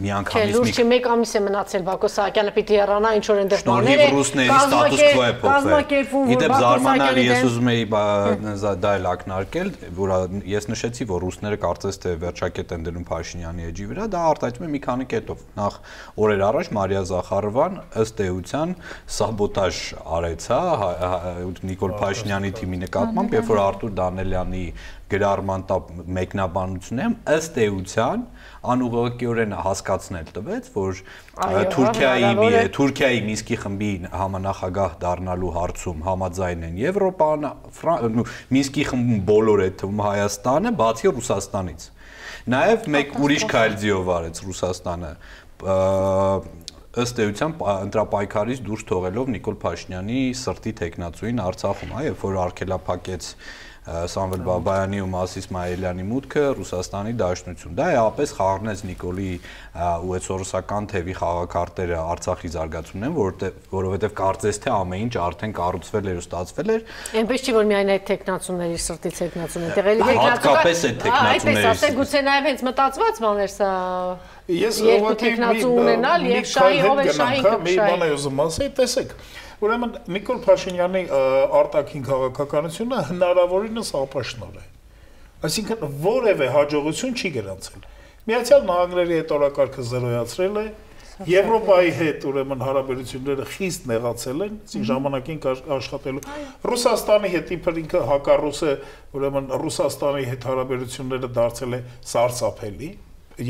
միանգամից 0.00 0.50
մի 0.50 0.54
Լուրջ 0.54 0.78
մեկ 0.90 1.06
ամիս 1.10 1.32
է 1.34 1.40
մնացել 1.46 1.84
Բակո 1.86 2.08
Սահակյանը 2.14 2.52
պիտի 2.56 2.76
հեռանա 2.80 3.10
ինչ 3.18 3.24
որ 3.30 3.40
այնտեղ 3.40 3.62
բաներ 3.70 4.00
է։ 4.00 4.08
Ռուսների 4.14 4.54
ստատուս 4.56 5.00
քվո 5.00 5.24
է 5.24 5.32
փոխվել։ 5.40 6.30
Իդեպ 6.34 6.54
զարմանալի 6.60 7.24
ես 7.26 7.44
ուզում 7.50 7.70
էի 7.70 7.84
դա 8.80 8.92
էլ 9.00 9.08
ակնարկել, 9.10 9.72
որ 10.00 10.14
ես 10.50 10.68
նշեցի, 10.70 11.06
որ 11.10 11.24
ռուսները 11.26 11.60
կարծես 11.64 12.00
թե 12.04 12.14
վերջակետ 12.24 12.74
են 12.76 12.86
դնում 12.90 13.06
Փաշինյանի 13.10 13.68
էջի 13.70 13.88
վրա, 13.90 14.06
դա 14.14 14.22
արտահայտվում 14.30 14.66
է 14.66 14.70
մի 14.70 14.80
քանի 14.86 15.08
կետով։ 15.10 15.44
Նախ 15.60 15.78
օրեր 16.20 16.44
առաջ 16.50 16.70
Մարիա 16.80 17.02
Զախարովան 17.10 17.80
ըստ 18.00 18.22
էության 18.30 18.74
սաբոտաժ 19.20 19.82
արեց, 20.20 20.48
հա, 20.50 20.90
Նիկոլ 21.70 21.94
Փաշինյանի 22.00 22.50
թիմի 22.60 22.80
նկատմամբ, 22.86 23.36
երբ 23.40 23.50
որ 23.50 23.60
Արտուր 23.60 23.94
Դանելյանի 24.00 24.64
գրառման 25.10 25.64
մեկնաբանություններում 26.16 27.16
ըստ 27.34 27.58
էության 27.64 28.24
անուղղակիորեն 28.60 29.54
հասկացնել 29.64 30.26
տվեց, 30.36 30.66
որ 30.74 30.98
Թուրքիայի 31.74 32.58
Թուրքիայի 32.76 33.20
Մինսկի 33.28 33.56
խմբի 33.62 33.92
համանախագահ 34.20 34.96
դառնալու 35.04 35.52
հարցում 35.56 36.02
համաձայն 36.08 36.66
են 36.68 36.80
Եվրոպան, 36.80 37.46
Մինսկի 38.56 38.84
խմբում 38.90 39.22
բոլոր 39.30 39.64
այդ 39.64 39.78
թվում 39.80 40.02
Հայաստանը, 40.04 40.74
բացի 40.80 41.12
Ռուսաստանից։ 41.20 41.86
Նաև 42.50 42.90
մեկ 42.96 43.16
ուրիշ 43.20 43.46
քայլձիով 43.50 44.12
արեց 44.20 44.42
Ռուսաստանը 44.50 45.10
ըստ 47.00 47.20
էության 47.22 47.52
ընտրապայքարից 47.70 48.60
դուրս 48.66 48.80
թողելով 48.90 49.28
Նիկոլ 49.30 49.56
Փաշինյանի 49.62 50.22
սրտի 50.40 50.72
տեխնացուին 50.80 51.42
Արցախում, 51.44 51.92
այ 52.00 52.06
երբ 52.08 52.24
որ 52.26 52.38
արկելափակեց 52.44 53.28
Սամվել 53.90 54.42
Բաբայանի 54.46 55.00
ու 55.02 55.08
Մասիս 55.10 55.46
Մայելյանի 55.50 56.04
մուտքը 56.10 56.42
Ռուսաստանի 56.60 57.14
Դաշնություն։ 57.20 57.76
Դա 57.80 57.86
էապես 57.96 58.34
խառնեց 58.38 58.82
Նիկոլի 58.90 59.30
ու 59.80 60.14
այդ 60.14 60.26
սորոսական 60.28 60.88
թևի 60.90 61.16
խաղակարտերը 61.20 61.98
Արցախի 62.00 62.50
զարգացումն 62.54 63.08
են, 63.08 63.16
որովհետև 63.18 63.70
որովհետև 63.74 64.14
կարծես 64.20 64.60
թե 64.60 64.72
ամեն 64.76 65.04
ինչ 65.06 65.14
արդեն 65.26 65.54
կառուցվել 65.58 66.10
էր 66.10 66.20
ու 66.20 66.24
ստացվել 66.24 66.70
էր։ 66.70 66.84
Այնպես 67.20 67.44
չի 67.50 67.54
որ 67.58 67.68
միայն 67.70 67.92
այդ 67.96 68.04
տեխնացուների 68.10 68.80
սրտի 68.86 69.12
տեխնացուն 69.20 69.66
է, 69.66 69.70
տեղելի 69.80 70.16
հատկապես 70.20 70.84
այդ 70.90 71.00
տեխնացուների։ 71.00 71.40
Այդպես 71.40 71.70
ասել, 71.70 71.94
գուցե 72.00 72.22
նաև 72.30 72.50
հենց 72.50 72.64
մտածված 72.70 73.22
բաներ 73.26 73.54
սա 73.58 73.70
Ես 74.50 74.80
երկու 74.82 75.14
տեխնացու 75.20 75.70
ունենալ 75.78 76.24
եւ 76.26 76.48
շահի 76.50 76.80
ով 76.90 77.00
է 77.00 77.04
շահի 77.14 77.42
կշահի։ 77.44 77.62
Մի 77.66 77.74
բան 77.80 78.04
ուզում 78.16 78.40
ասել, 78.44 78.70
տեսեք, 78.80 79.12
Ուրեմն 79.60 79.96
Նիկոլ 80.14 80.38
Փաշինյանի 80.44 81.02
արտաքին 81.60 82.04
քաղաքականությունը 82.06 83.00
հնարավորինս 83.10 83.90
ապաշնոր 84.00 84.54
է։ 84.60 84.62
Այսինքն 85.48 85.90
որևէ 86.04 86.46
հաջողություն 86.54 87.18
չի 87.20 87.32
գրանցել։ 87.34 87.84
Միացյալ 88.30 88.64
Նահանգների 88.70 89.18
հետ 89.20 89.34
օրակարգը 89.36 89.84
զրոյացրել 89.90 90.56
է, 90.60 90.64
Եվրոպայի 91.28 91.90
հետ 91.98 92.22
ուրեմն 92.30 92.62
հարաբերությունները 92.64 93.44
խիստ 93.52 93.88
նեղացել 93.90 94.44
են, 94.44 94.54
այսինքն 94.64 94.86
ժամանակին 94.88 95.40
աշխատելու։ 95.76 96.22
Ռուսաստանի 96.70 97.30
հետ 97.34 97.52
իբր 97.56 97.80
ինքը 97.82 98.00
հակառուս 98.08 98.60
է, 98.64 98.72
ուրեմն 99.20 99.50
Ռուսաստանի 99.60 100.24
հետ 100.30 100.46
հարաբերությունները 100.48 101.30
դարձել 101.36 101.76
է 101.76 101.82
սարսափելի, 102.14 102.90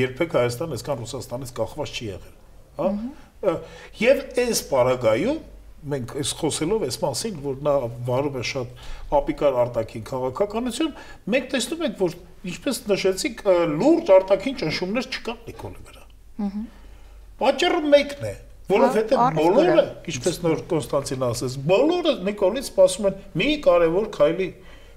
երբեք 0.01 0.35
Հայաստան 0.41 0.75
այսքան 0.81 1.01
Ռուսաստանից 1.05 1.55
կախված 1.61 1.95
չի 1.95 2.11
եղել, 2.11 2.35
հա։ 2.81 3.55
Եվ 4.01 4.25
այս 4.41 4.65
պարագայում 4.71 5.39
մենք 5.93 6.13
այս 6.21 6.33
խոսելով 6.41 6.85
այս 6.87 6.99
մասին, 7.01 7.39
որ 7.45 7.61
նա 7.65 7.75
վարում 8.09 8.37
է 8.41 8.43
շատ 8.51 8.83
ապիկար 9.21 9.59
արտաքին 9.65 10.05
քաղաքականություն, 10.11 10.93
մենք 11.35 11.49
տեսնում 11.55 11.85
ենք, 11.89 11.97
որ 12.01 12.17
ինչպես 12.51 12.81
նշեցիք, 12.91 13.43
լուրջ 13.81 14.13
արտաքին 14.17 14.59
ճնշումներ 14.61 15.11
չկան 15.11 15.41
Նիկոլի 15.51 15.85
վրա։ 15.89 16.05
Ահա։ 16.47 16.65
Պատճառը 17.41 17.83
մեկն 17.91 18.27
է, 18.31 18.35
որովհետև 18.71 19.23
բոլորը, 19.41 19.85
ինչպես 20.13 20.41
նոր 20.45 20.65
Կոնստանտին 20.71 21.25
ասեց, 21.31 21.57
բոլորը 21.71 22.13
Նիկոլից 22.29 22.69
սպասում 22.71 23.09
են 23.11 23.23
մի 23.41 23.49
կարևոր 23.65 24.11
քայլի 24.21 24.49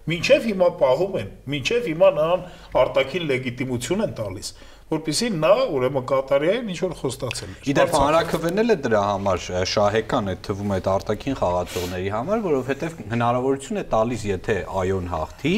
Մինչև 0.04 0.46
հիմա 0.50 0.68
պահում 0.82 1.14
են, 1.16 1.28
մինչև 1.48 1.86
հիմա 1.88 2.08
նրան 2.18 2.42
արտաքին 2.76 3.28
լեգիտիմություն 3.30 4.04
են 4.04 4.16
տալիս 4.18 4.50
որpիսի 4.92 5.30
նա 5.34 5.52
ուրեմն 5.74 6.06
Կատարիայում 6.10 6.70
ինչ 6.74 6.80
որ 6.84 6.94
խոստացել 7.00 7.52
է։ 7.54 7.56
Իդեպ 7.72 7.94
հանրակրվեն 7.98 8.62
էլ 8.64 8.74
է 8.74 8.76
դրա 8.84 9.02
համար 9.08 9.44
շահեկան 9.74 10.28
է 10.28 10.36
թվում 10.48 10.74
այդ 10.76 10.90
արտաքին 10.94 11.38
խաղացողների 11.40 12.12
համար, 12.14 12.42
որովհետև 12.44 12.98
հնարավորություն 13.14 13.80
է 13.80 13.86
տալիս, 13.94 14.26
եթե 14.30 14.58
այոն 14.84 15.08
հաղթի 15.14 15.54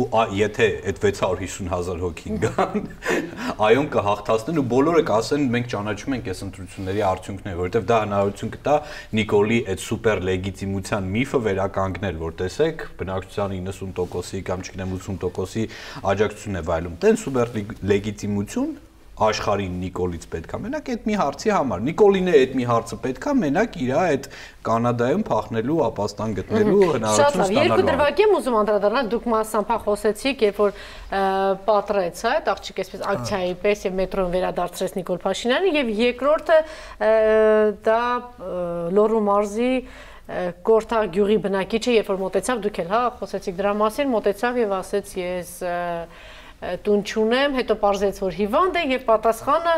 ու 0.00 0.06
եթե 0.40 0.68
այդ 0.90 1.00
650.000 1.04 2.02
հոգին 2.04 2.40
գան, 2.46 2.88
այոն 3.68 3.88
կհաղթացնեն 3.94 4.60
ու 4.60 4.66
բոլորը 4.70 5.04
կասեն 5.10 5.46
մենք 5.54 5.70
ճանաչում 5.74 6.16
ենք 6.16 6.30
այս 6.30 6.42
ընտրությունների 6.46 7.04
արդյունքները, 7.10 7.58
որովհետև 7.60 7.88
դա 7.90 8.00
հնարավորություն 8.04 8.52
կտա 8.56 8.76
Նիկոլի 9.20 9.58
այդ 9.70 9.84
սուպեր 9.84 10.22
լեգիտիմության 10.30 11.10
միֆը 11.14 11.40
վերականգնել, 11.50 12.20
որ 12.20 12.36
տեսեք, 12.40 12.84
բնակչության 13.00 13.56
90%-ի 13.70 14.42
կամ 14.50 14.64
չգիտեմ 14.66 14.94
80%-ի 15.00 15.66
աջակցություն 16.14 16.60
է 16.60 16.64
վայելում։ 16.70 17.00
Տեն 17.04 17.20
սուպեր 17.20 17.52
լեգիտիմություն 17.90 18.79
աշխարհին 19.20 19.74
Նիկոլից 19.80 20.24
պետքա 20.32 20.58
մենակ 20.64 20.88
այդ 20.94 21.06
մի 21.10 21.16
հարցի 21.20 21.50
համար։ 21.52 21.82
Նիկոլին 21.86 22.30
է 22.30 22.34
այդ 22.40 22.54
մի 22.56 22.66
հարցը 22.70 22.98
պետքա 23.04 23.34
մենակ 23.40 23.76
իր 23.84 23.92
այդ 24.00 24.28
Կանադայում 24.60 25.24
փախնելու 25.30 25.78
ապաստան 25.86 26.34
գտնելու 26.40 26.88
հնարավորություն 26.94 27.44
ստանալու։ 27.44 27.60
Երկու 27.60 27.86
դրվագ 27.90 28.22
եմ 28.24 28.34
ուզում 28.40 28.58
անդրադառնալ, 28.60 29.10
դուք 29.14 29.28
մասամփա 29.34 29.78
խոսեցիք, 29.84 30.44
երբ 30.50 30.60
որ 30.60 30.74
պատրեց, 31.70 32.20
հա, 32.20 32.34
այդ 32.40 32.50
աղջիկ 32.54 32.82
այսպես 32.84 33.04
ակցիայի 33.14 33.54
պես 33.64 33.84
եւ 33.88 33.96
մետրոն 34.00 34.30
վերադարձրեց 34.36 34.96
Նիկոլ 35.00 35.20
Փաշինյանը 35.24 35.72
եւ 35.80 35.92
երկրորդը 36.00 36.58
դա 37.88 38.04
Լոռու 39.00 39.24
մարզի 39.30 39.72
Կորթա 40.30 40.98
գյուղի 41.10 41.36
բնակիչը, 41.42 41.94
երբ 41.96 42.10
որ 42.12 42.18
մտեցավ, 42.20 42.60
դուք 42.62 42.76
էլ 42.84 42.90
հա 42.92 43.00
խոսեցիք 43.18 43.56
դրա 43.58 43.72
մասին, 43.80 44.12
մտեցավ 44.14 44.60
եւ 44.60 44.74
ասեց 44.76 45.14
ես 45.18 45.54
տուն 46.60 47.02
չունեմ, 47.08 47.54
հետո 47.56 47.74
parzեց 47.80 48.18
որ 48.20 48.34
հիվանդ 48.36 48.74
է 48.76 48.82
եւ 48.90 49.04
պատասխանը 49.08 49.74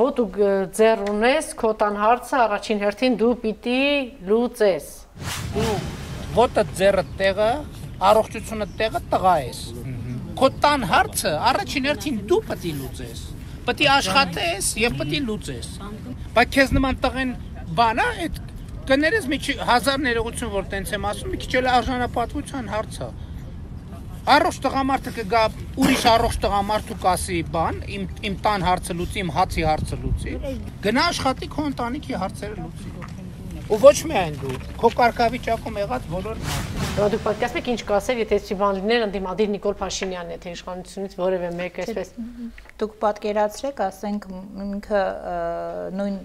որ 0.00 0.14
դու 0.16 0.26
ձեռ 0.74 1.02
ունես 1.12 1.50
քո 1.60 1.70
տան 1.82 1.98
հարցը 2.02 2.40
առաջին 2.42 2.80
հերթին 2.82 3.18
դու 3.20 3.34
պիտի 3.44 3.82
լուծես։ 4.26 4.88
Դու 5.54 5.76
ոտը 6.36 6.64
ձեռը 6.80 7.04
տեղը, 7.20 7.50
առողջությունը 8.10 8.66
տեղը 8.80 9.02
տղա 9.14 9.36
ես։ 9.46 9.60
Քո 10.36 10.50
տան 10.66 10.88
հարցը 10.90 11.32
առաջին 11.52 11.86
հերթին 11.90 12.18
դու 12.26 12.40
պետք 12.50 12.66
է 12.66 12.74
լուծես։ 12.80 13.22
Պետք 13.70 13.86
է 13.86 13.88
աշխատես 13.94 14.72
եւ 14.82 14.98
պետք 14.98 15.14
է 15.14 15.22
լուծես։ 15.30 15.70
Բայց 16.34 16.52
քեզ 16.58 16.74
նման 16.76 17.00
տղեն 17.06 17.32
բանա 17.78 18.08
այդ 18.26 18.42
կներես 18.90 19.30
մի 19.30 19.38
հազար 19.70 20.02
ներողություն 20.02 20.52
որ 20.52 20.68
տենց 20.74 20.92
եմ 20.94 21.06
ասում, 21.10 21.32
մի 21.32 21.40
քիչ 21.42 21.54
էլ 21.62 21.70
արժանապատվության 21.76 22.68
հարցը։ 22.74 23.08
Առողջ 24.26 24.56
տղամարդը 24.64 25.10
կգա 25.16 25.40
ուրիշ 25.78 26.04
առողջ 26.12 26.38
տղամարդ 26.42 26.88
ու 26.90 26.96
կասի 27.04 27.36
բան, 27.54 27.76
իմ 27.96 28.06
իմ 28.26 28.38
տան 28.42 28.64
հարցը 28.66 28.96
լուծի, 28.98 29.20
իմ 29.22 29.30
հացի 29.36 29.66
հարցը 29.70 29.98
լուծի։ 30.02 30.34
Գնա 30.86 31.04
աշխատի 31.12 31.48
քո 31.52 31.66
ընտանիքի 31.70 32.18
հարցերը 32.22 32.56
լուծի։ 32.64 32.94
Ու 33.66 33.78
ոչ 33.82 33.96
միայն 34.10 34.40
դու, 34.42 34.56
քո 34.82 34.90
կարգավիճակում 34.98 35.78
եղած 35.82 36.10
բոլոր 36.10 36.42
Դա 36.96 37.06
դուք 37.12 37.22
պատկասում 37.26 37.58
եք 37.60 37.66
ինչ 37.72 37.80
կասել, 37.90 38.20
եթե 38.22 38.36
չի 38.46 38.54
բան 38.56 38.76
լիներ 38.80 39.02
ընդդիմադիր 39.06 39.48
Նիկոլ 39.52 39.74
Փաշինյանն 39.76 40.30
է, 40.32 40.36
թե 40.40 40.52
իշխանությունից 40.56 41.16
որևէ 41.20 41.50
մեկ 41.58 41.80
այսպես։ 41.82 42.12
Դուք 42.80 42.94
պատկերացրեք, 43.02 43.82
ասենք 43.86 44.28
ինքը 44.64 45.02
նույն 46.00 46.16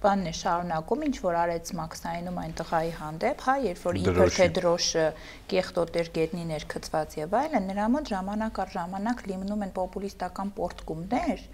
բանն 0.00 0.30
է 0.30 0.32
շարունակում, 0.40 1.02
ինչ 1.06 1.16
որ 1.24 1.36
արեց 1.40 1.72
Մաքսայինում 1.76 2.38
այն 2.40 2.54
տղայի 2.60 2.92
հանդեպ, 3.00 3.42
հա, 3.46 3.54
երբ 3.66 3.82
որ 3.84 3.98
իբր 4.00 4.32
թե 4.36 4.46
դրոշը 4.56 5.04
կեղտոտ 5.52 5.98
էր 6.00 6.10
գետնի 6.16 6.44
ներքծված 6.50 7.16
եւ 7.20 7.36
այլն, 7.40 7.68
նրա 7.70 7.88
մոտ 7.96 8.12
ժամանակ 8.14 8.60
առ 8.64 8.72
ժամանակ 8.80 9.22
լինում 9.30 9.64
են 9.68 9.74
պոպուլիստական 9.76 10.54
պորտկումներ, 10.56 11.44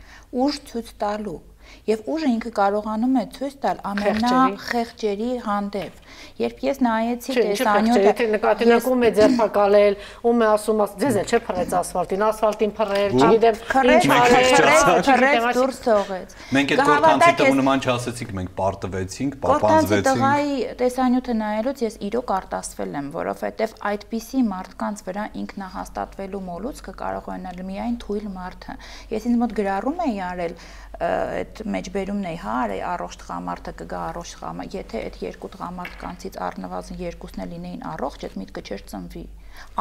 ուժ 0.46 0.60
ցույց 0.70 0.94
տալու 1.02 1.40
Եվ 1.86 2.08
ուժը 2.10 2.30
ինքը 2.36 2.50
կարողանում 2.56 3.16
է 3.16 3.24
ցույց 3.36 3.54
տալ 3.62 3.80
ամենախեղճերի 3.90 5.30
հանդեպ։ 5.46 6.00
Երբ 6.36 6.62
ես 6.66 6.80
նայեցի 6.86 7.36
տեսանյութը, 7.36 8.12
թե 8.16 8.26
նկատինակում 8.32 9.04
է 9.06 9.10
ձերբակալել, 9.16 9.96
ում 10.26 10.42
է 10.42 10.48
ասում, 10.56 10.82
ձեզ 11.02 11.18
էլ 11.22 11.30
չէ 11.30 11.40
փռեց 11.46 11.74
ասֆալտին, 11.80 12.24
ասֆալտին 12.26 12.72
փռել, 12.76 13.16
չգիտեմ, 13.16 13.60
ինչ 13.96 14.06
արել, 14.16 15.00
փռեց 15.06 15.46
դուրս 15.56 15.80
թողեց։ 15.86 16.34
Մենք 16.56 16.74
այդ 16.76 16.82
կորտանցի 16.90 17.32
տղու 17.40 17.56
նման 17.60 17.84
չասեցինք, 17.86 18.34
մենք 18.36 18.52
պարտվեցինք, 18.60 19.38
պապանձվեցինք։ 19.46 20.10
Տղայի 20.10 20.56
տեսանյութը 20.82 21.36
նայելուց 21.40 21.84
ես 21.86 21.98
իրոք 22.06 22.32
արտասվել 22.36 22.96
եմ, 23.00 23.08
որովհետև 23.16 23.76
այդպիսի 23.92 24.42
մարդկանց 24.50 25.04
վրա 25.06 25.24
ինքնահաստատվելու 25.46 26.42
մոլուցքը 26.46 26.96
կարող 27.00 27.30
ունենալ 27.36 27.62
միայն 27.66 27.96
թույլ 28.06 28.28
մարդը։ 28.36 28.76
Ես 29.12 29.26
ինձ 29.30 29.40
մոտ 29.42 29.56
գրառում 29.56 30.02
էի 30.06 30.20
արել 30.26 30.54
այդ 30.96 31.55
մեջբերումն 31.76 32.28
էի, 32.30 32.38
հա, 32.42 32.54
արի 32.66 32.78
առողջ 32.90 33.16
տղամարդը 33.22 33.74
կգա 33.80 34.02
առողջ 34.10 34.34
տղամարդ, 34.36 34.76
եթե 34.76 35.02
այդ 35.06 35.18
երկու 35.26 35.50
տղամարդկանցից 35.56 36.38
առնվազն 36.50 37.02
երկուսն 37.06 37.44
էլ 37.46 37.52
լինեին 37.56 37.88
առողջ, 37.96 38.26
այդ 38.28 38.38
միտքը 38.42 38.64
չէր 38.66 38.86
ծնվի 38.92 39.24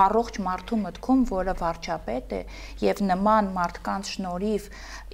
առողջ 0.01 0.37
մարդու 0.45 0.77
մտքում, 0.81 1.23
որը 1.31 1.55
վարչապետ 1.61 2.35
է 2.37 2.39
եւ 2.83 3.01
նման 3.09 3.49
մարդկանց 3.57 4.11
շնորհիվ 4.13 4.69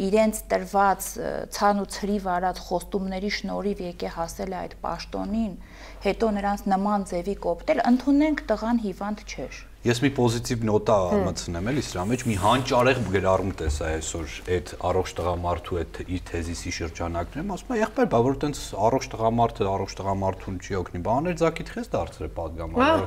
իրենց 0.07 0.43
տրված 0.53 1.09
ցան 1.57 1.81
ու 1.85 1.87
ցրի 1.97 2.19
վարած 2.27 2.61
խոստումների 2.67 3.33
շնորհիվ 3.39 3.83
եկե 3.87 4.13
հասել 4.19 4.55
է 4.55 4.59
այդ 4.61 4.77
պաշտոնին, 4.85 5.57
հետո 6.05 6.31
նրանց 6.37 6.65
նման 6.75 7.09
ձևի 7.13 7.37
կոպտել, 7.47 7.85
ընդունենք 7.93 8.47
տղան 8.53 8.85
հիվանդ 8.85 9.27
չէր 9.27 9.65
ես 9.81 9.97
մի 10.03 10.09
պոզիտիվ 10.13 10.65
նոտա 10.67 10.95
մտցնեմ 11.25 11.69
էլի 11.71 11.83
սրա 11.87 12.01
մեջ 12.11 12.23
մի 12.29 12.35
հանճարեղ 12.37 12.99
գրառում 13.15 13.53
տեսա 13.61 13.87
այսօր 13.95 14.33
այդ 14.55 14.73
առողջ 14.89 15.13
տղամարդու 15.17 15.79
այդ 15.81 15.95
իր 16.05 16.19
թեզիսի 16.29 16.73
շրջանակներում 16.75 17.53
ասում 17.55 17.73
է 17.73 17.79
եղբայր 17.81 18.11
բա 18.11 18.19
որ 18.27 18.37
տենց 18.43 18.61
առողջ 18.87 19.07
տղամարդը 19.15 19.69
առողջ 19.71 19.95
տղամարդուն 20.01 20.59
չի 20.61 20.77
օգնի 20.81 21.01
բա 21.07 21.15
աներ 21.21 21.39
ձակիդ 21.41 21.71
քեզ 21.73 21.89
դարձրե 21.97 22.29
падգամարը 22.37 23.01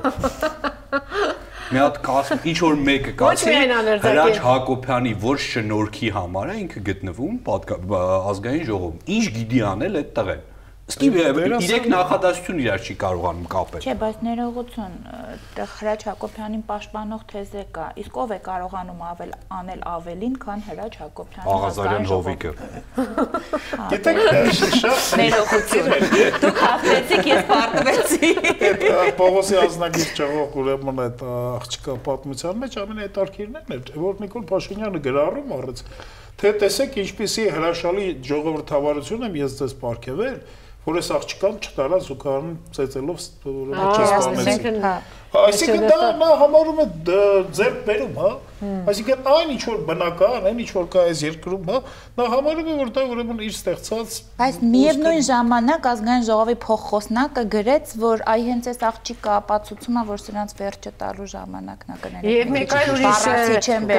մի 1.65 1.79
հատ 1.81 1.95
կասմ 2.05 2.43
ինչ 2.51 2.57
որ 2.65 2.75
մեկը 2.89 3.13
կասի 3.23 3.53
հրաչ 4.03 4.35
հակոբյանի 4.43 5.13
որ 5.23 5.39
շնորհքի 5.45 6.11
համար 6.19 6.51
է 6.51 6.57
ինքը 6.65 6.83
գտնվում 6.91 7.39
ազգային 8.35 8.67
ժողովում 8.67 8.99
ինչ 9.15 9.25
գիտի 9.39 9.63
անել 9.71 9.97
այդ 10.03 10.11
տղեն 10.19 10.43
Սկի 10.85 11.07
իրեք 11.09 11.85
նախադասություն 11.89 12.59
իրար 12.61 12.81
չի 12.85 12.93
կարողանում 13.01 13.45
կապել։ 13.49 13.81
Չէ, 13.81 13.93
բայց 14.01 14.17
ներողություն, 14.25 14.97
Հրաչ 15.75 16.01
Հակոբյանին 16.05 16.59
պաշտպանող 16.67 17.23
թեզը 17.31 17.63
կա։ 17.73 17.85
Իսկ 18.03 18.19
ով 18.21 18.33
է 18.35 18.37
կարողանում 18.45 18.99
ավել 19.09 19.31
անել 19.57 19.81
ավելին, 19.91 20.35
քան 20.45 20.61
Հրաչ 20.67 20.91
Հակոբյանը։ 21.01 21.49
Աղազարյան 21.55 22.05
Հովիկը։ 22.11 22.51
Գիտեք, 23.95 24.19
շատ 24.61 25.07
ներողություն։ 25.21 25.89
Դուք 26.45 26.61
հաղթեցիք, 26.65 27.29
ես 27.33 27.41
պարտվեցի։ 27.49 28.29
Պողոսի 29.25 29.57
ազնագիր 29.65 30.11
ճաղող 30.21 30.59
ուրեմն 30.61 31.01
այդ 31.05 31.25
աղջկա 31.33 31.97
պատմության 32.05 32.61
մեջ 32.61 32.77
ամենահետաքրքիրն 32.85 33.57
էր, 33.79 33.91
որ 34.05 34.21
Նիկոլ 34.21 34.45
Փաշինյանը 34.53 35.01
գրառում 35.09 35.57
առեց 35.57 35.83
թե 36.35 36.49
տեսեք 36.59 36.95
ինչպիսի 36.99 37.43
հրաշալի 37.55 38.07
ժողովրդավարություն 38.27 39.21
եմ 39.29 39.35
ես 39.39 39.53
ձեզ 39.61 39.75
ապարգևել 39.77 40.39
որ 40.85 40.97
այս 41.01 41.07
աղջկան 41.17 41.55
չտարա 41.65 41.97
զուգարան 42.05 42.49
ծեծելով 42.75 43.17
չսպանեցին։ 43.21 44.79
Այսինքն 45.43 45.87
դա 45.91 46.09
նա 46.19 46.29
համարում 46.41 46.81
է 46.81 46.87
ձեր 47.59 47.79
բերում, 47.85 48.19
հա։ 48.23 48.33
Այսինքն 48.65 49.25
այն 49.29 49.49
ինչ 49.55 49.63
որ 49.67 49.79
բնական, 49.85 50.45
այն 50.47 50.59
ինչ 50.63 50.69
որ 50.75 50.85
կա 50.93 51.01
այս 51.09 51.21
երկրում, 51.25 51.65
հա, 51.69 51.79
նա 52.15 52.27
համարում 52.31 52.69
է 52.71 52.75
որ 52.79 52.91
դա 52.95 53.01
ուրեմն 53.11 53.41
իր 53.45 53.55
ստեղծած 53.55 54.15
Բայց 54.39 54.59
միևնույն 54.75 55.25
ժամանակ 55.27 55.89
ազգային 55.91 56.23
ժողովի 56.29 56.55
փոխխոսնակը 56.65 57.43
գրեց, 57.55 57.93
որ 57.99 58.23
այ 58.31 58.45
հենց 58.45 58.69
այս 58.71 58.79
աղջիկը 58.89 59.33
ապացուցում 59.35 59.99
է, 59.99 60.03
որ 60.09 60.23
սրանց 60.23 60.55
վերջը 60.55 60.93
տալու 61.03 61.27
ժամանակն 61.35 61.93
է 61.95 61.99
կներեք։ 62.05 62.29
Եվ 62.31 62.53
մեկ 62.55 62.75
այլ 62.79 62.93
ուրիշ 62.95 63.27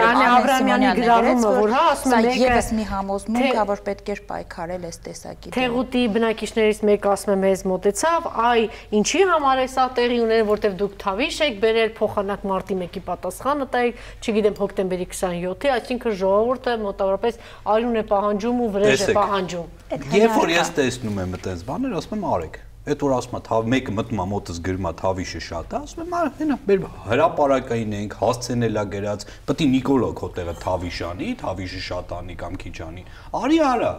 Անի 0.07 0.27
Աբրամյանի 0.27 0.89
գրառումը, 0.97 1.53
որ 1.57 1.77
հա, 1.77 1.85
ասում 1.93 2.17
է 2.17 2.21
մեկը 2.27 2.47
եւս 2.47 2.73
մի 2.77 2.87
համոզմունք 2.97 3.57
է, 3.57 3.67
որ 3.71 3.83
պետք 3.87 4.07
է 4.07 4.17
պայքարել 4.31 4.87
այս 4.87 4.99
տեսակի։ 5.07 5.55
Թեղուտի 5.57 6.03
բնակիչներից 6.17 6.83
մեկ 6.91 7.09
ասում 7.13 7.33
է 7.33 7.39
մեզ 7.45 7.65
մոտեցավ, 7.71 8.29
այ 8.47 8.61
ինչի 8.97 9.23
համար 9.31 9.63
է 9.63 9.69
սա 9.77 9.87
տեղի 9.97 10.19
ուներ, 10.27 10.43
որտեվ 10.47 10.77
դուք 10.81 10.97
թավիշ 11.03 11.26
եք 11.47 11.57
բերել 11.63 11.91
փոխանակ 11.97 12.45
մարտի 12.51 12.77
1-ի 12.77 13.03
պատասխանը 13.07 13.67
տայք, 13.77 14.05
չգիտեմ 14.23 14.47
եմ 14.47 14.61
հոկտեմբերի 14.63 15.07
27-ի, 15.11 15.73
այսինքն 15.77 16.17
ժողովուրդը 16.23 16.77
մոտավորապես 16.87 17.41
արյուն 17.75 17.97
է 17.97 18.05
պահանջում 18.13 18.63
ու 18.67 18.71
վրեժ 18.77 19.05
է 19.07 19.17
պահանջում։ 19.17 19.75
Երբ 20.17 20.37
որ 20.37 20.55
ես 20.57 20.73
տեսնում 20.77 21.21
եմ 21.27 21.37
այդպես 21.37 21.67
բաներ, 21.67 21.99
ասում 22.01 22.17
եմ 22.17 22.27
արեք։ 22.37 22.59
Այդ 22.87 23.01
որ 23.03 23.13
ասում 23.17 23.33
եմ 23.35 23.43
թավ 23.47 23.65
մեկը 23.73 23.93
մտնում 23.97 24.21
է 24.23 24.27
մոտս 24.31 24.59
գրում 24.63 24.87
է 24.87 24.91
թավիշը 25.01 25.41
շատ 25.43 25.73
է, 25.75 25.79
ասում 25.87 26.03
եմ 26.05 26.13
արա, 26.17 26.29
հենա 26.39 26.59
մեր 26.71 26.85
հրաապարակային 27.07 27.97
ենք, 27.99 28.15
հասցենելա 28.21 28.85
գրած, 28.93 29.25
պետք 29.49 29.65
է 29.65 29.69
Նիկոլո 29.73 30.11
քո 30.21 30.29
տեղը 30.37 30.55
թավիշանի, 30.63 31.31
թավիշը 31.43 31.83
շատանի 31.87 32.37
կամ 32.47 32.61
քիչանի։ 32.63 33.03
Արի 33.43 33.59
արա, 33.67 33.91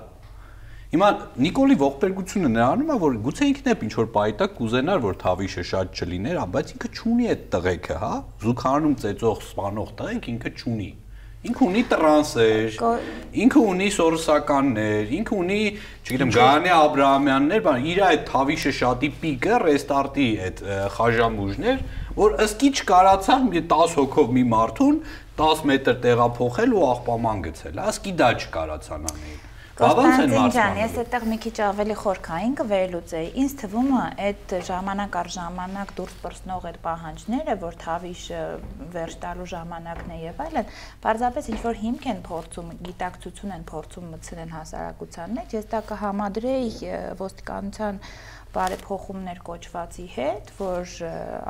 Հիմա 0.88 1.08
Նիկոլի 1.44 1.76
ողբերգությունը 1.82 2.50
նրանում 2.54 2.92
է, 2.94 2.96
որ 3.02 3.16
գուցե 3.26 3.48
ինքն 3.52 3.66
է 3.68 3.74
ինչ 3.88 3.96
որ 3.98 4.06
պայտակ 4.14 4.54
կուզենար, 4.56 5.02
որ 5.04 5.18
թավիշը 5.24 5.64
շատ 5.68 5.98
չլիներ, 6.00 6.38
բայց 6.54 6.70
ինքը 6.78 6.92
չունի 6.96 7.26
այդ 7.34 7.42
տղեկը, 7.56 7.98
հա։ 8.04 8.12
Զուգարանում 8.44 8.94
ծեծող 9.02 9.42
սպանող 9.48 9.92
տղեկ 10.00 10.30
ինքը 10.32 10.52
չունի։ 10.62 10.88
Ինքը 11.48 11.64
ունի 11.68 11.82
տրանսեր, 11.92 12.78
ինքը 13.44 13.64
ունի 13.72 13.90
սորսականներ, 13.98 15.12
ինքը 15.18 15.36
ունի, 15.38 15.60
չգիտեմ, 16.08 16.32
Գայանե 16.38 16.72
Աբրահամյաններ, 16.78 17.62
բան, 17.68 17.86
իր 17.92 18.02
այդ 18.08 18.24
թավիշը 18.32 18.74
շատի 18.80 19.10
պիկը, 19.22 19.60
ռեստարտի 19.68 20.28
այդ 20.48 20.64
խաժամուժներ, 20.98 21.84
որ 22.18 22.38
ըսկի 22.48 22.72
չկարացավ 22.80 23.52
10 23.76 23.98
հոգով 24.02 24.34
մի 24.40 24.46
մարդուն 24.56 25.02
10 25.44 25.68
մետր 25.72 26.00
տեղափոխել 26.08 26.74
ու 26.80 26.88
աղբաման 26.96 27.46
գցել, 27.48 27.84
ըսկի 27.92 28.16
դա 28.24 28.32
չկարացան 28.42 29.12
անել։ 29.14 29.47
Կոստանտին 29.78 30.48
ջան, 30.56 30.78
ես 30.82 30.96
այդտեղ 31.04 31.26
մի 31.30 31.36
քիչ 31.44 31.54
ավելի 31.68 31.96
խորքային 32.02 32.54
կվերլուծեի։ 32.58 33.28
Ինձ 33.44 33.54
թվում 33.62 33.90
է 33.94 34.06
այդ 34.28 34.54
ժամանակ 34.70 35.18
առ 35.20 35.28
ժամանակ 35.36 35.92
դուրս 36.00 36.16
պրսնող 36.24 36.64
այդ 36.70 36.80
պահանջները, 36.88 37.56
որ 37.62 37.78
թավիշը 37.84 38.40
վերջ 38.96 39.18
տալու 39.22 39.48
ժամանակն 39.54 40.16
է 40.16 40.18
եւ 40.24 40.42
այլն, 40.48 40.72
պարզապես 41.06 41.50
ինչ 41.54 41.60
որ 41.68 41.78
հիմք 41.84 42.08
են 42.10 42.24
փորձում, 42.26 42.72
գիտակցություն 42.88 43.54
են 43.58 43.68
փորձում 43.70 44.08
մտցնել 44.18 44.56
հասարակության 44.58 45.38
մեջ, 45.38 45.54
ես 45.62 45.70
դա 45.78 45.84
կհամադրեի 45.94 46.96
ոստիկանության 47.22 48.02
բարեփոխումներ 48.58 49.44
կոչվածի 49.46 50.08
հետ, 50.18 50.56
որ 50.58 50.98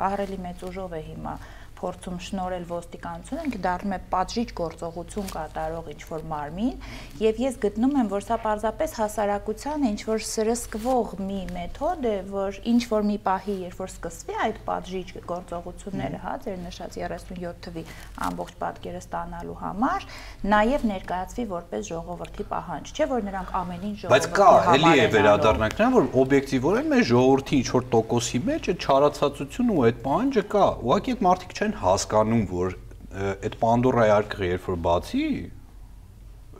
ահրելի 0.08 0.38
մեծ 0.44 0.68
ուժով 0.68 0.98
է 0.98 1.02
հիմա 1.08 1.34
փորձում 1.78 2.18
շնորել 2.28 2.64
ոստիկանությունը, 2.68 3.44
ինքը 3.48 3.60
դառնում 3.64 3.94
է 3.94 3.98
պատժիչ 4.12 4.48
գործողություն 4.58 5.28
կատարող 5.34 5.90
ինչ-որ 5.94 6.24
մարմին, 6.32 6.74
եւ 7.22 7.40
ես 7.44 7.58
գտնում 7.64 7.96
եմ, 8.02 8.10
որ 8.12 8.26
սա 8.28 8.38
պարզապես 8.44 8.96
հասարակությանը 8.98 9.92
ինչ-որ 9.94 10.24
սրսկվող 10.28 11.14
մի 11.28 11.40
մեթոդ 11.54 12.08
է, 12.08 12.16
որ 12.32 12.60
ինչ-որ 12.72 13.06
մի 13.08 13.18
պահի, 13.28 13.56
երբ 13.68 13.78
որ 13.78 13.92
սկսվի 13.94 14.38
այդ 14.48 14.60
պատժիչ 14.68 15.06
գործողությունները, 15.28 16.20
հա, 16.24 16.34
ձեր 16.44 16.58
նշած 16.66 16.98
37 16.98 17.62
թվի 17.68 17.84
ամբողջ 18.28 18.54
պատկերը 18.62 19.02
ստանալու 19.02 19.56
համար, 19.62 20.06
նաեւ 20.52 20.86
ներկայացվի 20.88 21.44
որպես 21.52 21.88
ժողովրդի 21.88 22.46
պահանջ, 22.52 22.92
չէ՞ 22.98 23.08
որ 23.12 23.26
նրանք 23.28 23.52
ամենին 23.58 23.94
ժողովրդի 24.02 24.14
Բայց 24.18 24.28
կա, 24.38 24.50
էլի 24.74 24.92
է 24.98 25.06
վերադառնանք 25.14 25.78
նրան, 25.78 25.94
որ 25.98 26.08
օբյեկտիվորեն 26.22 26.90
մեր 26.92 27.04
ժողովրդի 27.08 27.58
ինչ-որ 27.58 27.86
տոկոսի 27.94 28.40
մեջ 28.48 28.68
այդ 28.72 28.86
չարացածությունը 28.88 29.76
ու 29.78 29.84
այդ 29.88 30.00
պահանջը 30.04 30.44
կա։ 30.54 30.66
Ուղղակի 30.88 31.14
այդ 31.14 31.22
մարդիկ 31.28 31.54
չեն 31.58 31.67
չեն 31.68 31.76
հասկանում, 31.82 32.42
որ 32.48 32.74
այդ 33.44 33.60
Պանդորայի 33.60 34.12
արկղը 34.16 34.48
երբ 34.48 34.66
որ 34.68 34.76
բացի, 34.88 35.28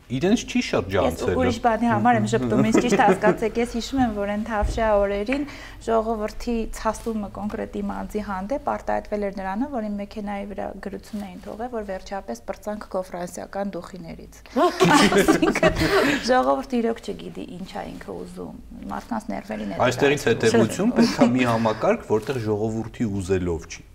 իրենց 0.09 0.43
չի 0.49 0.61
շրջանցել։ 0.65 1.29
Ես 1.29 1.39
ուրիշ 1.39 1.57
բանի 1.65 1.89
համար 1.93 2.17
եմ 2.19 2.27
շփվում, 2.33 2.67
ինձ 2.69 2.77
ճիշտ 2.85 3.01
հասկացեք, 3.03 3.59
ես 3.61 3.73
հիշում 3.77 3.99
եմ, 4.05 4.13
որ 4.17 4.31
այն 4.33 4.45
թավշյա 4.49 4.87
օրերին 5.03 5.43
ժողովրդի 5.85 6.55
ցասումը 6.79 7.29
կոնկրետ 7.37 7.77
իմ 7.79 7.93
անձի 7.93 8.23
հանդեպ 8.29 8.71
արտահայտվել 8.73 9.27
էր 9.29 9.37
նրանը, 9.37 9.69
որ 9.75 9.89
իմ 9.89 9.99
մեքենայի 10.01 10.47
վրա 10.49 10.69
գրություն 10.89 11.27
էին 11.29 11.43
թողել, 11.45 11.71
որ 11.77 11.85
վերջապես 11.93 12.43
բրցանք 12.49 12.89
կոֆրանսիական 12.97 13.75
դուխիներից։ 13.77 14.41
Այսինքն 15.19 15.85
ժողովուրդը 16.33 16.81
իրոք 16.81 17.05
չգիտի 17.05 17.45
ինչ 17.59 17.69
է 17.69 17.85
ինքը 17.93 18.17
ուզում։ 18.17 18.57
Մարդկանց 18.97 19.29
ներվերին 19.37 19.77
է։ 19.77 19.81
Այստեղից 19.89 20.27
հետևություն 20.33 20.97
պետք 20.97 21.21
է 21.21 21.31
մի 21.37 21.47
համակարգ, 21.53 22.09
որտեղ 22.17 22.43
ժողովրդի 22.49 23.13
ուզելով 23.19 23.69
չի։ 23.69 23.89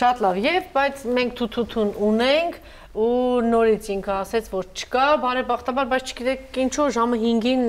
Շատ 0.00 0.24
լավ, 0.26 0.42
եւ 0.46 0.72
բայց 0.76 1.06
մենք 1.16 1.38
թութութուն 1.40 1.94
ունենք 2.10 2.58
ու 2.96 3.44
նորից 3.44 3.86
ինքը 3.92 4.12
ասեց, 4.22 4.46
որ 4.48 4.68
չկա, 4.72 5.06
բարեբախտաբար, 5.20 5.88
բայց 5.90 6.12
չգիտեք 6.12 6.58
ինչու 6.62 6.86
ժամը 6.96 7.18
5-ին 7.20 7.64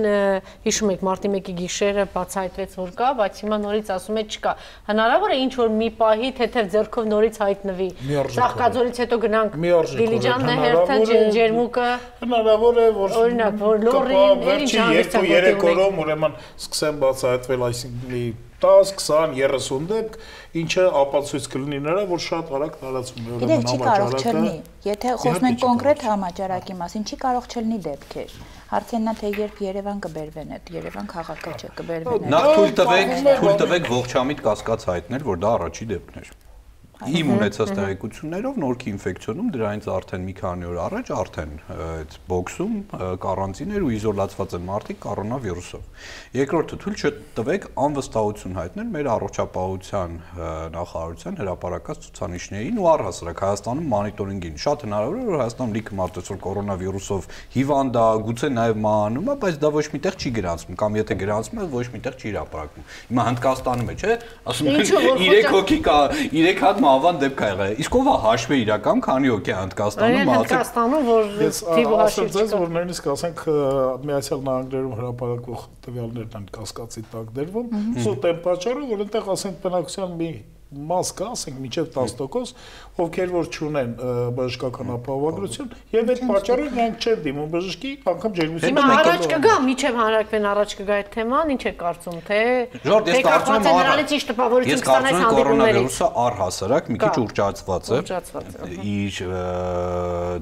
հիշում 0.63 0.93
եք 0.93 1.03
մարտի 1.07 1.31
1-ի 1.33 1.55
գիշերը 1.57 2.05
բացահայտվեց, 2.13 2.77
որ 2.79 2.93
կա, 3.01 3.09
բայց 3.19 3.41
հիմա 3.43 3.59
նորից 3.65 3.91
ասում 3.97 4.21
է 4.21 4.23
չկա։ 4.37 4.53
Հնարավոր 4.87 5.35
է 5.35 5.39
ինչ 5.43 5.51
որ 5.59 5.75
մի 5.81 5.89
պահի 5.99 6.31
թեթև 6.39 6.71
ձեռքով 6.77 7.11
նորից 7.11 7.41
հայտնվի։ 7.43 7.89
Սաղկաձորից 8.37 9.03
հետո 9.03 9.21
գնանք 9.27 9.59
Դիլիջանն 9.97 10.47
է 10.47 10.57
հերթը 10.63 11.21
ջերմուկը։ 11.35 11.91
Հնարավոր 12.23 12.81
է 12.87 12.89
որ 13.03 13.19
օրինակ 13.27 13.61
որ 13.67 13.87
լորին 13.87 14.49
էլի 14.55 14.73
ժամից 14.77 15.21
2-3 15.27 15.71
օրում 15.75 16.03
ուրեմն 16.07 16.41
սկսեն 16.55 17.01
բացահայտվել, 17.03 17.67
այսինքն 17.67 18.45
10, 18.57 18.95
20, 18.97 19.35
30 19.37 19.83
դեպք, 19.91 20.15
ինչը 20.61 20.85
ապացույց 21.01 21.47
կլինի 21.53 21.79
նրա, 21.87 22.03
որ 22.11 22.21
շատ 22.27 22.51
արագ 22.57 22.77
տարածվում 22.81 23.27
է 23.27 23.35
ուրեմն 23.37 23.67
համաճարակը։ 23.71 24.53
Եթե 24.87 25.13
խոսում 25.23 25.47
ենք 25.49 25.61
կոնկրետ 25.63 26.03
համաճարակի 26.07 26.77
մասին, 26.81 27.05
չի 27.07 27.19
կարող 27.23 27.47
չլինի 27.53 27.79
դեպքեր։ 27.87 28.35
Հարցենն 28.71 29.11
է 29.11 29.15
թե 29.21 29.31
երբ 29.37 29.61
Երևան 29.67 30.01
կբերվեն 30.07 30.57
այդ 30.57 30.73
Երևան 30.77 31.07
քաղաքը 31.13 31.55
չէ 31.57 31.71
կբերվեն։ 31.77 32.27
Նախ 32.33 32.49
թույլ 32.57 32.75
տվեք, 32.81 33.15
թույլ 33.43 33.61
տվեք 33.63 33.89
ողջամիտ 33.97 34.43
կասկած 34.47 34.91
հայտնել, 34.91 35.25
որ 35.31 35.41
դա 35.45 35.55
առաջի 35.57 35.89
դեպքն 35.93 36.21
էր։ 36.23 36.35
Իմ 36.97 37.27
ունեցած 37.29 37.71
տեղեկություններով 37.77 38.55
նորքի 38.57 38.87
ինֆեկցիոնում 38.89 39.49
դրանից 39.53 39.87
արդեն 39.93 40.23
մի 40.25 40.33
քանի 40.37 40.65
օր 40.65 40.77
առաջ 40.81 41.09
արդեն 41.13 41.51
այդ 41.85 42.15
բոքսում 42.31 42.71
կարանտին 43.21 43.75
էր 43.77 43.83
ու 43.85 43.91
իզոլացված 43.97 44.55
են 44.57 44.63
մարդիկ 44.65 44.97
կորոնավիրուսով։ 45.05 46.07
Երկրորդը 46.37 46.79
թույլ 46.81 46.97
չտվեք 46.97 47.67
անվստահություն 47.85 48.57
հայտնել 48.57 48.89
մեր 48.97 49.09
առողջապահության 49.13 50.17
նախարարության 50.73 51.37
հրապարակած 51.37 52.01
ցուցանիշներին 52.07 52.81
ու 52.81 52.89
առհասարակ 52.97 53.45
Հայաստանում 53.45 53.87
մոնիտորինգին։ 53.93 54.57
Շատ 54.57 54.87
հնարավոր 54.87 55.21
է 55.21 55.27
որ 55.27 55.37
Հայաստանում 55.37 55.77
լիքը 55.77 55.97
մարդ 56.01 56.17
այսօր 56.17 56.41
կորոնավիրուսով 56.47 57.29
հիվանդ 57.57 58.01
է, 58.01 58.09
գուցե 58.25 58.51
նաև 58.57 58.81
մահանում 58.87 59.27
է, 59.27 59.37
բայց 59.45 59.61
դա 59.61 59.71
ոչ 59.77 59.85
միտեղ 59.93 60.17
չի 60.17 60.33
գրանցվում 60.37 60.81
կամ 60.81 60.97
եթե 60.97 61.17
գրանցվում 61.21 61.61
է, 61.61 61.69
ոչ 61.77 61.85
միտեղ 61.97 62.17
չի 62.17 62.27
հրապարակվում։ 62.27 62.87
Հիմա 63.07 63.27
Հնդկաստանում 63.27 63.87
է, 63.87 63.95
չէ՞, 63.97 64.17
ասում 64.47 64.67
են 64.67 64.77
3 65.27 65.49
հոգի 65.53 65.79
կա, 65.87 65.97
3 66.37 66.61
հատ 66.67 66.81
մահվան 66.87 67.21
դեպք 67.23 67.41
ա 67.43 67.49
եղել։ 67.51 67.81
Իսկ 67.83 67.97
ով 67.97 68.07
է 68.07 68.15
հաշվի 68.25 68.57
իրական 68.63 69.01
քանի 69.07 69.31
է 69.37 69.55
Հնդկաստանում 69.57 70.31
ասեք։ 70.33 70.51
Հնդկաստանում 70.53 71.07
որ 71.07 71.31
թիվը 71.67 72.01
հաշվի 72.01 72.27
չկա։ 72.27 72.59
որ 72.63 72.73
նույնիսկ 72.77 73.09
ասենք 73.13 73.41
Միացյալ 74.07 74.43
Նահանգներում 74.47 74.93
հրապարակող 74.97 75.65
տվյալներն 75.87 76.37
են 76.37 76.51
կասկածի 76.57 77.03
տակ 77.13 77.33
դրվում, 77.37 77.73
սուտ 78.07 78.29
են 78.31 78.39
պատճառը, 78.47 78.85
որ 78.91 79.03
այնտեղ 79.07 79.33
ասենք 79.37 79.59
բնակության 79.67 80.15
մի 80.21 80.31
մաս 80.67 81.13
կա, 81.15 81.27
ասենք 81.31 81.59
միջև 81.63 81.85
10%, 81.95 82.49
ովքեր 82.99 83.29
որ 83.31 83.45
չունեն 83.47 83.91
բժշկական 84.35 84.89
ապահովագրություն, 84.97 85.69
եւ 85.93 86.09
այդ 86.11 86.21
պատճառով 86.27 86.73
նրանք 86.75 87.05
չեն 87.07 87.21
դիմում 87.27 87.51
բժշկի, 87.53 87.91
անգամ 88.11 88.33
ջերմություն 88.37 88.67
Հիմա 88.67 88.83
առաջ 88.97 89.27
կգա, 89.31 89.53
միջև 89.67 89.99
հանրակրվեն 90.01 90.47
առաջ 90.51 90.75
կգա 90.77 90.97
այդ 90.97 91.11
թեման, 91.15 91.53
ինչ 91.55 91.63
է 91.63 91.73
կարծում, 91.77 92.17
թե 92.27 92.39
Ժորդ, 92.83 93.07
ես 93.07 93.23
կարծում 93.27 93.55
եմ 93.57 93.77
նրանից 93.77 94.09
ինչ 94.17 94.23
տպավորություն 94.27 94.83
կստանա 94.83 95.07
այս 95.07 95.17
հանդիպումներից։ 95.17 95.37
Կորոնավիրուսը 95.37 96.07
առհասարակ 96.27 96.91
մի 96.91 96.99
քիչ 97.07 97.15
ուռճացված 97.23 97.83
է։ 97.87 98.01
Իր 98.97 99.21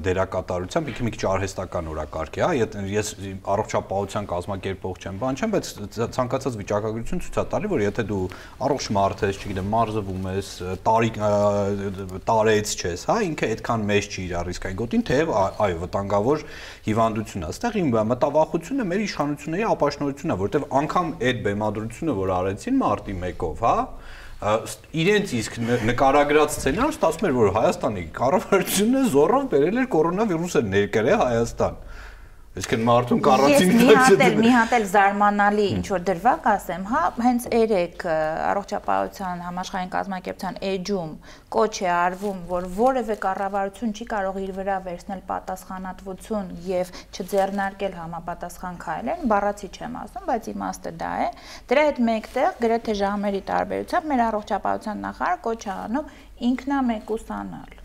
դերակատարությամբ 0.06 0.90
մի 1.06 1.12
քիչ 1.16 1.22
արհեստական 1.36 1.90
օրակարգ 1.92 2.36
է, 2.36 2.44
հա, 2.46 2.50
ես 2.96 3.12
առողջապահության 3.56 4.28
կազմակերպող 4.32 5.00
չեմ, 5.06 5.20
բան 5.22 5.40
չեմ, 5.40 5.54
բայց 5.56 5.70
ցանկացած 6.16 6.58
վիճակագրություն 6.60 7.22
ցույց 7.26 7.36
է 7.36 7.46
տալի, 7.52 7.70
որ 7.76 7.84
եթե 7.86 8.06
դու 8.10 8.22
առողջ 8.66 8.88
մարդ 8.96 9.24
ես, 9.26 9.40
չգիտեմ, 9.46 9.70
մարզվում 9.76 10.15
նայում 10.16 10.26
ես, 10.36 10.50
տարի 10.86 11.10
տարեց 12.26 12.72
չես, 12.76 13.04
հա, 13.08 13.16
ինքը 13.26 13.48
այդքան 13.52 13.84
մեծ 13.90 14.08
չի 14.10 14.24
իր 14.26 14.34
ռիսկային 14.48 14.78
գոտին, 14.80 15.04
թեև 15.10 15.32
այո, 15.36 15.78
վտանգավոր 15.82 16.44
հիվանդություն 16.86 17.46
է։ 17.46 17.50
Այստեղ 17.50 17.78
իմ 17.80 17.90
մտավախությունը 18.10 18.86
մեր 18.92 19.04
իշխանությունների 19.06 19.66
ապաշնորությունն 19.76 20.34
է, 20.34 20.38
որովհետև 20.42 20.68
անգամ 20.80 21.10
այդ 21.26 21.42
բեմադրությունը, 21.46 22.16
որ 22.16 22.32
արեցին 22.36 22.78
մարտի 22.82 23.16
1-ով, 23.26 23.64
հա, 23.66 23.76
իրենց 24.36 25.30
իսկ 25.32 25.54
նկարագրած 25.88 26.56
սցենարը 26.56 26.92
ստացվում 26.92 27.26
էր 27.30 27.36
որ 27.36 27.52
Հայաստանի 27.56 28.02
կառավարությունը 28.18 29.04
զորով 29.14 29.46
բերել 29.54 29.80
էր 29.80 29.86
կորոնավիրուսը 29.96 30.62
ներկրե 30.76 31.14
Հայաստան 31.22 31.78
Այսինքն 32.56 32.84
մարդուն 32.88 33.18
կարանտինի 33.20 33.74
տակ 33.76 33.76
Ես 33.76 33.76
մի 33.76 33.96
հատ 33.96 34.22
էլ 34.26 34.36
մի 34.40 34.50
հատ 34.54 34.70
էլ 34.76 34.84
զարմանալի 34.92 35.64
ինչ 35.74 35.82
որ 35.92 36.04
դրվակ 36.08 36.46
ասեմ, 36.52 36.86
հա, 36.88 37.02
հենց 37.26 37.46
երեք 37.52 38.04
առողջապահության 38.06 39.42
համաշխարհային 39.44 39.92
կազմակերպության 39.92 40.56
էջում 40.70 41.12
կոչ 41.56 41.74
է 41.84 41.90
արվում, 41.96 42.40
որ 42.54 42.68
որևէ 42.78 43.18
կառավարություն 43.26 43.92
չի 43.92 44.08
կարող 44.14 44.40
իր 44.46 44.54
վրա 44.56 44.78
վերցնել 44.88 45.22
պատասխանատվություն 45.28 46.50
եւ 46.72 46.96
չձեռնարկել 47.12 47.96
համապատասխան 48.00 48.82
քայլեր, 48.86 49.24
բառացի 49.36 49.72
չեմ 49.76 50.02
ասում, 50.06 50.28
բայց 50.32 50.52
իմաստը 50.56 50.94
դա 51.04 51.14
է։ 51.26 51.30
Դրա 51.68 51.88
հետ 51.92 52.04
մեկտեղ 52.08 52.60
գրեթե 52.64 53.00
ժամերի 53.04 53.46
տարբերությամբ 53.52 54.12
մեր 54.16 54.28
առողջապահության 54.32 55.08
նախարար 55.10 55.42
կոչ 55.44 55.60
է 55.66 55.74
անում 55.76 56.14
ինքնամեկուսանալ 56.52 57.75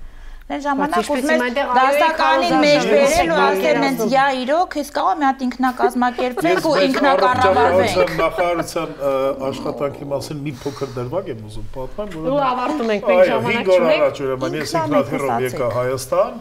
Այն 0.52 0.62
ժամանակ 0.66 1.10
ուզում 1.16 1.30
ես 1.32 1.58
դասականին 1.76 2.56
մեջ 2.62 2.88
բերել 2.92 3.30
ու 3.32 3.40
ասել 3.42 3.78
նենց 3.82 4.02
յա 4.12 4.26
իրոք, 4.42 4.78
ես 4.82 4.90
կարող 4.98 5.12
եմ 5.12 5.20
մի 5.22 5.26
հատ 5.28 5.44
ինքնակազմակերպվենք 5.48 6.68
ու 6.72 6.74
ինքնակառավարվենք։ 6.86 8.14
Նախարարության 8.22 8.90
աշխատանքի 9.48 10.06
մասին 10.12 10.42
մի 10.48 10.54
փոքր 10.62 10.90
դրվագ 10.98 11.32
եմ 11.32 11.46
ուզում 11.52 11.68
պատմել, 11.76 12.10
որ 12.12 12.32
ու 12.32 12.42
ավարտում 12.52 12.92
ենք 12.96 13.04
մենք 13.12 13.24
ժամանակ 13.32 13.72
չունենք։ 13.72 13.72
Այո, 13.72 13.72
5 13.72 13.76
օր 13.76 13.86
առաջ 13.96 14.22
ուրեմն 14.22 14.58
ես 14.62 14.76
ինքնաթիռով 14.82 15.46
եկա 15.48 15.68
Հայաստան։ 15.80 16.34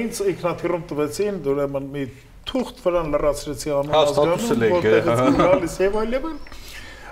Ինձ 0.00 0.14
ինքնաթիռում 0.30 0.84
տվեցին 0.90 1.40
ուրեմն 1.50 1.86
մի 1.96 2.04
թուղթ 2.50 2.76
վրան 2.84 3.08
լրացրեցի 3.14 3.72
անհասկանում, 3.80 4.44
որտեղից 4.70 5.20
գալիս 5.40 5.74
եւ 5.80 5.98
այլն 6.00 6.36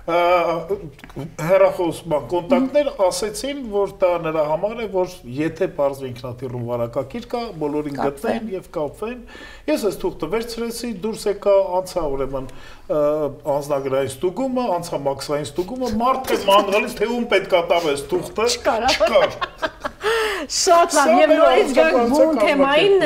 հերախոսման 0.09 2.23
կոնտակտներ 2.31 2.87
ասեցին, 3.05 3.59
որ 3.73 3.91
դա 4.01 4.13
նրա 4.25 4.45
համար 4.49 4.79
է, 4.81 4.87
որ 4.95 5.09
եթե 5.37 5.67
բարձր 5.77 6.07
ինքնաթիռում 6.09 6.65
վարակակիր 6.71 7.27
կա, 7.35 7.43
բոլորին 7.61 7.99
գտնեն 7.99 8.47
եւ 8.55 8.71
կապվեն։ 8.79 9.19
Ես 9.69 9.85
այս 9.91 9.99
թուղթը 10.05 10.27
վերցրեցի, 10.33 10.89
դուրս 11.05 11.23
եկա, 11.29 11.55
անցա 11.79 12.03
ուրեմն 12.15 12.47
անձնագրային 13.59 14.13
ստուգումը, 14.15 14.65
անցա 14.79 14.97
մաքսային 15.05 15.49
ստուգումը, 15.49 15.89
մարդը 16.01 16.35
մանրալից 16.49 16.93
թե 17.03 17.07
ում 17.19 17.29
պետքա 17.35 17.61
տավ 17.69 17.85
այս 17.93 18.03
թուղթը։ 18.09 18.49
Չկար։ 18.57 18.89
Շատ 20.49 20.95
լավ, 20.97 21.11
եւ 21.13 21.33
նորից 21.37 21.73
գանք 21.77 21.97
բուն 22.09 22.39
թեմային 22.41 23.03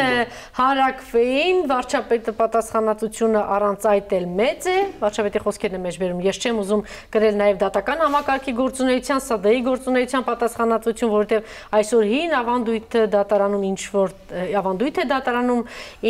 հարակվեին, 0.54 1.56
վարչապետը 1.72 2.34
պատասխանատվությունը 2.38 3.40
առանց 3.56 3.86
այդ 3.92 4.12
էլ 4.18 4.26
մեծ 4.38 4.68
է, 4.70 4.76
վարչապետի 5.02 5.42
խոսքերն 5.42 5.74
է 5.74 5.80
մեջ 5.82 5.98
վերում։ 6.02 6.20
Ես 6.22 6.38
չեմ 6.38 6.60
ուզում 6.62 6.84
գրել 7.16 7.38
նաեւ 7.42 7.58
դատական 7.62 8.04
համակարգի 8.06 8.54
գործունեության, 8.62 9.24
ՍԴ-ի 9.26 9.62
գործունեության 9.66 10.26
պատասխանատվություն, 10.30 11.12
որովհետեւ 11.12 11.58
այսօր 11.82 12.06
հին 12.12 12.36
ավանդույթը 12.38 13.02
դատարանում 13.16 13.66
ինչ 13.72 13.82
որ 13.90 14.14
ավանդույթ 14.62 15.02
է 15.02 15.06
դատարանում, 15.10 15.62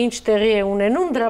ինչ 0.03 0.15
տեղի 0.29 0.53
է 0.53 0.63
ունենում, 0.69 1.13
դրա 1.17 1.29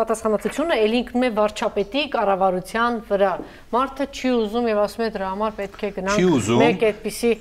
պատասխանատվությունը 0.00 0.80
ել 0.84 0.96
ինքն 1.04 1.28
է 1.28 1.32
վարչապետի 1.44 2.04
կառավարության 2.14 2.98
վրա։ 3.10 3.32
Մարդը 3.74 4.08
չի 4.14 4.32
ուզում 4.38 4.68
եւ 4.70 4.82
ասում 4.84 5.04
է 5.04 5.10
դրա 5.14 5.30
համար 5.34 5.54
պետք 5.60 5.84
է 5.84 5.92
գնանք 5.98 6.50
մեկ 6.64 6.84
այդպիսի 6.88 7.32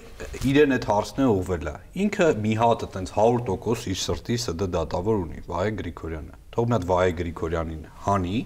իրեն 0.49 0.75
այդ 0.77 0.85
հարցն 0.87 1.23
է 1.23 1.27
ուղղվել 1.53 1.69
է։ 1.69 1.73
Ինքը 2.03 2.27
մի 2.43 2.53
հատ 2.59 2.83
այտենց 2.87 3.09
100% 3.13 3.89
իր 3.93 3.99
սրտի 4.03 4.37
ՍԴ 4.43 4.69
դատավոր 4.73 5.17
ունի, 5.23 5.41
Վահե 5.49 5.73
Գրիգորյանը։ 5.79 6.37
Թող 6.53 6.69
մի 6.69 6.73
հատ 6.73 6.87
Վահե 6.89 7.11
Գրիգորյանին 7.19 7.83
հանի, 8.07 8.39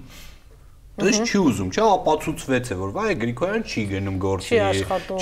Դες 0.98 1.18
չի 1.30 1.40
ուզում, 1.46 1.68
չէ, 1.78 1.82
ապացուցվեց 1.94 2.70
է, 2.74 2.76
որ 2.80 2.94
վայ 2.96 3.10
Գրիգորյան 3.22 3.66
չի 3.70 3.82
գնում 3.92 4.16
գործի, 4.24 4.58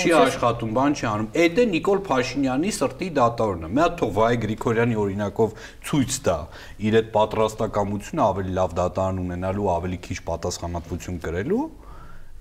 չի 0.00 0.12
աշխատում, 0.16 0.70
բան 0.72 0.94
չի 0.96 1.04
անում։ 1.10 1.26
Այդ 1.42 1.60
է 1.60 1.66
Նիկոլ 1.72 2.00
Փաշինյանի 2.06 2.70
սրտի 2.76 3.08
դատավորն 3.18 3.66
է։ 3.68 3.70
Մի 3.76 3.82
հատ 3.84 3.98
թող 4.00 4.14
վայ 4.16 4.30
Գրիգորյանի 4.46 4.96
օրինակով 5.04 5.52
ցույց 5.90 6.16
տա 6.24 6.38
իր 6.80 6.96
այդ 6.96 7.10
պատրաստակամությունը 7.18 8.24
ավելի 8.24 8.56
լավ 8.56 8.76
դատարան 8.80 9.20
ունենալու, 9.26 9.68
ավելի 9.76 10.00
քիչ 10.08 10.18
պատասխանատվություն 10.32 11.20
կրելու 11.28 11.64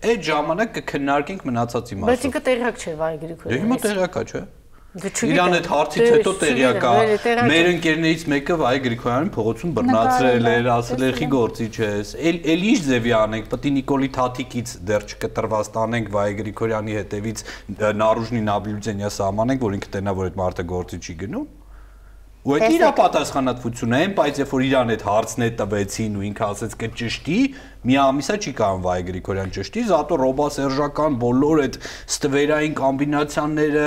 այդ 0.06 0.26
ժամանակ 0.28 0.74
կքննարկենք 0.76 1.46
մնացածի 1.50 1.96
մասը։ 2.00 2.12
Բայց 2.12 2.26
ինքը 2.30 2.42
տեղյակ 2.46 2.82
չէ 2.82 2.94
Վայ 3.00 3.16
Գրիգորյանը։ 3.22 3.56
Դե 3.56 3.60
հիմա 3.66 3.78
տեղյակ 3.86 4.18
է, 4.20 4.24
չէ։ 4.32 4.42
Իրան 4.96 5.56
այդ 5.58 5.66
հարցից 5.68 6.12
հետո 6.14 6.32
տեղյակ 6.40 6.86
է։ 6.88 7.32
Մեր 7.50 7.68
ընկերներից 7.74 8.22
մեկը 8.32 8.56
Վայ 8.62 8.78
Գրիգորյանին 8.86 9.32
փողոցում 9.36 9.74
բռնացրել 9.76 10.48
էր, 10.52 10.70
ասել 10.72 11.04
էր՝ 11.08 11.18
«Խի 11.20 11.28
գործի 11.34 11.68
չես»։ 11.76 12.14
Էլ 12.32 12.40
էլ 12.54 12.64
ինչ 12.70 12.80
ձևի 12.86 13.14
անենք, 13.20 13.50
պետք 13.52 13.68
է 13.68 13.74
Նիկոլի 13.76 14.10
Թաթիկից 14.16 14.74
դեռ 14.88 15.06
չկտրված 15.12 15.72
տանենք 15.76 16.10
Վայ 16.16 16.30
Գրիգորյանի 16.40 16.98
հետևից 17.02 17.46
Նարուժնի 18.06 18.42
Նաբիլյուձենյա 18.48 19.12
սահմանենք, 19.20 19.68
որ 19.68 19.78
ինքը 19.82 19.94
տենա 20.00 20.16
որ 20.16 20.32
այդ 20.32 20.42
մարդը 20.46 20.68
գործի 20.72 21.04
չի 21.04 21.20
գնում։ 21.26 21.46
Ու 22.46 22.54
այդ 22.56 22.74
իր 22.76 22.84
պատասխանատվությունը 22.94 24.00
են, 24.06 24.12
բայց 24.20 24.40
երբ 24.44 24.52
որ 24.54 24.64
իրան 24.66 24.92
այդ 24.94 25.04
հարցն 25.06 25.46
է 25.46 25.48
տվեցին 25.60 26.18
ու 26.20 26.26
ինքը 26.28 26.44
ասեց 26.46 26.76
կճշտի, 26.84 27.38
մի 27.86 27.96
ամիսա 28.02 28.36
չի 28.42 28.52
կարող 28.58 28.80
Վայ 28.82 29.02
Գրիգորյան 29.06 29.52
ճշտի, 29.54 29.82
զատո 29.92 30.16
ռոբասերժական 30.18 31.18
բոլոր 31.22 31.60
այդ 31.66 31.76
ստվերային 31.86 32.74
կոմբինացիաները, 32.80 33.84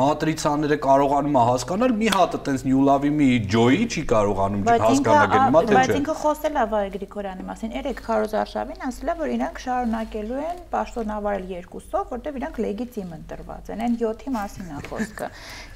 մատրիցաները 0.00 0.78
կարողանում 0.86 1.36
է 1.36 1.42
հասկանալ, 1.48 1.94
մի 2.00 2.08
հատ 2.16 2.36
այտենց 2.38 2.64
նյուլավի 2.68 3.10
մի 3.18 3.28
ջոյի 3.52 3.84
չի 3.92 4.04
կարողանում 4.12 4.64
Բայց 4.72 4.84
հասկանալ 4.86 5.28
գնումա 5.32 5.62
թե 5.68 5.76
բայց 5.76 5.92
չէ։ 5.92 5.98
ինքը 6.00 6.16
խոսել 6.22 6.56
է 6.56 6.64
Վայ 6.72 6.88
Գրիգորյանի 6.96 7.46
մասին։ 7.52 7.76
Երեք 7.76 8.02
Քարոզ 8.08 8.36
Արշավին 8.40 8.86
ասել 8.88 9.12
է, 9.12 9.16
որ 9.20 9.32
իրանք 9.36 9.62
շարունակելու 9.62 10.40
են 10.48 10.62
պաշտոնավարել 10.72 11.46
երկուսով, 11.52 12.08
որտեղ 12.12 12.40
իրանք 12.40 12.60
լեգիտիմ 12.62 13.12
ընտրված 13.20 13.70
են։ 13.72 13.82
Այն 13.82 13.96
7-ի 14.00 14.32
մասին 14.32 14.72
է 14.72 14.82
խոսքը։ 14.88 15.30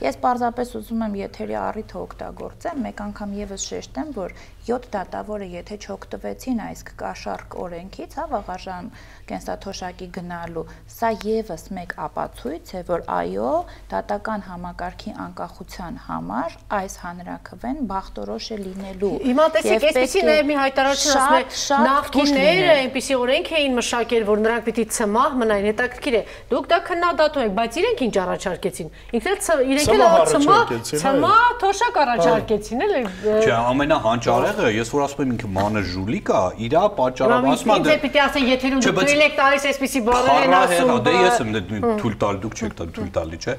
Ես 0.06 0.20
պարզապես 0.24 0.74
ուզում 0.80 1.04
եմ 1.06 1.16
եթերի 1.20 1.56
առիթը 1.66 1.98
օգտագործեմ, 2.06 2.82
մեկ 2.86 3.02
անգամ 3.06 3.36
եւս 3.36 3.66
շեշտեմ, 3.66 4.12
որ 4.16 4.36
7 4.66 4.88
դատավորը 4.96 5.46
եթե 5.56 5.76
չօգտվեցին 5.86 6.62
այս 6.66 6.80
կաշառք 7.00 7.58
օրենքից, 7.66 8.16
հա, 8.20 8.24
վաղաժամ 8.32 8.90
կենսաթոշակի 9.30 10.06
գնալու, 10.16 10.64
սա 10.96 11.08
եւս 11.26 11.64
մեկ 11.76 11.94
ապացույց 12.06 12.72
է, 12.78 12.82
որ 12.90 13.02
այո, 13.16 13.50
դատական 13.92 14.44
համակարգի 14.46 15.12
անկախության 15.26 15.96
համար 16.06 16.54
այս 16.78 16.94
հանրակրվեն 17.02 17.80
բախտորոշ 17.90 18.46
է 18.54 18.58
լինելու։ 18.66 19.10
Հիմա 19.26 19.46
տեսեք, 19.56 19.86
այսպեսի 19.90 20.22
նաև 20.26 20.46
մի 20.50 20.56
հայտարարություն 20.62 21.16
ասում 21.16 21.36
է, 21.36 21.80
նախկինները 21.86 22.70
այնպեսի 22.76 23.16
օրենք 23.26 23.50
էին 23.56 23.76
մշակել, 23.80 24.26
որ 24.30 24.42
նրանք 24.46 24.66
պիտի 24.66 24.84
ցմահ 24.96 25.36
մնային, 25.42 25.66
հետաքրքիր 25.70 26.16
է։ 26.16 26.22
Դուք 26.52 26.68
դա 26.72 26.78
քննադատում 26.86 27.44
եք, 27.46 27.52
բայց 27.56 27.78
իրենք 27.82 28.02
ինչ 28.06 28.14
առաջարկեցին։ 28.26 28.88
Ինքն 29.16 29.30
էլ 29.32 29.38
ց- 29.46 29.60
իրենք 29.66 29.90
էլ 29.96 30.04
առաջարկեցին, 30.06 31.00
ցմահ 31.02 31.50
թոշակ 31.66 32.00
առաջարկեցին, 32.06 32.84
էլի։ 32.86 33.02
Չէ, 33.26 33.54
ամենահանճարեղը, 33.56 34.70
ես 34.76 34.92
որ 34.96 35.04
ասում 35.06 35.22
եմ 35.26 35.32
ինքը 35.36 35.48
մանր 35.56 35.84
ժուլիկ 35.96 36.30
է, 36.36 36.42
իրա 36.66 36.82
պատճառով 36.96 37.45
Ասում 37.46 37.70
ինձ 37.76 37.86
է 37.86 37.96
պիտի 38.06 38.20
ասեն, 38.26 38.46
եթե 38.50 38.66
Չէ, 38.66 38.80
դուք 38.86 38.96
թույլ 39.06 39.22
եք 39.26 39.34
տալիս 39.40 39.66
այսպեսի 39.70 40.00
բառեր 40.06 40.46
են 40.46 40.54
ասում։ 40.56 40.90
դե 41.06 41.12
ես 41.16 41.40
եմ 41.46 41.50
դե 41.56 41.60
թույլ 42.02 42.16
տալ, 42.26 42.38
դուք 42.46 42.54
չեք 42.56 42.74
տալ 42.80 42.88
թույլ 42.96 43.10
տալի, 43.16 43.38
չէ։ 43.46 43.54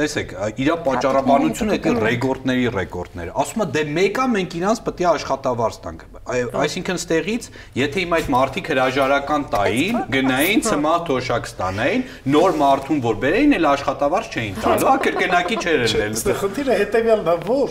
Տեսեք, 0.00 0.34
իրա 0.64 0.74
պատճառաբանությունը 0.86 1.76
դա 1.84 1.92
ռեկորդների 2.04 2.66
ռեկորդները։ 2.76 3.34
Ասում 3.40 3.62
է 3.64 3.66
դե 3.76 3.82
մեկա 4.00 4.24
մենք 4.34 4.56
իրանց 4.60 4.80
պետք 4.86 5.00
է 5.00 5.06
աշխատավարձ 5.10 5.78
տանք։ 5.84 6.00
Այ- 6.30 6.48
Այսինքն 6.60 6.98
ստեղից, 7.00 7.44
եթե 7.80 7.96
հիմա 8.04 8.18
այդ 8.20 8.28
մարդիկ 8.34 8.70
հրաժարական 8.70 9.42
տային, 9.54 9.96
գնային 10.14 10.60
ցմահ 10.70 10.98
թոշակ 11.10 11.44
ստանային, 11.50 12.02
նոր 12.34 12.50
մարդուն 12.60 13.00
որ 13.06 13.16
բերեին, 13.24 13.54
էլ 13.60 13.66
աշխատավարձ 13.70 14.26
չէին 14.40 14.54
տալու, 14.60 14.88
հա 14.90 14.96
կրկնակի 15.06 15.56
չէր 15.60 15.80
ելնել։ 15.90 16.14
Այստեղ 16.20 16.38
խնդիրը 16.40 16.78
հետեւյալն 16.80 17.30
է, 17.30 17.36
որ 17.50 17.68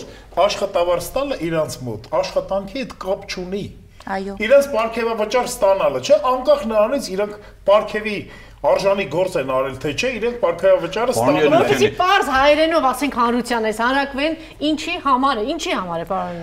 աշխատավարձ 0.49 1.09
տալը 1.19 1.35
իրանց 1.49 1.77
մոտ 1.89 2.09
աշխատանքի 2.19 2.77
հետ 2.79 2.93
կապ 3.05 3.21
չունի։ 3.29 3.63
Այո։ 4.09 4.35
Իրանց 4.41 4.67
ապարքեվավճար 4.69 5.49
ստանալը, 5.49 5.99
չէ, 6.01 6.15
անկախ 6.29 6.61
նրանից 6.69 7.09
իրանք 7.13 7.33
ապարքեվի 7.69 8.17
արժանի 8.59 9.05
գործ 9.13 9.35
են 9.39 9.51
արել, 9.55 9.75
թե 9.79 9.91
չէ, 9.95 10.09
իրենք 10.19 10.37
ապարքեվավճարը 10.39 11.13
Պարոն 11.13 11.19
ստանում 11.19 11.39
են։ 11.39 11.45
Ելնիկյան, 11.45 11.69
Որպեսի 11.69 11.89
པարզ 11.99 12.31
հայերենով 12.33 12.87
ասենք 12.89 13.17
հանրության 13.19 13.67
այս 13.69 13.79
հանրակվեն 13.85 14.37
ինչի 14.69 14.95
համար 15.05 15.39
է, 15.39 15.43
ինչի 15.53 15.73
համար 15.79 15.99
է 15.99 16.07
պարոն 16.09 16.39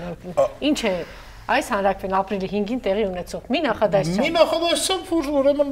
Ինչ 0.71 0.79
է 0.87 0.95
այս 1.47 1.67
հանրակվեն 1.71 2.15
ապրիլի 2.19 2.49
5-ին 2.51 2.81
տեղի 2.83 3.03
ունեցող 3.07 3.43
մի 3.47 3.53
Մի 3.57 3.61
նախադասության։ 3.67 4.33
նախադասությամբ 4.37 5.11
որ 5.13 5.29
ուրեմն 5.37 5.69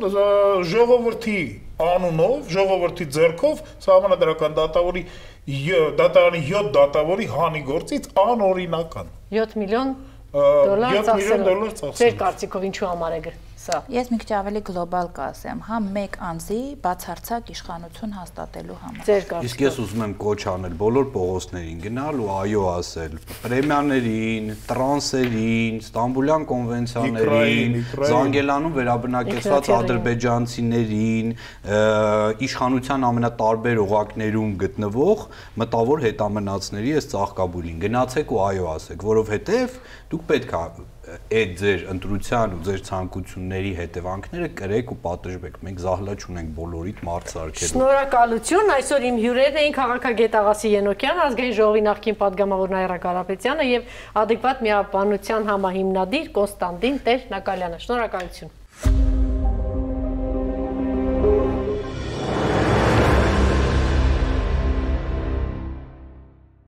ժողովրդի 0.70 1.38
անունով, 1.84 2.36
ժողովրդի 2.54 3.06
ձեռքով 3.16 3.62
համանadrական 3.88 4.54
դատավորի 4.60 5.02
դատարանի 5.98 6.42
7 6.46 6.70
դատավորի 6.78 7.26
հանի 7.34 7.62
գործից 7.66 8.06
անօրինական 8.22 9.10
7 9.34 9.58
միլիոն 9.64 9.90
7 10.34 11.08
միլիոն 11.14 11.44
դոլար 11.46 11.74
ծախսել։ 11.78 11.98
Ձեր 12.00 12.14
կարծիքով 12.24 12.64
ինչու 12.70 12.88
համար 12.90 13.18
է 13.18 13.20
սա։ 13.64 13.78
Ես 13.94 14.10
մի 14.12 14.18
քիչ 14.20 14.30
ավելի 14.36 14.60
գլոբալ 14.68 15.08
կասեմ, 15.16 15.60
հա 15.64 15.78
մեկ 15.84 16.16
անձի 16.28 16.58
բացարձակ 16.84 17.50
իշխանություն 17.54 18.12
հաստատելու 18.18 18.76
համար։ 18.82 19.06
Ձեր 19.08 19.22
Իսկ 19.24 19.30
կարծիքով։ 19.30 19.64
ես 19.64 19.78
ուզում 19.84 20.04
եմ 20.04 20.14
կոչ 20.24 20.40
անել 20.52 20.74
բոլոր 20.82 21.06
փողոցներին 21.14 21.78
գնալ 21.84 22.20
ու 22.24 22.28
այո 22.34 22.64
ասել. 22.74 23.16
Պրեմիաներին, 23.44 24.50
տրանսերին, 24.68 25.78
Ստամբուլյան 25.84 26.46
կոնվենցիաներին, 26.52 27.78
Զանգելանում 28.04 28.76
վերաբնակեցված 28.78 29.70
ադրբեջանցիներին, 29.78 31.34
իշխանության 32.48 33.08
ամենատարբեր 33.10 33.82
օղակներում 33.84 34.56
գտնվող 34.64 35.28
մտավոր 35.64 36.04
հետամնացների 36.08 36.96
այս 37.00 37.08
ծաղկաբույլին 37.14 37.78
գնացեք 37.84 38.34
ու 38.34 38.42
այո 38.48 38.68
ասեք, 38.74 39.08
որովհետև 39.14 39.80
դուք 40.14 40.28
պետք 40.34 40.54
է 40.54 40.93
այդ 41.04 41.50
ձեր 41.60 41.82
ընտրության 41.92 42.54
ու 42.56 42.60
ձեր 42.66 42.80
ցանկությունների 42.88 43.72
հետևանքները 43.78 44.48
կրեք 44.60 44.92
ու 44.94 44.98
պատժվեք։ 45.04 45.58
Մենք 45.66 45.82
զահլա 45.84 46.14
չունենք 46.24 46.52
բոլորիդ 46.58 47.02
մարդ 47.08 47.32
սարքելու։ 47.34 47.70
Շնորհակալություն։ 47.72 48.72
Այսօր 48.74 49.06
իմ 49.08 49.18
հյուրերն 49.24 49.58
էին 49.64 49.76
քաղաքագետ 49.78 50.38
Աղասի 50.40 50.72
Ենոկյան, 50.74 51.20
ազգային 51.24 51.56
ժողովի 51.60 51.84
նախկին 51.88 52.18
падգամավոր 52.24 52.74
Նաիրա 52.74 52.98
Կարապետյանը 53.04 53.68
եւ 53.70 53.98
Ադեկվատ 54.24 54.64
միաբանության 54.68 55.50
համահիմնադիր 55.52 56.32
Կոնստանտին 56.40 57.02
Տեր 57.04 57.28
Նակալյանը։ 57.36 57.84
Շնորհակալություն։ 57.84 58.56
Thank 58.74 59.14
you 59.14 59.23